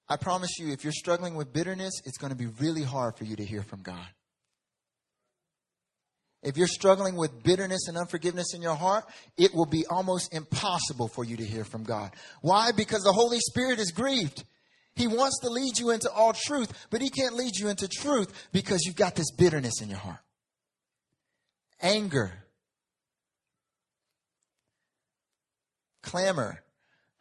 i 0.09 0.17
promise 0.17 0.59
you 0.59 0.73
if 0.73 0.85
you're 0.85 0.93
struggling 0.93 1.35
with 1.35 1.53
bitterness 1.53 2.01
it's 2.05 2.19
going 2.19 2.33
to 2.33 2.39
be 2.39 2.47
really 2.61 2.83
hard 2.83 3.17
for 3.17 3.25
you 3.25 3.37
to 3.37 3.45
hear 3.45 3.63
from 3.63 3.83
god 3.83 4.07
if 6.45 6.59
you're 6.59 6.67
struggling 6.67 7.17
with 7.17 7.43
bitterness 7.43 7.89
and 7.89 7.97
unforgiveness 7.97 8.53
in 8.55 8.61
your 8.61 8.75
heart, 8.75 9.05
it 9.39 9.55
will 9.55 9.65
be 9.65 9.87
almost 9.89 10.35
impossible 10.35 11.09
for 11.09 11.25
you 11.25 11.39
to 11.39 11.45
hear 11.45 11.65
from 11.65 11.85
God. 11.85 12.13
Why? 12.43 12.71
Because 12.77 13.03
the 13.03 13.13
Holy 13.13 13.41
Spirit 13.41 13.79
is 13.79 13.93
grieved. 13.93 14.45
He 14.97 15.07
wants 15.09 15.41
to 15.41 15.51
lead 15.51 15.79
you 15.79 15.91
into 15.91 16.11
all 16.11 16.33
truth, 16.33 16.87
but 16.91 17.01
he 17.01 17.11
can't 17.11 17.35
lead 17.35 17.57
you 17.57 17.69
into 17.69 17.89
truth 17.89 18.49
because 18.53 18.85
you've 18.85 18.97
got 18.97 19.17
this 19.17 19.31
bitterness 19.33 19.81
in 19.83 19.89
your 19.89 19.99
heart. 19.99 20.21
Anger. 21.83 22.33
Clamor. 26.03 26.63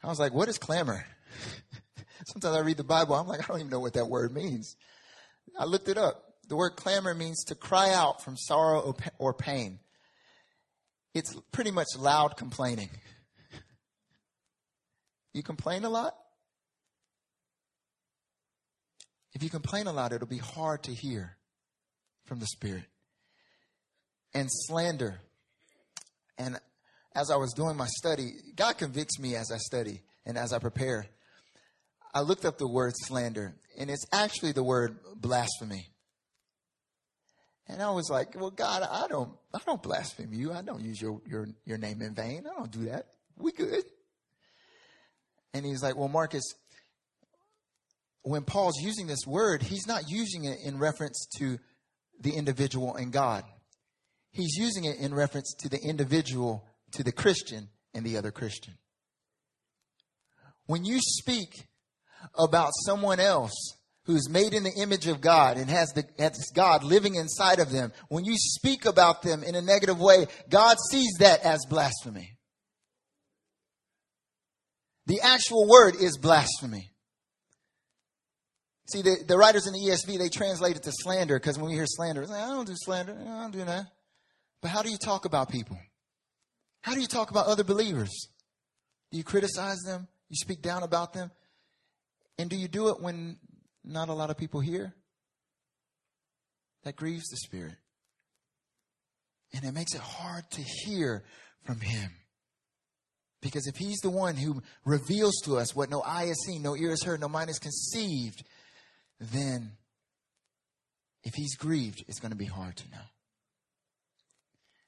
I 0.03 0.07
was 0.07 0.19
like, 0.19 0.34
what 0.34 0.49
is 0.49 0.57
clamor? 0.57 1.05
Sometimes 2.28 2.55
I 2.55 2.59
read 2.59 2.78
the 2.78 2.84
Bible, 2.84 3.15
I'm 3.15 3.28
like, 3.28 3.41
I 3.41 3.47
don't 3.47 3.59
even 3.59 3.71
know 3.71 3.80
what 3.80 3.93
that 3.93 4.07
word 4.07 4.34
means. 4.34 4.76
I 5.57 5.65
looked 5.65 5.89
it 5.89 5.97
up. 5.97 6.24
The 6.49 6.55
word 6.55 6.76
clamor 6.76 7.13
means 7.13 7.45
to 7.45 7.55
cry 7.55 7.91
out 7.93 8.21
from 8.24 8.38
sorrow 8.38 8.95
or 9.17 9.34
pain. 9.34 9.80
It's 11.13 11.36
pretty 11.51 11.71
much 11.71 11.88
loud 11.97 12.38
complaining. 12.38 12.89
You 15.34 15.41
complain 15.41 15.84
a 15.84 15.89
lot? 15.89 16.15
If 19.34 19.44
you 19.44 19.50
complain 19.50 19.88
a 19.88 19.94
lot, 19.94 20.14
it'll 20.14 20.28
be 20.28 20.38
hard 20.38 20.84
to 20.84 20.94
hear 20.94 21.38
from 22.26 22.40
the 22.40 22.46
Spirit. 22.46 22.86
And 24.34 24.48
slander. 24.50 25.20
And 26.38 26.60
as 27.16 27.30
I 27.30 27.36
was 27.36 27.54
doing 27.54 27.78
my 27.78 27.88
study, 27.88 28.32
God 28.56 28.78
convicts 28.78 29.20
me 29.20 29.36
as 29.36 29.52
I 29.52 29.58
study. 29.58 30.02
and 30.26 30.38
as 30.38 30.54
I 30.54 30.60
prepare, 30.60 31.06
I 32.14 32.22
looked 32.22 32.46
up 32.46 32.58
the 32.58 32.68
word 32.68 32.94
slander, 32.96 33.56
and 33.78 33.90
it's 33.90 34.06
actually 34.14 34.52
the 34.52 34.64
word 34.64 34.98
blasphemy. 35.16 35.90
And 37.68 37.82
I 37.82 37.90
was 37.92 38.10
like, 38.10 38.40
well, 38.40 38.52
God, 38.52 38.84
I 38.84 39.08
don't, 39.08 39.32
I 39.54 39.60
don't 39.66 39.82
blaspheme 39.82 40.34
you. 40.34 40.52
I 40.52 40.62
don't 40.62 40.82
use 40.82 41.02
your, 41.02 41.22
your, 41.28 41.48
your 41.66 41.78
name 41.78 42.02
in 42.02 42.14
vain. 42.14 42.46
I 42.50 42.58
don't 42.58 42.72
do 42.72 42.86
that. 42.86 43.08
We 43.38 43.52
good. 43.52 43.84
And 45.54 45.66
he's 45.66 45.82
like, 45.82 45.96
well, 45.96 46.10
Marcus, 46.10 46.44
when 48.24 48.43
Paul's 48.43 48.82
using 48.82 49.07
this 49.07 49.28
word, 49.28 49.61
he's 49.61 49.86
not 49.86 50.09
using 50.09 50.45
it 50.45 50.59
in 50.63 50.80
reference 50.80 51.28
to 51.38 51.59
the 52.19 52.32
individual 52.32 52.95
and 52.95 53.11
God. 53.11 53.43
He's 54.32 54.55
using 54.57 54.86
it 54.86 54.97
in 54.97 55.13
reference 55.13 55.53
to 55.59 55.69
the 55.69 55.80
individual, 55.80 56.65
to 56.93 57.03
the 57.03 57.11
Christian 57.11 57.69
and 57.93 58.05
the 58.05 58.17
other 58.17 58.32
Christian. 58.32 58.74
When 60.65 60.86
you 60.86 60.99
speak 61.01 61.67
about 62.38 62.71
someone 62.86 63.19
else 63.19 63.76
who's 64.05 64.30
made 64.30 64.53
in 64.53 64.63
the 64.63 64.74
image 64.78 65.07
of 65.07 65.21
God 65.21 65.57
and 65.57 65.69
has, 65.69 65.89
the, 65.89 66.05
has 66.17 66.49
God 66.55 66.84
living 66.84 67.15
inside 67.15 67.59
of 67.59 67.71
them, 67.71 67.91
when 68.07 68.24
you 68.24 68.36
speak 68.38 68.86
about 68.86 69.21
them 69.21 69.43
in 69.43 69.55
a 69.55 69.61
negative 69.61 69.99
way, 69.99 70.28
God 70.49 70.78
sees 70.91 71.11
that 71.19 71.41
as 71.43 71.65
blasphemy. 71.69 72.38
The 75.05 75.19
actual 75.21 75.67
word 75.67 75.95
is 75.99 76.17
blasphemy. 76.17 76.93
See, 78.88 79.02
the, 79.02 79.24
the 79.26 79.38
writers 79.38 79.66
in 79.66 79.74
the 79.74 79.80
ESV, 79.80 80.18
they 80.18 80.30
translate 80.30 80.76
it 80.76 80.84
to 80.84 80.92
slander 80.92 81.40
because 81.40 81.58
when 81.58 81.70
we 81.70 81.76
hear 81.76 81.86
slander, 81.86 82.22
it's 82.22 82.32
like, 82.32 82.44
I 82.44 82.50
don't 82.50 82.68
do 82.68 82.76
slander. 82.76 83.18
I 83.20 83.42
don't 83.42 83.52
do 83.52 83.64
that. 83.64 83.86
But 84.62 84.70
how 84.70 84.82
do 84.82 84.90
you 84.90 84.98
talk 84.98 85.26
about 85.26 85.50
people? 85.50 85.78
How 86.82 86.94
do 86.94 87.00
you 87.02 87.08
talk 87.08 87.32
about 87.32 87.48
other 87.48 87.64
believers? 87.64 88.28
Do 89.12 89.18
you 89.18 89.24
criticize 89.24 89.80
them? 89.86 90.08
You 90.30 90.36
speak 90.36 90.62
down 90.62 90.84
about 90.84 91.14
them? 91.14 91.32
And 92.38 92.50
do 92.50 92.58
you 92.58 92.68
do 92.68 92.90
it 92.90 93.00
when 93.00 93.38
not 93.84 94.10
a 94.10 94.14
lot 94.14 94.30
of 94.30 94.38
people 94.38 94.60
hear? 94.60 94.94
That 96.84 96.96
grieves 96.96 97.28
the 97.30 97.38
Spirit. 97.38 97.76
And 99.54 99.64
it 99.64 99.74
makes 99.74 99.94
it 99.94 100.02
hard 100.02 100.50
to 100.52 100.62
hear 100.62 101.24
from 101.64 101.80
Him. 101.80 102.12
Because 103.42 103.68
if 103.68 103.76
He's 103.76 104.00
the 104.00 104.10
one 104.10 104.36
who 104.36 104.62
reveals 104.84 105.40
to 105.46 105.58
us 105.58 105.76
what 105.76 105.90
no 105.90 106.02
eye 106.02 106.26
has 106.26 106.44
seen, 106.46 106.64
no 106.64 106.76
ear 106.76 106.90
has 106.90 107.04
heard, 107.04 107.22
no 107.22 107.30
mind 107.30 107.50
has 107.50 107.60
conceived, 107.60 108.44
then 109.32 109.71
if 111.24 111.34
He's 111.36 111.55
grieved, 111.55 112.03
it's 112.07 112.19
going 112.19 112.32
to 112.32 112.38
be 112.38 112.45
hard 112.45 112.76
to 112.78 112.89
know. 112.91 113.05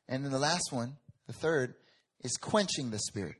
And 0.07 0.23
then 0.23 0.31
the 0.31 0.39
last 0.39 0.71
one, 0.71 0.97
the 1.27 1.33
third, 1.33 1.75
is 2.23 2.38
quenching 2.38 2.91
the 2.91 2.99
Spirit. 2.99 3.38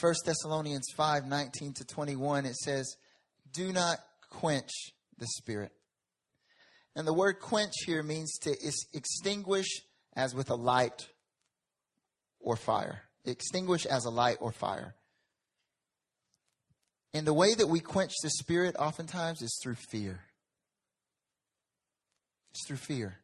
1 0.00 0.14
Thessalonians 0.24 0.86
5 0.96 1.26
19 1.26 1.74
to 1.74 1.84
21, 1.84 2.46
it 2.46 2.56
says, 2.56 2.96
Do 3.52 3.72
not 3.72 3.98
quench 4.30 4.70
the 5.18 5.26
Spirit. 5.26 5.72
And 6.96 7.06
the 7.06 7.14
word 7.14 7.40
quench 7.40 7.72
here 7.86 8.02
means 8.02 8.38
to 8.42 8.56
extinguish 8.92 9.82
as 10.16 10.34
with 10.34 10.50
a 10.50 10.54
light 10.54 11.08
or 12.40 12.56
fire. 12.56 13.02
Extinguish 13.24 13.86
as 13.86 14.04
a 14.04 14.10
light 14.10 14.36
or 14.40 14.52
fire. 14.52 14.94
And 17.14 17.24
the 17.24 17.32
way 17.32 17.54
that 17.54 17.68
we 17.68 17.78
quench 17.78 18.12
the 18.22 18.30
Spirit 18.30 18.74
oftentimes 18.76 19.40
is 19.40 19.58
through 19.62 19.76
fear. 19.76 20.20
It's 22.52 22.66
through 22.66 22.76
fear. 22.76 23.18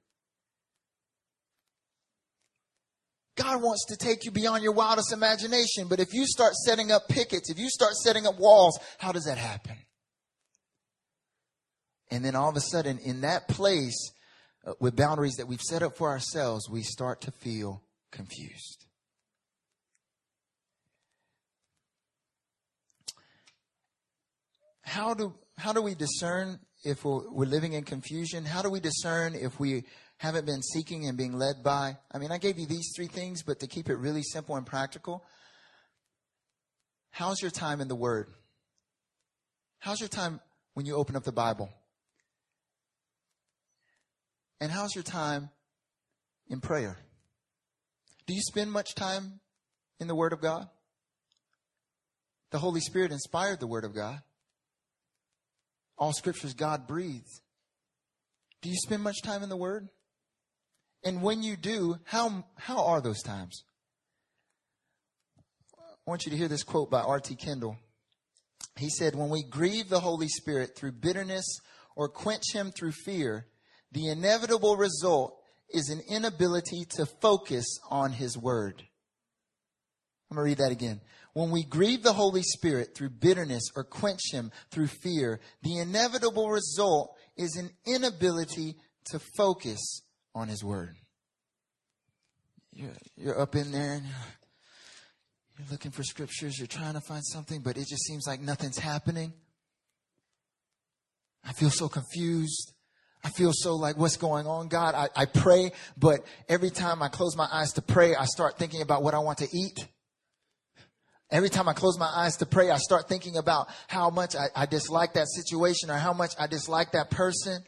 God 3.36 3.62
wants 3.62 3.86
to 3.86 3.96
take 3.96 4.24
you 4.24 4.30
beyond 4.30 4.62
your 4.62 4.72
wildest 4.72 5.12
imagination. 5.12 5.88
But 5.88 5.98
if 5.98 6.12
you 6.12 6.24
start 6.26 6.54
setting 6.54 6.92
up 6.92 7.08
pickets, 7.08 7.50
if 7.50 7.58
you 7.58 7.68
start 7.68 7.94
setting 7.94 8.26
up 8.26 8.38
walls, 8.38 8.78
how 8.98 9.12
does 9.12 9.24
that 9.24 9.38
happen? 9.38 9.76
And 12.10 12.24
then 12.24 12.36
all 12.36 12.48
of 12.48 12.56
a 12.56 12.60
sudden, 12.60 12.98
in 12.98 13.22
that 13.22 13.48
place, 13.48 14.12
uh, 14.66 14.74
with 14.78 14.94
boundaries 14.94 15.36
that 15.36 15.48
we've 15.48 15.60
set 15.60 15.82
up 15.82 15.96
for 15.96 16.10
ourselves, 16.10 16.68
we 16.68 16.82
start 16.82 17.22
to 17.22 17.30
feel 17.30 17.82
confused. 18.12 18.79
How 24.90 25.14
do, 25.14 25.34
how 25.56 25.72
do 25.72 25.82
we 25.82 25.94
discern 25.94 26.58
if 26.84 27.04
we're, 27.04 27.30
we're 27.30 27.44
living 27.46 27.74
in 27.74 27.84
confusion? 27.84 28.44
How 28.44 28.60
do 28.60 28.70
we 28.70 28.80
discern 28.80 29.36
if 29.36 29.60
we 29.60 29.84
haven't 30.20 30.44
been 30.44 30.62
seeking 30.62 31.06
and 31.06 31.16
being 31.16 31.32
led 31.32 31.62
by. 31.62 31.96
I 32.12 32.18
mean, 32.18 32.30
I 32.30 32.36
gave 32.36 32.58
you 32.58 32.66
these 32.66 32.92
three 32.94 33.06
things, 33.06 33.42
but 33.42 33.60
to 33.60 33.66
keep 33.66 33.88
it 33.88 33.94
really 33.94 34.22
simple 34.22 34.54
and 34.54 34.66
practical, 34.66 35.24
how's 37.10 37.40
your 37.40 37.50
time 37.50 37.80
in 37.80 37.88
the 37.88 37.94
Word? 37.94 38.26
How's 39.78 39.98
your 39.98 40.10
time 40.10 40.38
when 40.74 40.84
you 40.84 40.96
open 40.96 41.16
up 41.16 41.24
the 41.24 41.32
Bible? 41.32 41.70
And 44.60 44.70
how's 44.70 44.94
your 44.94 45.04
time 45.04 45.48
in 46.48 46.60
prayer? 46.60 46.98
Do 48.26 48.34
you 48.34 48.42
spend 48.42 48.70
much 48.70 48.94
time 48.94 49.40
in 50.00 50.06
the 50.06 50.14
Word 50.14 50.34
of 50.34 50.42
God? 50.42 50.68
The 52.50 52.58
Holy 52.58 52.80
Spirit 52.80 53.10
inspired 53.10 53.58
the 53.58 53.66
Word 53.66 53.84
of 53.84 53.94
God. 53.94 54.20
All 56.00 56.14
scriptures 56.14 56.54
God 56.54 56.88
breathed. 56.88 57.28
Do 58.62 58.70
you 58.70 58.76
spend 58.76 59.02
much 59.02 59.22
time 59.22 59.42
in 59.42 59.50
the 59.50 59.56
Word? 59.56 59.88
And 61.04 61.22
when 61.22 61.42
you 61.42 61.56
do, 61.56 61.98
how, 62.04 62.44
how 62.56 62.84
are 62.86 63.00
those 63.00 63.22
times? 63.22 63.64
I 65.78 66.10
want 66.10 66.24
you 66.24 66.30
to 66.30 66.36
hear 66.36 66.48
this 66.48 66.62
quote 66.64 66.90
by 66.90 67.00
R.T. 67.00 67.36
Kendall. 67.36 67.76
He 68.76 68.88
said, 68.88 69.14
When 69.14 69.28
we 69.28 69.44
grieve 69.44 69.88
the 69.88 70.00
Holy 70.00 70.28
Spirit 70.28 70.74
through 70.74 70.92
bitterness 70.92 71.44
or 71.94 72.08
quench 72.08 72.54
him 72.54 72.70
through 72.70 72.92
fear, 72.92 73.46
the 73.92 74.08
inevitable 74.08 74.76
result 74.76 75.36
is 75.72 75.90
an 75.90 76.00
inability 76.08 76.84
to 76.96 77.06
focus 77.06 77.66
on 77.90 78.12
his 78.12 78.36
word. 78.36 78.82
I'm 80.30 80.36
going 80.36 80.44
to 80.44 80.50
read 80.50 80.58
that 80.58 80.72
again. 80.72 81.00
When 81.32 81.50
we 81.50 81.62
grieve 81.62 82.02
the 82.02 82.12
Holy 82.12 82.42
Spirit 82.42 82.94
through 82.94 83.10
bitterness 83.10 83.62
or 83.76 83.84
quench 83.84 84.32
him 84.32 84.50
through 84.70 84.88
fear, 84.88 85.40
the 85.62 85.78
inevitable 85.78 86.50
result 86.50 87.16
is 87.36 87.56
an 87.56 87.70
inability 87.86 88.76
to 89.06 89.20
focus 89.36 90.02
on 90.34 90.48
His 90.48 90.64
Word. 90.64 90.96
You're, 92.72 92.96
you're 93.16 93.40
up 93.40 93.54
in 93.54 93.72
there 93.72 93.94
and 93.94 94.04
you're 95.58 95.68
looking 95.70 95.90
for 95.90 96.02
scriptures, 96.02 96.58
you're 96.58 96.66
trying 96.66 96.94
to 96.94 97.00
find 97.00 97.24
something, 97.24 97.60
but 97.60 97.76
it 97.76 97.86
just 97.88 98.04
seems 98.04 98.26
like 98.26 98.40
nothing's 98.40 98.78
happening. 98.78 99.32
I 101.44 101.52
feel 101.52 101.70
so 101.70 101.88
confused. 101.88 102.72
I 103.22 103.28
feel 103.30 103.52
so 103.52 103.76
like, 103.76 103.98
what's 103.98 104.16
going 104.16 104.46
on, 104.46 104.68
God? 104.68 104.94
I, 104.94 105.08
I 105.14 105.26
pray, 105.26 105.72
but 105.96 106.24
every 106.48 106.70
time 106.70 107.02
I 107.02 107.08
close 107.08 107.36
my 107.36 107.48
eyes 107.52 107.74
to 107.74 107.82
pray, 107.82 108.14
I 108.14 108.24
start 108.24 108.58
thinking 108.58 108.80
about 108.80 109.02
what 109.02 109.14
I 109.14 109.18
want 109.18 109.38
to 109.38 109.48
eat. 109.52 109.86
Every 111.30 111.48
time 111.48 111.68
I 111.68 111.72
close 111.72 111.98
my 111.98 112.10
eyes 112.12 112.36
to 112.38 112.46
pray, 112.46 112.70
I 112.70 112.76
start 112.78 113.08
thinking 113.08 113.36
about 113.36 113.68
how 113.86 114.10
much 114.10 114.34
I, 114.34 114.46
I 114.62 114.66
dislike 114.66 115.14
that 115.14 115.28
situation 115.28 115.90
or 115.90 115.94
how 115.94 116.12
much 116.12 116.34
I 116.38 116.46
dislike 116.48 116.92
that 116.92 117.10
person. 117.10 117.62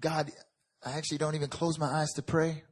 God, 0.00 0.30
I 0.84 0.92
actually 0.92 1.18
don't 1.18 1.36
even 1.36 1.48
close 1.48 1.78
my 1.78 1.86
eyes 1.86 2.10
to 2.14 2.22
pray. 2.22 2.64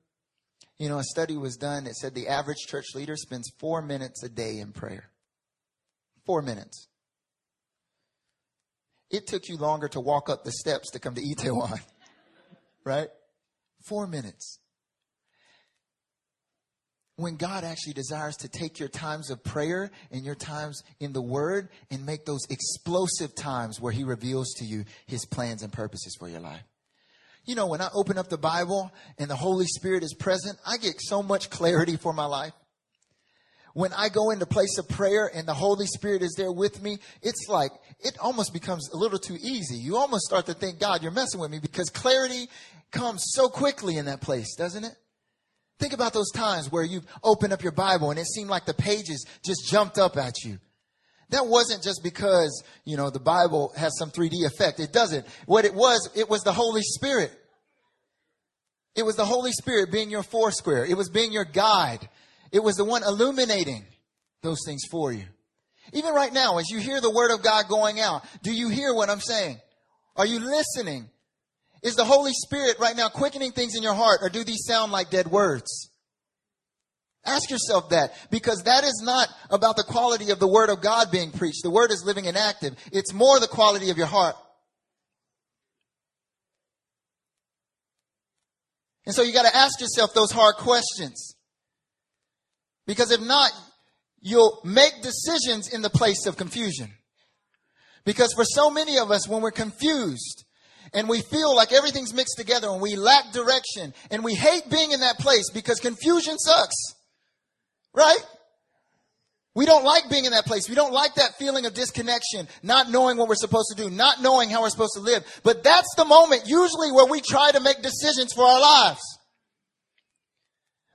You 0.79 0.89
know, 0.89 0.99
a 0.99 1.05
study 1.05 1.37
was 1.37 1.57
done. 1.57 1.85
that 1.85 1.95
said 1.95 2.15
the 2.15 2.29
average 2.29 2.67
church 2.67 2.87
leader 2.95 3.15
spends 3.15 3.53
four 3.59 3.83
minutes 3.83 4.23
a 4.25 4.29
day 4.29 4.59
in 4.59 4.73
prayer. 4.73 5.11
Four 6.25 6.43
minutes. 6.43 6.89
It 9.11 9.27
took 9.27 9.49
you 9.49 9.57
longer 9.57 9.89
to 9.89 10.01
walk 10.01 10.29
up 10.29 10.45
the 10.45 10.53
steps 10.53 10.91
to 10.93 10.99
come 10.99 11.15
to 11.17 11.21
Itaewon, 11.21 11.81
right? 12.85 13.09
Four 13.85 14.07
minutes. 14.07 14.60
When 17.21 17.37
God 17.37 17.65
actually 17.65 17.93
desires 17.93 18.35
to 18.39 18.49
take 18.49 18.79
your 18.79 18.89
times 18.89 19.29
of 19.29 19.45
prayer 19.45 19.91
and 20.11 20.25
your 20.25 20.35
times 20.35 20.83
in 21.01 21.13
the 21.13 21.21
Word 21.21 21.69
and 21.91 22.07
make 22.07 22.25
those 22.25 22.47
explosive 22.49 23.35
times 23.35 23.79
where 23.79 23.93
He 23.93 24.05
reveals 24.05 24.55
to 24.55 24.65
you 24.65 24.87
His 25.07 25.27
plans 25.27 25.63
and 25.63 25.71
purposes 25.71 26.17
for 26.19 26.31
your 26.31 26.41
life. 26.41 26.63
You 27.45 27.57
know, 27.57 27.67
when 27.67 27.83
I 27.83 27.91
open 27.93 28.17
up 28.17 28.31
the 28.31 28.39
Bible 28.39 28.91
and 29.19 29.29
the 29.29 29.37
Holy 29.37 29.67
Spirit 29.67 30.03
is 30.03 30.15
present, 30.15 30.59
I 30.67 30.79
get 30.79 30.95
so 30.99 31.23
much 31.23 31.51
clarity 31.51 31.99
for 31.99 32.15
my 32.15 32.25
life. 32.25 32.55
When 33.75 33.93
I 33.93 34.09
go 34.09 34.31
into 34.31 34.47
place 34.47 34.79
of 34.79 34.89
prayer 34.89 35.31
and 35.33 35.47
the 35.47 35.53
Holy 35.53 35.87
Spirit 35.87 36.23
is 36.23 36.35
there 36.39 36.51
with 36.51 36.81
me, 36.83 37.01
it's 37.21 37.49
like, 37.51 37.71
it 37.99 38.17
almost 38.19 38.55
becomes 38.55 38.89
a 38.95 38.97
little 38.97 39.19
too 39.19 39.37
easy. 39.37 39.77
You 39.77 39.99
almost 39.99 40.25
start 40.25 40.47
to 40.47 40.55
think, 40.55 40.81
God, 40.81 41.03
you're 41.03 41.13
messing 41.13 41.39
with 41.39 41.51
me 41.51 41.59
because 41.59 41.91
clarity 41.91 42.49
comes 42.91 43.25
so 43.35 43.51
quickly 43.51 43.99
in 43.99 44.07
that 44.07 44.23
place, 44.23 44.57
doesn't 44.57 44.85
it? 44.85 44.95
Think 45.81 45.95
about 45.95 46.13
those 46.13 46.31
times 46.31 46.71
where 46.71 46.85
you 46.85 47.01
open 47.25 47.53
up 47.53 47.63
your 47.63 47.73
Bible 47.73 48.11
and 48.11 48.19
it 48.19 48.27
seemed 48.27 48.51
like 48.51 48.67
the 48.67 48.75
pages 48.75 49.25
just 49.43 49.67
jumped 49.67 49.99
up 49.99 50.19
at 50.19 50.35
you. 50.45 50.59
That 51.31 51.47
wasn't 51.47 51.83
just 51.83 52.03
because, 52.03 52.63
you 52.85 52.99
know, 52.99 53.09
the 53.09 53.19
Bible 53.19 53.73
has 53.77 53.97
some 53.99 54.11
3D 54.11 54.45
effect. 54.45 54.79
It 54.79 54.93
doesn't. 54.93 55.27
What 55.47 55.65
it 55.65 55.75
was, 55.75 56.11
it 56.15 56.29
was 56.29 56.43
the 56.43 56.53
Holy 56.53 56.83
Spirit. 56.83 57.33
It 58.95 59.05
was 59.05 59.17
the 59.17 59.25
Holy 59.25 59.53
Spirit 59.53 59.91
being 59.91 60.11
your 60.11 60.23
foursquare. 60.23 60.85
It 60.85 60.99
was 60.99 61.09
being 61.09 61.33
your 61.33 61.47
guide. 61.47 62.07
It 62.53 62.63
was 62.63 62.77
the 62.77 62.85
one 62.85 63.03
illuminating 63.03 63.85
those 64.43 64.61
things 64.67 64.83
for 64.91 65.13
you. 65.13 65.25
Even 65.95 66.13
right 66.13 66.33
now, 66.33 66.59
as 66.59 66.69
you 66.69 66.79
hear 66.79 67.01
the 67.01 67.11
word 67.11 67.33
of 67.33 67.43
God 67.43 67.69
going 67.69 68.01
out, 68.01 68.23
do 68.43 68.53
you 68.53 68.69
hear 68.69 68.93
what 68.93 69.09
I'm 69.09 69.21
saying? 69.21 69.59
Are 70.17 70.27
you 70.27 70.41
listening? 70.41 71.09
Is 71.83 71.97
the 71.97 72.05
Holy 72.05 72.33
Spirit 72.33 72.79
right 72.79 72.97
now 72.97 73.09
quickening 73.09 73.53
things 73.53 73.75
in 73.75 73.83
your 73.83 73.95
heart 73.95 74.21
or 74.23 74.29
do 74.29 74.45
these 74.45 74.65
sound 74.67 74.93
like 74.93 75.11
dead 75.11 75.29
words? 75.29 75.91
Ask 77.25 77.51
yourself 77.51 77.91
that 77.91 78.13
because 78.31 78.63
that 78.65 78.85
is 78.85 79.03
not 79.05 79.29
about 79.51 79.77
the 79.77 79.85
quality 79.85 80.31
of 80.31 80.39
the 80.39 80.49
word 80.49 80.71
of 80.71 80.81
God 80.81 81.11
being 81.11 81.33
preached. 81.33 81.63
The 81.63 81.71
word 81.71 81.91
is 81.91 82.05
living 82.05 82.27
and 82.27 82.37
active. 82.37 82.75
It's 82.93 83.13
more 83.13 83.39
the 83.41 83.47
quality 83.47 83.91
of 83.91 83.99
your 83.99 84.07
heart. 84.07 84.37
And 89.07 89.15
so 89.15 89.23
you 89.23 89.33
got 89.33 89.47
to 89.47 89.57
ask 89.57 89.81
yourself 89.81 90.15
those 90.15 90.31
hard 90.31 90.57
questions. 90.57 91.35
Because 92.87 93.11
if 93.11 93.21
not, 93.21 93.51
you'll 94.21 94.61
make 94.65 95.03
decisions 95.03 95.73
in 95.73 95.83
the 95.83 95.91
place 95.91 96.27
of 96.27 96.37
confusion. 96.37 96.91
Because 98.05 98.33
for 98.35 98.45
so 98.45 98.71
many 98.71 98.99
of 98.99 99.11
us, 99.11 99.29
when 99.29 99.43
we're 99.43 99.51
confused 99.51 100.45
and 100.93 101.09
we 101.09 101.21
feel 101.21 101.55
like 101.55 101.73
everything's 101.73 102.13
mixed 102.13 102.37
together 102.37 102.69
and 102.69 102.81
we 102.81 102.97
lack 102.97 103.33
direction 103.33 103.95
and 104.11 104.25
we 104.25 104.35
hate 104.35 104.69
being 104.71 104.93
in 104.93 105.01
that 105.01 105.19
place 105.19 105.51
because 105.51 105.81
confusion 105.81 106.39
sucks. 106.39 106.77
Right? 107.95 108.25
We 109.55 109.67
don't 109.67 109.85
like 109.85 110.09
being 110.09 110.27
in 110.27 110.33
that 110.33 110.47
place. 110.47 110.69
We 110.69 110.77
don't 110.77 110.93
like 110.93 111.17
that 111.17 111.37
feeling 111.37 111.67
of 111.67 111.75
disconnection, 111.75 112.47
not 112.63 112.91
knowing 112.91 113.17
what 113.17 113.29
we're 113.29 113.35
supposed 113.35 113.75
to 113.75 113.83
do, 113.83 113.91
not 113.91 114.23
knowing 114.23 114.49
how 114.49 114.63
we're 114.63 114.71
supposed 114.71 114.95
to 114.95 115.01
live. 115.01 115.25
But 115.43 115.65
that's 115.65 115.93
the 115.97 116.05
moment 116.05 116.45
usually 116.47 116.93
where 116.93 117.07
we 117.07 117.21
try 117.21 117.51
to 117.51 117.61
make 117.61 117.83
decisions 117.83 118.33
for 118.33 118.45
our 118.45 118.61
lives. 118.61 119.01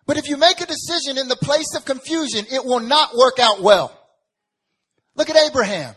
But 0.07 0.17
if 0.17 0.29
you 0.29 0.37
make 0.37 0.61
a 0.61 0.65
decision 0.65 1.17
in 1.17 1.27
the 1.27 1.35
place 1.35 1.75
of 1.75 1.83
confusion, 1.83 2.45
it 2.51 2.63
will 2.63 2.79
not 2.79 3.15
work 3.15 3.39
out 3.39 3.61
well. 3.61 3.91
Look 5.15 5.29
at 5.29 5.35
Abraham. 5.35 5.95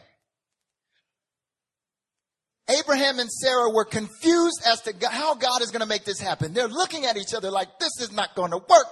Abraham 2.69 3.19
and 3.19 3.31
Sarah 3.31 3.71
were 3.71 3.85
confused 3.85 4.63
as 4.67 4.83
to 4.83 4.95
how 5.09 5.35
God 5.35 5.63
is 5.63 5.71
going 5.71 5.81
to 5.81 5.89
make 5.89 6.05
this 6.05 6.21
happen. 6.21 6.53
They're 6.53 6.69
looking 6.69 7.07
at 7.07 7.17
each 7.17 7.35
other 7.35 7.51
like 7.51 7.79
this 7.79 8.01
is 8.01 8.13
not 8.13 8.35
going 8.35 8.51
to 8.51 8.59
work. 8.59 8.87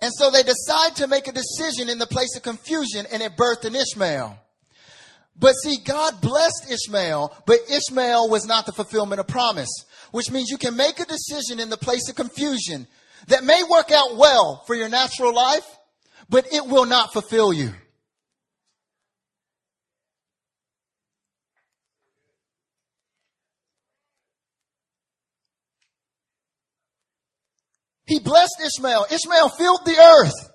And 0.00 0.12
so 0.14 0.30
they 0.30 0.42
decide 0.42 0.96
to 0.96 1.08
make 1.08 1.26
a 1.26 1.32
decision 1.32 1.88
in 1.88 1.98
the 1.98 2.06
place 2.06 2.36
of 2.36 2.42
confusion 2.42 3.06
and 3.12 3.22
it 3.22 3.36
birthed 3.36 3.64
an 3.64 3.74
Ishmael. 3.74 4.38
But 5.38 5.52
see, 5.52 5.78
God 5.84 6.20
blessed 6.20 6.70
Ishmael, 6.70 7.36
but 7.46 7.58
Ishmael 7.70 8.28
was 8.28 8.46
not 8.46 8.66
the 8.66 8.72
fulfillment 8.72 9.20
of 9.20 9.28
promise, 9.28 9.70
which 10.10 10.30
means 10.30 10.50
you 10.50 10.58
can 10.58 10.76
make 10.76 10.98
a 10.98 11.04
decision 11.04 11.60
in 11.60 11.70
the 11.70 11.76
place 11.76 12.08
of 12.08 12.16
confusion 12.16 12.86
that 13.28 13.44
may 13.44 13.62
work 13.70 13.90
out 13.92 14.16
well 14.16 14.64
for 14.66 14.74
your 14.74 14.88
natural 14.88 15.34
life, 15.34 15.66
but 16.28 16.52
it 16.52 16.66
will 16.66 16.86
not 16.86 17.12
fulfill 17.12 17.52
you. 17.52 17.72
He 28.08 28.20
blessed 28.20 28.56
Ishmael. 28.64 29.06
Ishmael 29.10 29.50
filled 29.50 29.84
the 29.84 29.98
earth, 29.98 30.50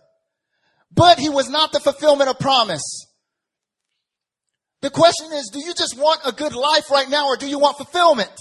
but 0.91 1.19
he 1.19 1.29
was 1.29 1.49
not 1.49 1.71
the 1.71 1.79
fulfillment 1.79 2.27
of 2.27 2.39
promise. 2.39 3.05
The 4.81 4.89
question 4.89 5.27
is, 5.33 5.51
do 5.53 5.59
you 5.59 5.75
just 5.75 5.95
want 5.95 6.21
a 6.25 6.31
good 6.31 6.55
life 6.55 6.89
right 6.89 7.07
now 7.07 7.27
or 7.27 7.37
do 7.37 7.47
you 7.47 7.59
want 7.59 7.77
fulfillment? 7.77 8.31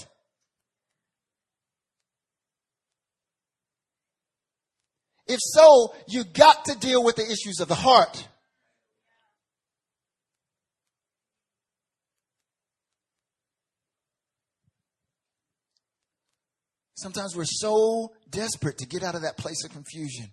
If 5.27 5.39
so, 5.41 5.93
you 6.09 6.23
got 6.23 6.65
to 6.65 6.77
deal 6.77 7.03
with 7.03 7.15
the 7.15 7.23
issues 7.23 7.59
of 7.61 7.67
the 7.67 7.75
heart. 7.75 8.27
Sometimes 16.95 17.35
we're 17.35 17.43
so 17.45 18.13
desperate 18.33 18.79
to 18.79 18.85
get 18.85 19.03
out 19.03 19.15
of 19.15 19.21
that 19.21 19.37
place 19.37 19.63
of 19.63 19.71
confusion 19.71 20.27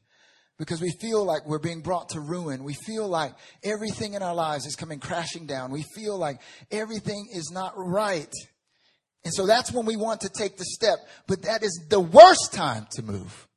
because 0.58 0.80
we 0.80 0.92
feel 1.00 1.24
like 1.24 1.46
we're 1.46 1.58
being 1.58 1.80
brought 1.80 2.10
to 2.10 2.20
ruin. 2.20 2.64
We 2.64 2.74
feel 2.74 3.08
like 3.08 3.32
everything 3.62 4.14
in 4.14 4.22
our 4.22 4.34
lives 4.34 4.66
is 4.66 4.76
coming 4.76 4.98
crashing 4.98 5.46
down. 5.46 5.70
We 5.70 5.84
feel 5.94 6.18
like 6.18 6.40
everything 6.70 7.28
is 7.32 7.50
not 7.50 7.72
right. 7.76 8.32
And 9.24 9.32
so 9.32 9.46
that's 9.46 9.72
when 9.72 9.86
we 9.86 9.96
want 9.96 10.22
to 10.22 10.28
take 10.28 10.58
the 10.58 10.64
step. 10.64 10.98
But 11.26 11.42
that 11.42 11.62
is 11.62 11.86
the 11.88 12.00
worst 12.00 12.52
time 12.52 12.86
to 12.92 13.02
move. 13.02 13.48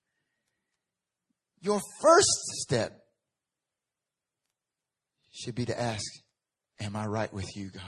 Your 1.62 1.82
first 2.02 2.30
step 2.62 2.94
should 5.32 5.56
be 5.56 5.66
to 5.66 5.80
ask, 5.80 6.04
Am 6.80 6.96
I 6.96 7.06
right 7.06 7.32
with 7.34 7.56
you, 7.56 7.70
God? 7.70 7.84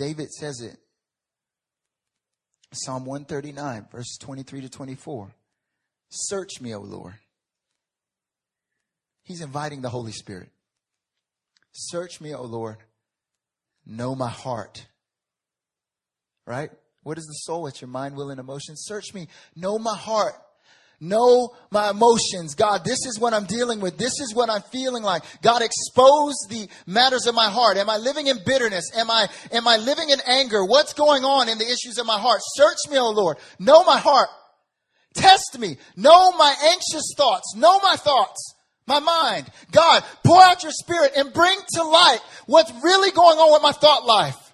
David 0.00 0.32
says 0.32 0.62
it. 0.62 0.78
Psalm 2.72 3.04
139, 3.04 3.88
verses 3.92 4.16
23 4.18 4.62
to 4.62 4.70
24. 4.70 5.30
Search 6.08 6.58
me, 6.62 6.74
O 6.74 6.80
Lord. 6.80 7.16
He's 9.24 9.42
inviting 9.42 9.82
the 9.82 9.90
Holy 9.90 10.12
Spirit. 10.12 10.48
Search 11.72 12.18
me, 12.18 12.34
O 12.34 12.42
Lord. 12.44 12.78
Know 13.84 14.14
my 14.14 14.30
heart. 14.30 14.86
Right? 16.46 16.70
What 17.02 17.18
is 17.18 17.26
the 17.26 17.34
soul? 17.34 17.66
It's 17.66 17.82
your 17.82 17.88
mind, 17.88 18.16
will, 18.16 18.30
and 18.30 18.40
emotion. 18.40 18.76
Search 18.78 19.12
me. 19.12 19.28
Know 19.54 19.78
my 19.78 19.96
heart. 19.96 20.34
Know 21.02 21.56
my 21.70 21.90
emotions. 21.90 22.54
God, 22.54 22.84
this 22.84 23.06
is 23.06 23.18
what 23.18 23.32
I'm 23.32 23.46
dealing 23.46 23.80
with. 23.80 23.96
This 23.96 24.20
is 24.20 24.34
what 24.34 24.50
I'm 24.50 24.60
feeling 24.70 25.02
like. 25.02 25.22
God, 25.40 25.62
expose 25.62 26.34
the 26.50 26.68
matters 26.86 27.26
of 27.26 27.34
my 27.34 27.48
heart. 27.48 27.78
Am 27.78 27.88
I 27.88 27.96
living 27.96 28.26
in 28.26 28.38
bitterness? 28.44 28.84
Am 28.94 29.10
I, 29.10 29.28
am 29.50 29.66
I 29.66 29.78
living 29.78 30.10
in 30.10 30.20
anger? 30.26 30.62
What's 30.62 30.92
going 30.92 31.24
on 31.24 31.48
in 31.48 31.56
the 31.56 31.64
issues 31.64 31.96
of 31.98 32.04
my 32.04 32.18
heart? 32.18 32.40
Search 32.54 32.76
me, 32.90 32.98
O 32.98 33.10
Lord. 33.10 33.38
Know 33.58 33.82
my 33.84 33.98
heart. 33.98 34.28
Test 35.14 35.58
me. 35.58 35.78
Know 35.96 36.32
my 36.32 36.54
anxious 36.64 37.14
thoughts. 37.16 37.54
Know 37.56 37.80
my 37.80 37.96
thoughts. 37.96 38.54
My 38.86 39.00
mind. 39.00 39.48
God, 39.72 40.04
pour 40.22 40.42
out 40.42 40.62
your 40.62 40.72
spirit 40.72 41.12
and 41.16 41.32
bring 41.32 41.56
to 41.76 41.82
light 41.82 42.20
what's 42.44 42.72
really 42.82 43.10
going 43.10 43.38
on 43.38 43.52
with 43.54 43.62
my 43.62 43.72
thought 43.72 44.04
life. 44.04 44.49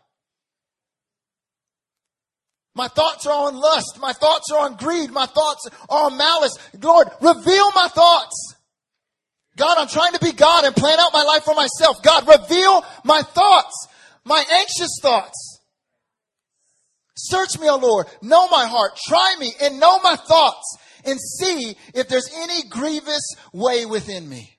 My 2.76 2.88
thoughts 2.88 3.26
are 3.26 3.48
on 3.48 3.56
lust. 3.56 3.98
My 4.02 4.12
thoughts 4.12 4.52
are 4.52 4.60
on 4.60 4.76
greed. 4.76 5.10
My 5.10 5.24
thoughts 5.24 5.66
are 5.88 6.04
on 6.04 6.18
malice. 6.18 6.52
Lord, 6.80 7.08
reveal 7.22 7.70
my 7.74 7.88
thoughts. 7.88 8.54
God, 9.56 9.78
I'm 9.78 9.88
trying 9.88 10.12
to 10.12 10.20
be 10.20 10.32
God 10.32 10.66
and 10.66 10.76
plan 10.76 11.00
out 11.00 11.14
my 11.14 11.22
life 11.22 11.44
for 11.44 11.54
myself. 11.54 12.02
God, 12.02 12.28
reveal 12.28 12.84
my 13.02 13.22
thoughts, 13.22 13.88
my 14.24 14.44
anxious 14.52 14.98
thoughts. 15.00 15.60
Search 17.16 17.58
me, 17.58 17.66
O 17.70 17.76
Lord. 17.76 18.08
Know 18.20 18.46
my 18.48 18.66
heart. 18.66 18.98
Try 19.08 19.36
me 19.40 19.54
and 19.62 19.80
know 19.80 19.98
my 20.00 20.16
thoughts 20.16 20.76
and 21.06 21.18
see 21.18 21.78
if 21.94 22.08
there's 22.08 22.28
any 22.34 22.68
grievous 22.68 23.26
way 23.54 23.86
within 23.86 24.28
me. 24.28 24.58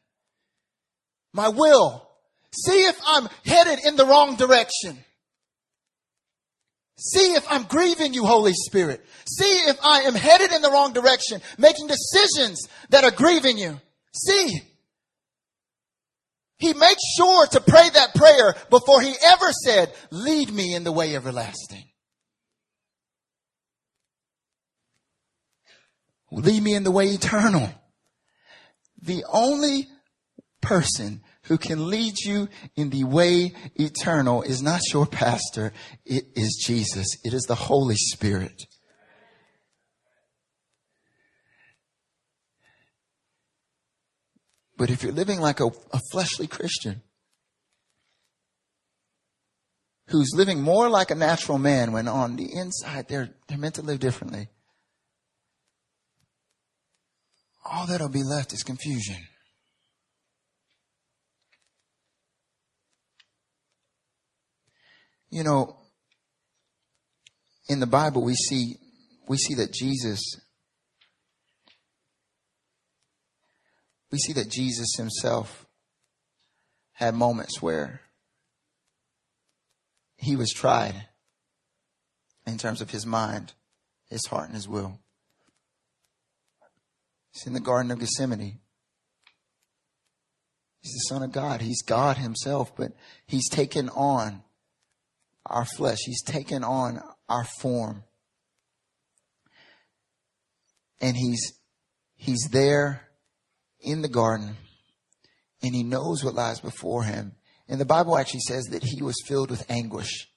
My 1.34 1.50
will. 1.50 2.10
See 2.52 2.86
if 2.86 3.00
I'm 3.06 3.30
headed 3.46 3.86
in 3.86 3.96
the 3.96 4.08
wrong 4.08 4.38
direction. 4.38 4.98
See 7.00 7.34
if 7.34 7.46
I'm 7.50 7.64
grieving 7.64 8.14
you, 8.14 8.26
Holy 8.26 8.54
Spirit. 8.54 9.06
See 9.28 9.46
if 9.46 9.78
I 9.84 10.02
am 10.02 10.16
headed 10.16 10.52
in 10.52 10.62
the 10.62 10.72
wrong 10.72 10.94
direction, 10.94 11.42
making 11.58 11.88
decisions 11.88 12.68
that 12.90 13.04
are 13.04 13.12
grieving 13.12 13.58
you. 13.58 13.80
See. 14.14 14.62
He 16.58 16.74
makes 16.74 17.02
sure 17.16 17.46
to 17.48 17.62
pray 17.62 17.88
that 17.88 18.16
prayer 18.16 18.56
before 18.72 19.02
he 19.02 19.14
ever 19.24 19.52
said, 19.52 19.94
lead 20.10 20.52
me 20.52 20.74
in 20.74 20.84
the 20.84 20.92
way 20.92 21.16
everlasting. 21.16 21.84
Lead 26.32 26.64
me 26.64 26.74
in 26.74 26.84
the 26.84 26.92
way 26.92 27.10
eternal. 27.10 27.70
The 29.02 29.24
only 29.32 29.88
person 30.62 31.22
who 31.48 31.58
can 31.58 31.90
lead 31.90 32.20
you 32.20 32.50
in 32.76 32.90
the 32.90 33.04
way 33.04 33.54
eternal 33.76 34.42
is 34.42 34.62
not 34.62 34.82
your 34.94 35.06
pastor. 35.06 35.74
It 36.06 36.26
is 36.36 36.62
Jesus. 36.66 37.08
It 37.24 37.34
is 37.34 37.44
the 37.44 37.56
Holy 37.56 37.96
Spirit. 37.96 38.66
But 44.78 44.92
if 44.92 45.02
you're 45.02 45.12
living 45.12 45.40
like 45.40 45.60
a, 45.60 45.68
a 45.92 46.00
fleshly 46.12 46.48
Christian, 46.48 47.02
who's 50.10 50.32
living 50.36 50.62
more 50.62 50.90
like 50.90 51.12
a 51.12 51.16
natural 51.16 51.58
man 51.58 51.92
when 51.92 52.08
on 52.08 52.36
the 52.36 52.54
inside 52.54 53.08
they're, 53.08 53.30
they're 53.48 53.58
meant 53.58 53.76
to 53.76 53.82
live 53.82 54.00
differently, 54.00 54.50
all 57.66 57.88
that'll 57.88 58.10
be 58.10 58.24
left 58.24 58.54
is 58.54 58.64
confusion. 58.64 59.18
You 65.30 65.44
know, 65.44 65.78
in 67.70 67.80
the 67.80 67.88
Bible, 67.88 68.24
we 68.24 68.36
see, 68.36 68.76
we 69.28 69.38
see 69.38 69.56
that 69.56 69.74
Jesus, 69.74 70.22
we 74.12 74.18
see 74.18 74.34
that 74.34 74.50
Jesus 74.50 74.96
himself 74.96 75.66
had 76.94 77.14
moments 77.14 77.62
where 77.62 78.02
he 80.18 80.36
was 80.36 80.52
tried 80.52 81.08
in 82.46 82.58
terms 82.58 82.82
of 82.82 82.90
his 82.92 83.06
mind, 83.06 83.54
his 84.10 84.26
heart, 84.28 84.46
and 84.46 84.56
his 84.56 84.68
will. 84.68 85.00
He's 87.34 87.46
in 87.46 87.54
the 87.54 87.60
Garden 87.60 87.92
of 87.92 88.00
Gethsemane. 88.00 88.60
He's 90.82 90.94
the 90.94 91.10
Son 91.10 91.22
of 91.22 91.32
God. 91.32 91.62
He's 91.62 91.82
God 91.82 92.18
Himself, 92.18 92.76
but 92.76 92.94
He's 93.28 93.50
taken 93.50 93.90
on 93.90 94.42
our 95.48 95.66
flesh. 95.66 96.00
He's 96.06 96.24
taken 96.24 96.64
on 96.64 97.02
our 97.30 97.46
form. 97.60 98.04
And 101.02 101.16
He's, 101.16 101.54
He's 102.16 102.50
there 102.52 103.08
in 103.80 104.02
the 104.02 104.10
garden 104.10 104.58
and 105.62 105.76
He 105.76 105.84
knows 105.84 106.24
what 106.24 106.36
lies 106.36 106.60
before 106.60 107.04
Him. 107.04 107.34
And 107.68 107.80
the 107.80 107.86
Bible 107.86 108.18
actually 108.18 108.42
says 108.42 108.66
that 108.72 108.84
He 108.84 109.02
was 109.02 109.16
filled 109.26 109.50
with 109.50 109.70
anguish. 109.70 110.28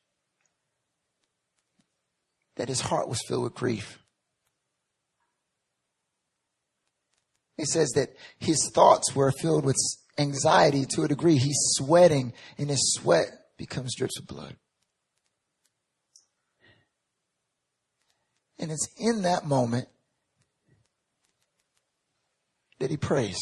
That 2.56 2.68
His 2.68 2.80
heart 2.80 3.08
was 3.08 3.22
filled 3.26 3.44
with 3.44 3.54
grief. 3.54 4.00
It 7.60 7.68
says 7.68 7.90
that 7.90 8.16
his 8.38 8.70
thoughts 8.74 9.14
were 9.14 9.30
filled 9.32 9.66
with 9.66 9.76
anxiety 10.18 10.86
to 10.94 11.02
a 11.02 11.08
degree. 11.08 11.36
He's 11.36 11.58
sweating 11.72 12.32
and 12.56 12.70
his 12.70 12.94
sweat 12.98 13.28
becomes 13.58 13.94
drips 13.94 14.18
of 14.18 14.26
blood. 14.26 14.56
And 18.60 18.70
it's 18.70 18.88
in 18.98 19.22
that 19.22 19.46
moment 19.46 19.88
that 22.78 22.90
he 22.90 22.98
prays. 22.98 23.38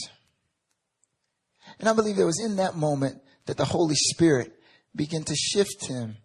And 1.78 1.88
I 1.88 1.92
believe 1.92 2.18
it 2.18 2.24
was 2.24 2.40
in 2.40 2.56
that 2.56 2.76
moment 2.76 3.20
that 3.46 3.56
the 3.56 3.64
Holy 3.64 3.96
Spirit 3.96 4.52
began 4.94 5.24
to 5.24 5.34
shift 5.34 5.86
him 5.86 6.16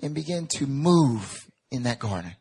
and 0.00 0.14
begin 0.14 0.46
to 0.58 0.66
move 0.66 1.50
in 1.70 1.84
that 1.84 1.98
garden. 1.98 2.36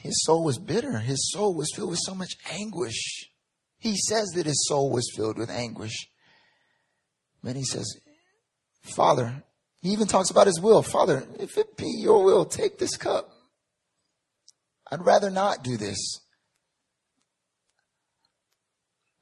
His 0.00 0.24
soul 0.24 0.42
was 0.42 0.58
bitter. 0.58 0.98
His 0.98 1.30
soul 1.32 1.54
was 1.54 1.70
filled 1.76 1.90
with 1.90 2.00
so 2.02 2.14
much 2.14 2.32
anguish. 2.50 3.28
He 3.78 3.96
says 3.96 4.30
that 4.34 4.46
his 4.46 4.66
soul 4.66 4.90
was 4.90 5.12
filled 5.14 5.38
with 5.38 5.50
anguish. 5.50 6.08
Then 7.42 7.56
he 7.56 7.64
says, 7.64 8.00
Father, 8.82 9.44
he 9.82 9.90
even 9.90 10.06
talks 10.06 10.30
about 10.30 10.46
his 10.46 10.60
will. 10.60 10.82
Father, 10.82 11.24
if 11.40 11.58
it 11.58 11.76
be 11.76 11.90
your 11.98 12.24
will, 12.24 12.44
take 12.44 12.78
this 12.78 12.96
cup. 12.96 13.28
I'd 14.90 15.04
rather 15.04 15.28
not 15.28 15.64
do 15.64 15.76
this. 15.76 15.98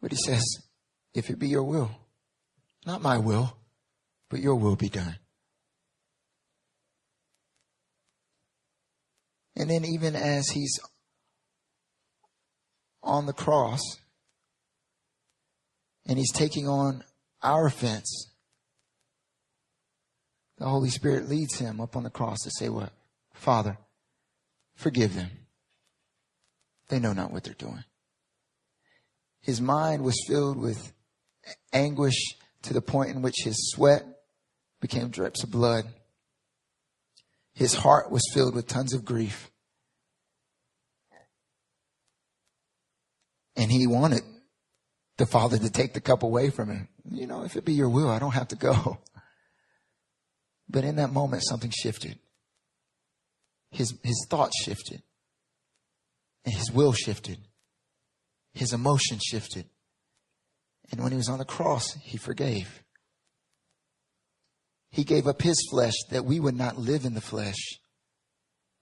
But 0.02 0.12
he 0.12 0.18
says, 0.18 0.44
if 1.14 1.30
it 1.30 1.38
be 1.38 1.48
your 1.48 1.62
will, 1.62 1.90
not 2.86 3.02
my 3.02 3.18
will, 3.18 3.56
but 4.28 4.40
your 4.40 4.54
will 4.56 4.76
be 4.76 4.88
done. 4.88 5.16
And 9.56 9.68
then 9.68 9.84
even 9.84 10.14
as 10.16 10.48
he's 10.50 10.78
on 13.02 13.26
the 13.26 13.32
cross 13.32 13.80
and 16.06 16.18
he's 16.18 16.32
taking 16.32 16.66
on 16.66 17.04
our 17.42 17.66
offense, 17.66 18.29
the 20.60 20.68
Holy 20.68 20.90
Spirit 20.90 21.28
leads 21.28 21.58
him 21.58 21.80
up 21.80 21.96
on 21.96 22.02
the 22.02 22.10
cross 22.10 22.40
to 22.42 22.50
say 22.50 22.68
what? 22.68 22.92
Father, 23.32 23.78
forgive 24.74 25.14
them. 25.14 25.30
They 26.88 27.00
know 27.00 27.14
not 27.14 27.32
what 27.32 27.44
they're 27.44 27.54
doing. 27.54 27.82
His 29.40 29.58
mind 29.58 30.04
was 30.04 30.22
filled 30.28 30.58
with 30.58 30.92
anguish 31.72 32.36
to 32.62 32.74
the 32.74 32.82
point 32.82 33.08
in 33.08 33.22
which 33.22 33.36
his 33.42 33.56
sweat 33.70 34.04
became 34.82 35.08
drips 35.08 35.42
of 35.42 35.50
blood. 35.50 35.86
His 37.54 37.72
heart 37.72 38.10
was 38.10 38.22
filled 38.34 38.54
with 38.54 38.66
tons 38.66 38.92
of 38.92 39.02
grief. 39.02 39.50
And 43.56 43.72
he 43.72 43.86
wanted 43.86 44.22
the 45.16 45.24
father 45.24 45.56
to 45.56 45.70
take 45.70 45.94
the 45.94 46.00
cup 46.02 46.22
away 46.22 46.50
from 46.50 46.68
him. 46.68 46.88
You 47.10 47.26
know, 47.26 47.44
if 47.44 47.56
it 47.56 47.64
be 47.64 47.72
your 47.72 47.88
will, 47.88 48.10
I 48.10 48.18
don't 48.18 48.34
have 48.34 48.48
to 48.48 48.56
go. 48.56 48.98
But 50.70 50.84
in 50.84 50.96
that 50.96 51.12
moment, 51.12 51.42
something 51.44 51.70
shifted. 51.70 52.18
His, 53.72 53.94
his 54.04 54.26
thoughts 54.30 54.62
shifted. 54.62 55.02
And 56.44 56.54
his 56.54 56.70
will 56.70 56.92
shifted. 56.92 57.38
His 58.54 58.72
emotion 58.72 59.18
shifted. 59.20 59.66
And 60.90 61.02
when 61.02 61.12
he 61.12 61.16
was 61.16 61.28
on 61.28 61.38
the 61.38 61.44
cross, 61.44 61.94
he 61.94 62.16
forgave. 62.16 62.82
He 64.90 65.04
gave 65.04 65.26
up 65.26 65.42
his 65.42 65.60
flesh 65.70 65.94
that 66.10 66.24
we 66.24 66.40
would 66.40 66.56
not 66.56 66.78
live 66.78 67.04
in 67.04 67.14
the 67.14 67.20
flesh, 67.20 67.78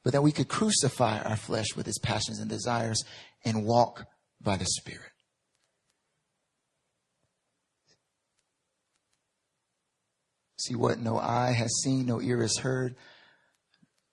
but 0.05 0.13
that 0.13 0.23
we 0.23 0.33
could 0.33 0.49
crucify 0.49 1.21
our 1.21 1.37
flesh 1.37 1.75
with 1.75 1.89
its 1.89 1.99
passions 1.99 2.39
and 2.39 2.49
desires 2.49 3.03
and 3.45 3.65
walk 3.65 4.07
by 4.41 4.57
the 4.57 4.67
Spirit. 4.67 5.11
See 10.59 10.75
what 10.75 10.99
no 10.99 11.19
eye 11.19 11.53
has 11.53 11.71
seen, 11.83 12.07
no 12.07 12.21
ear 12.21 12.43
has 12.43 12.59
heard, 12.59 12.97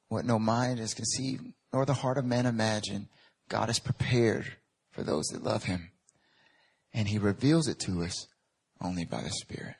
what 0.09 0.25
no 0.25 0.37
mind 0.37 0.79
has 0.79 0.93
conceived, 0.93 1.43
nor 1.73 1.85
the 1.85 1.93
heart 1.93 2.17
of 2.17 2.25
man 2.25 2.45
imagined, 2.45 3.07
God 3.49 3.67
has 3.67 3.79
prepared 3.79 4.45
for 4.91 5.03
those 5.03 5.25
that 5.27 5.43
love 5.43 5.63
him. 5.63 5.91
And 6.93 7.07
he 7.07 7.17
reveals 7.17 7.67
it 7.67 7.79
to 7.81 8.03
us 8.03 8.27
only 8.81 9.05
by 9.05 9.21
the 9.21 9.31
Spirit. 9.31 9.75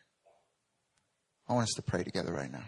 I 1.48 1.54
want 1.54 1.64
us 1.64 1.76
to 1.76 1.82
pray 1.82 2.04
together 2.04 2.34
right 2.34 2.52
now. 2.52 2.66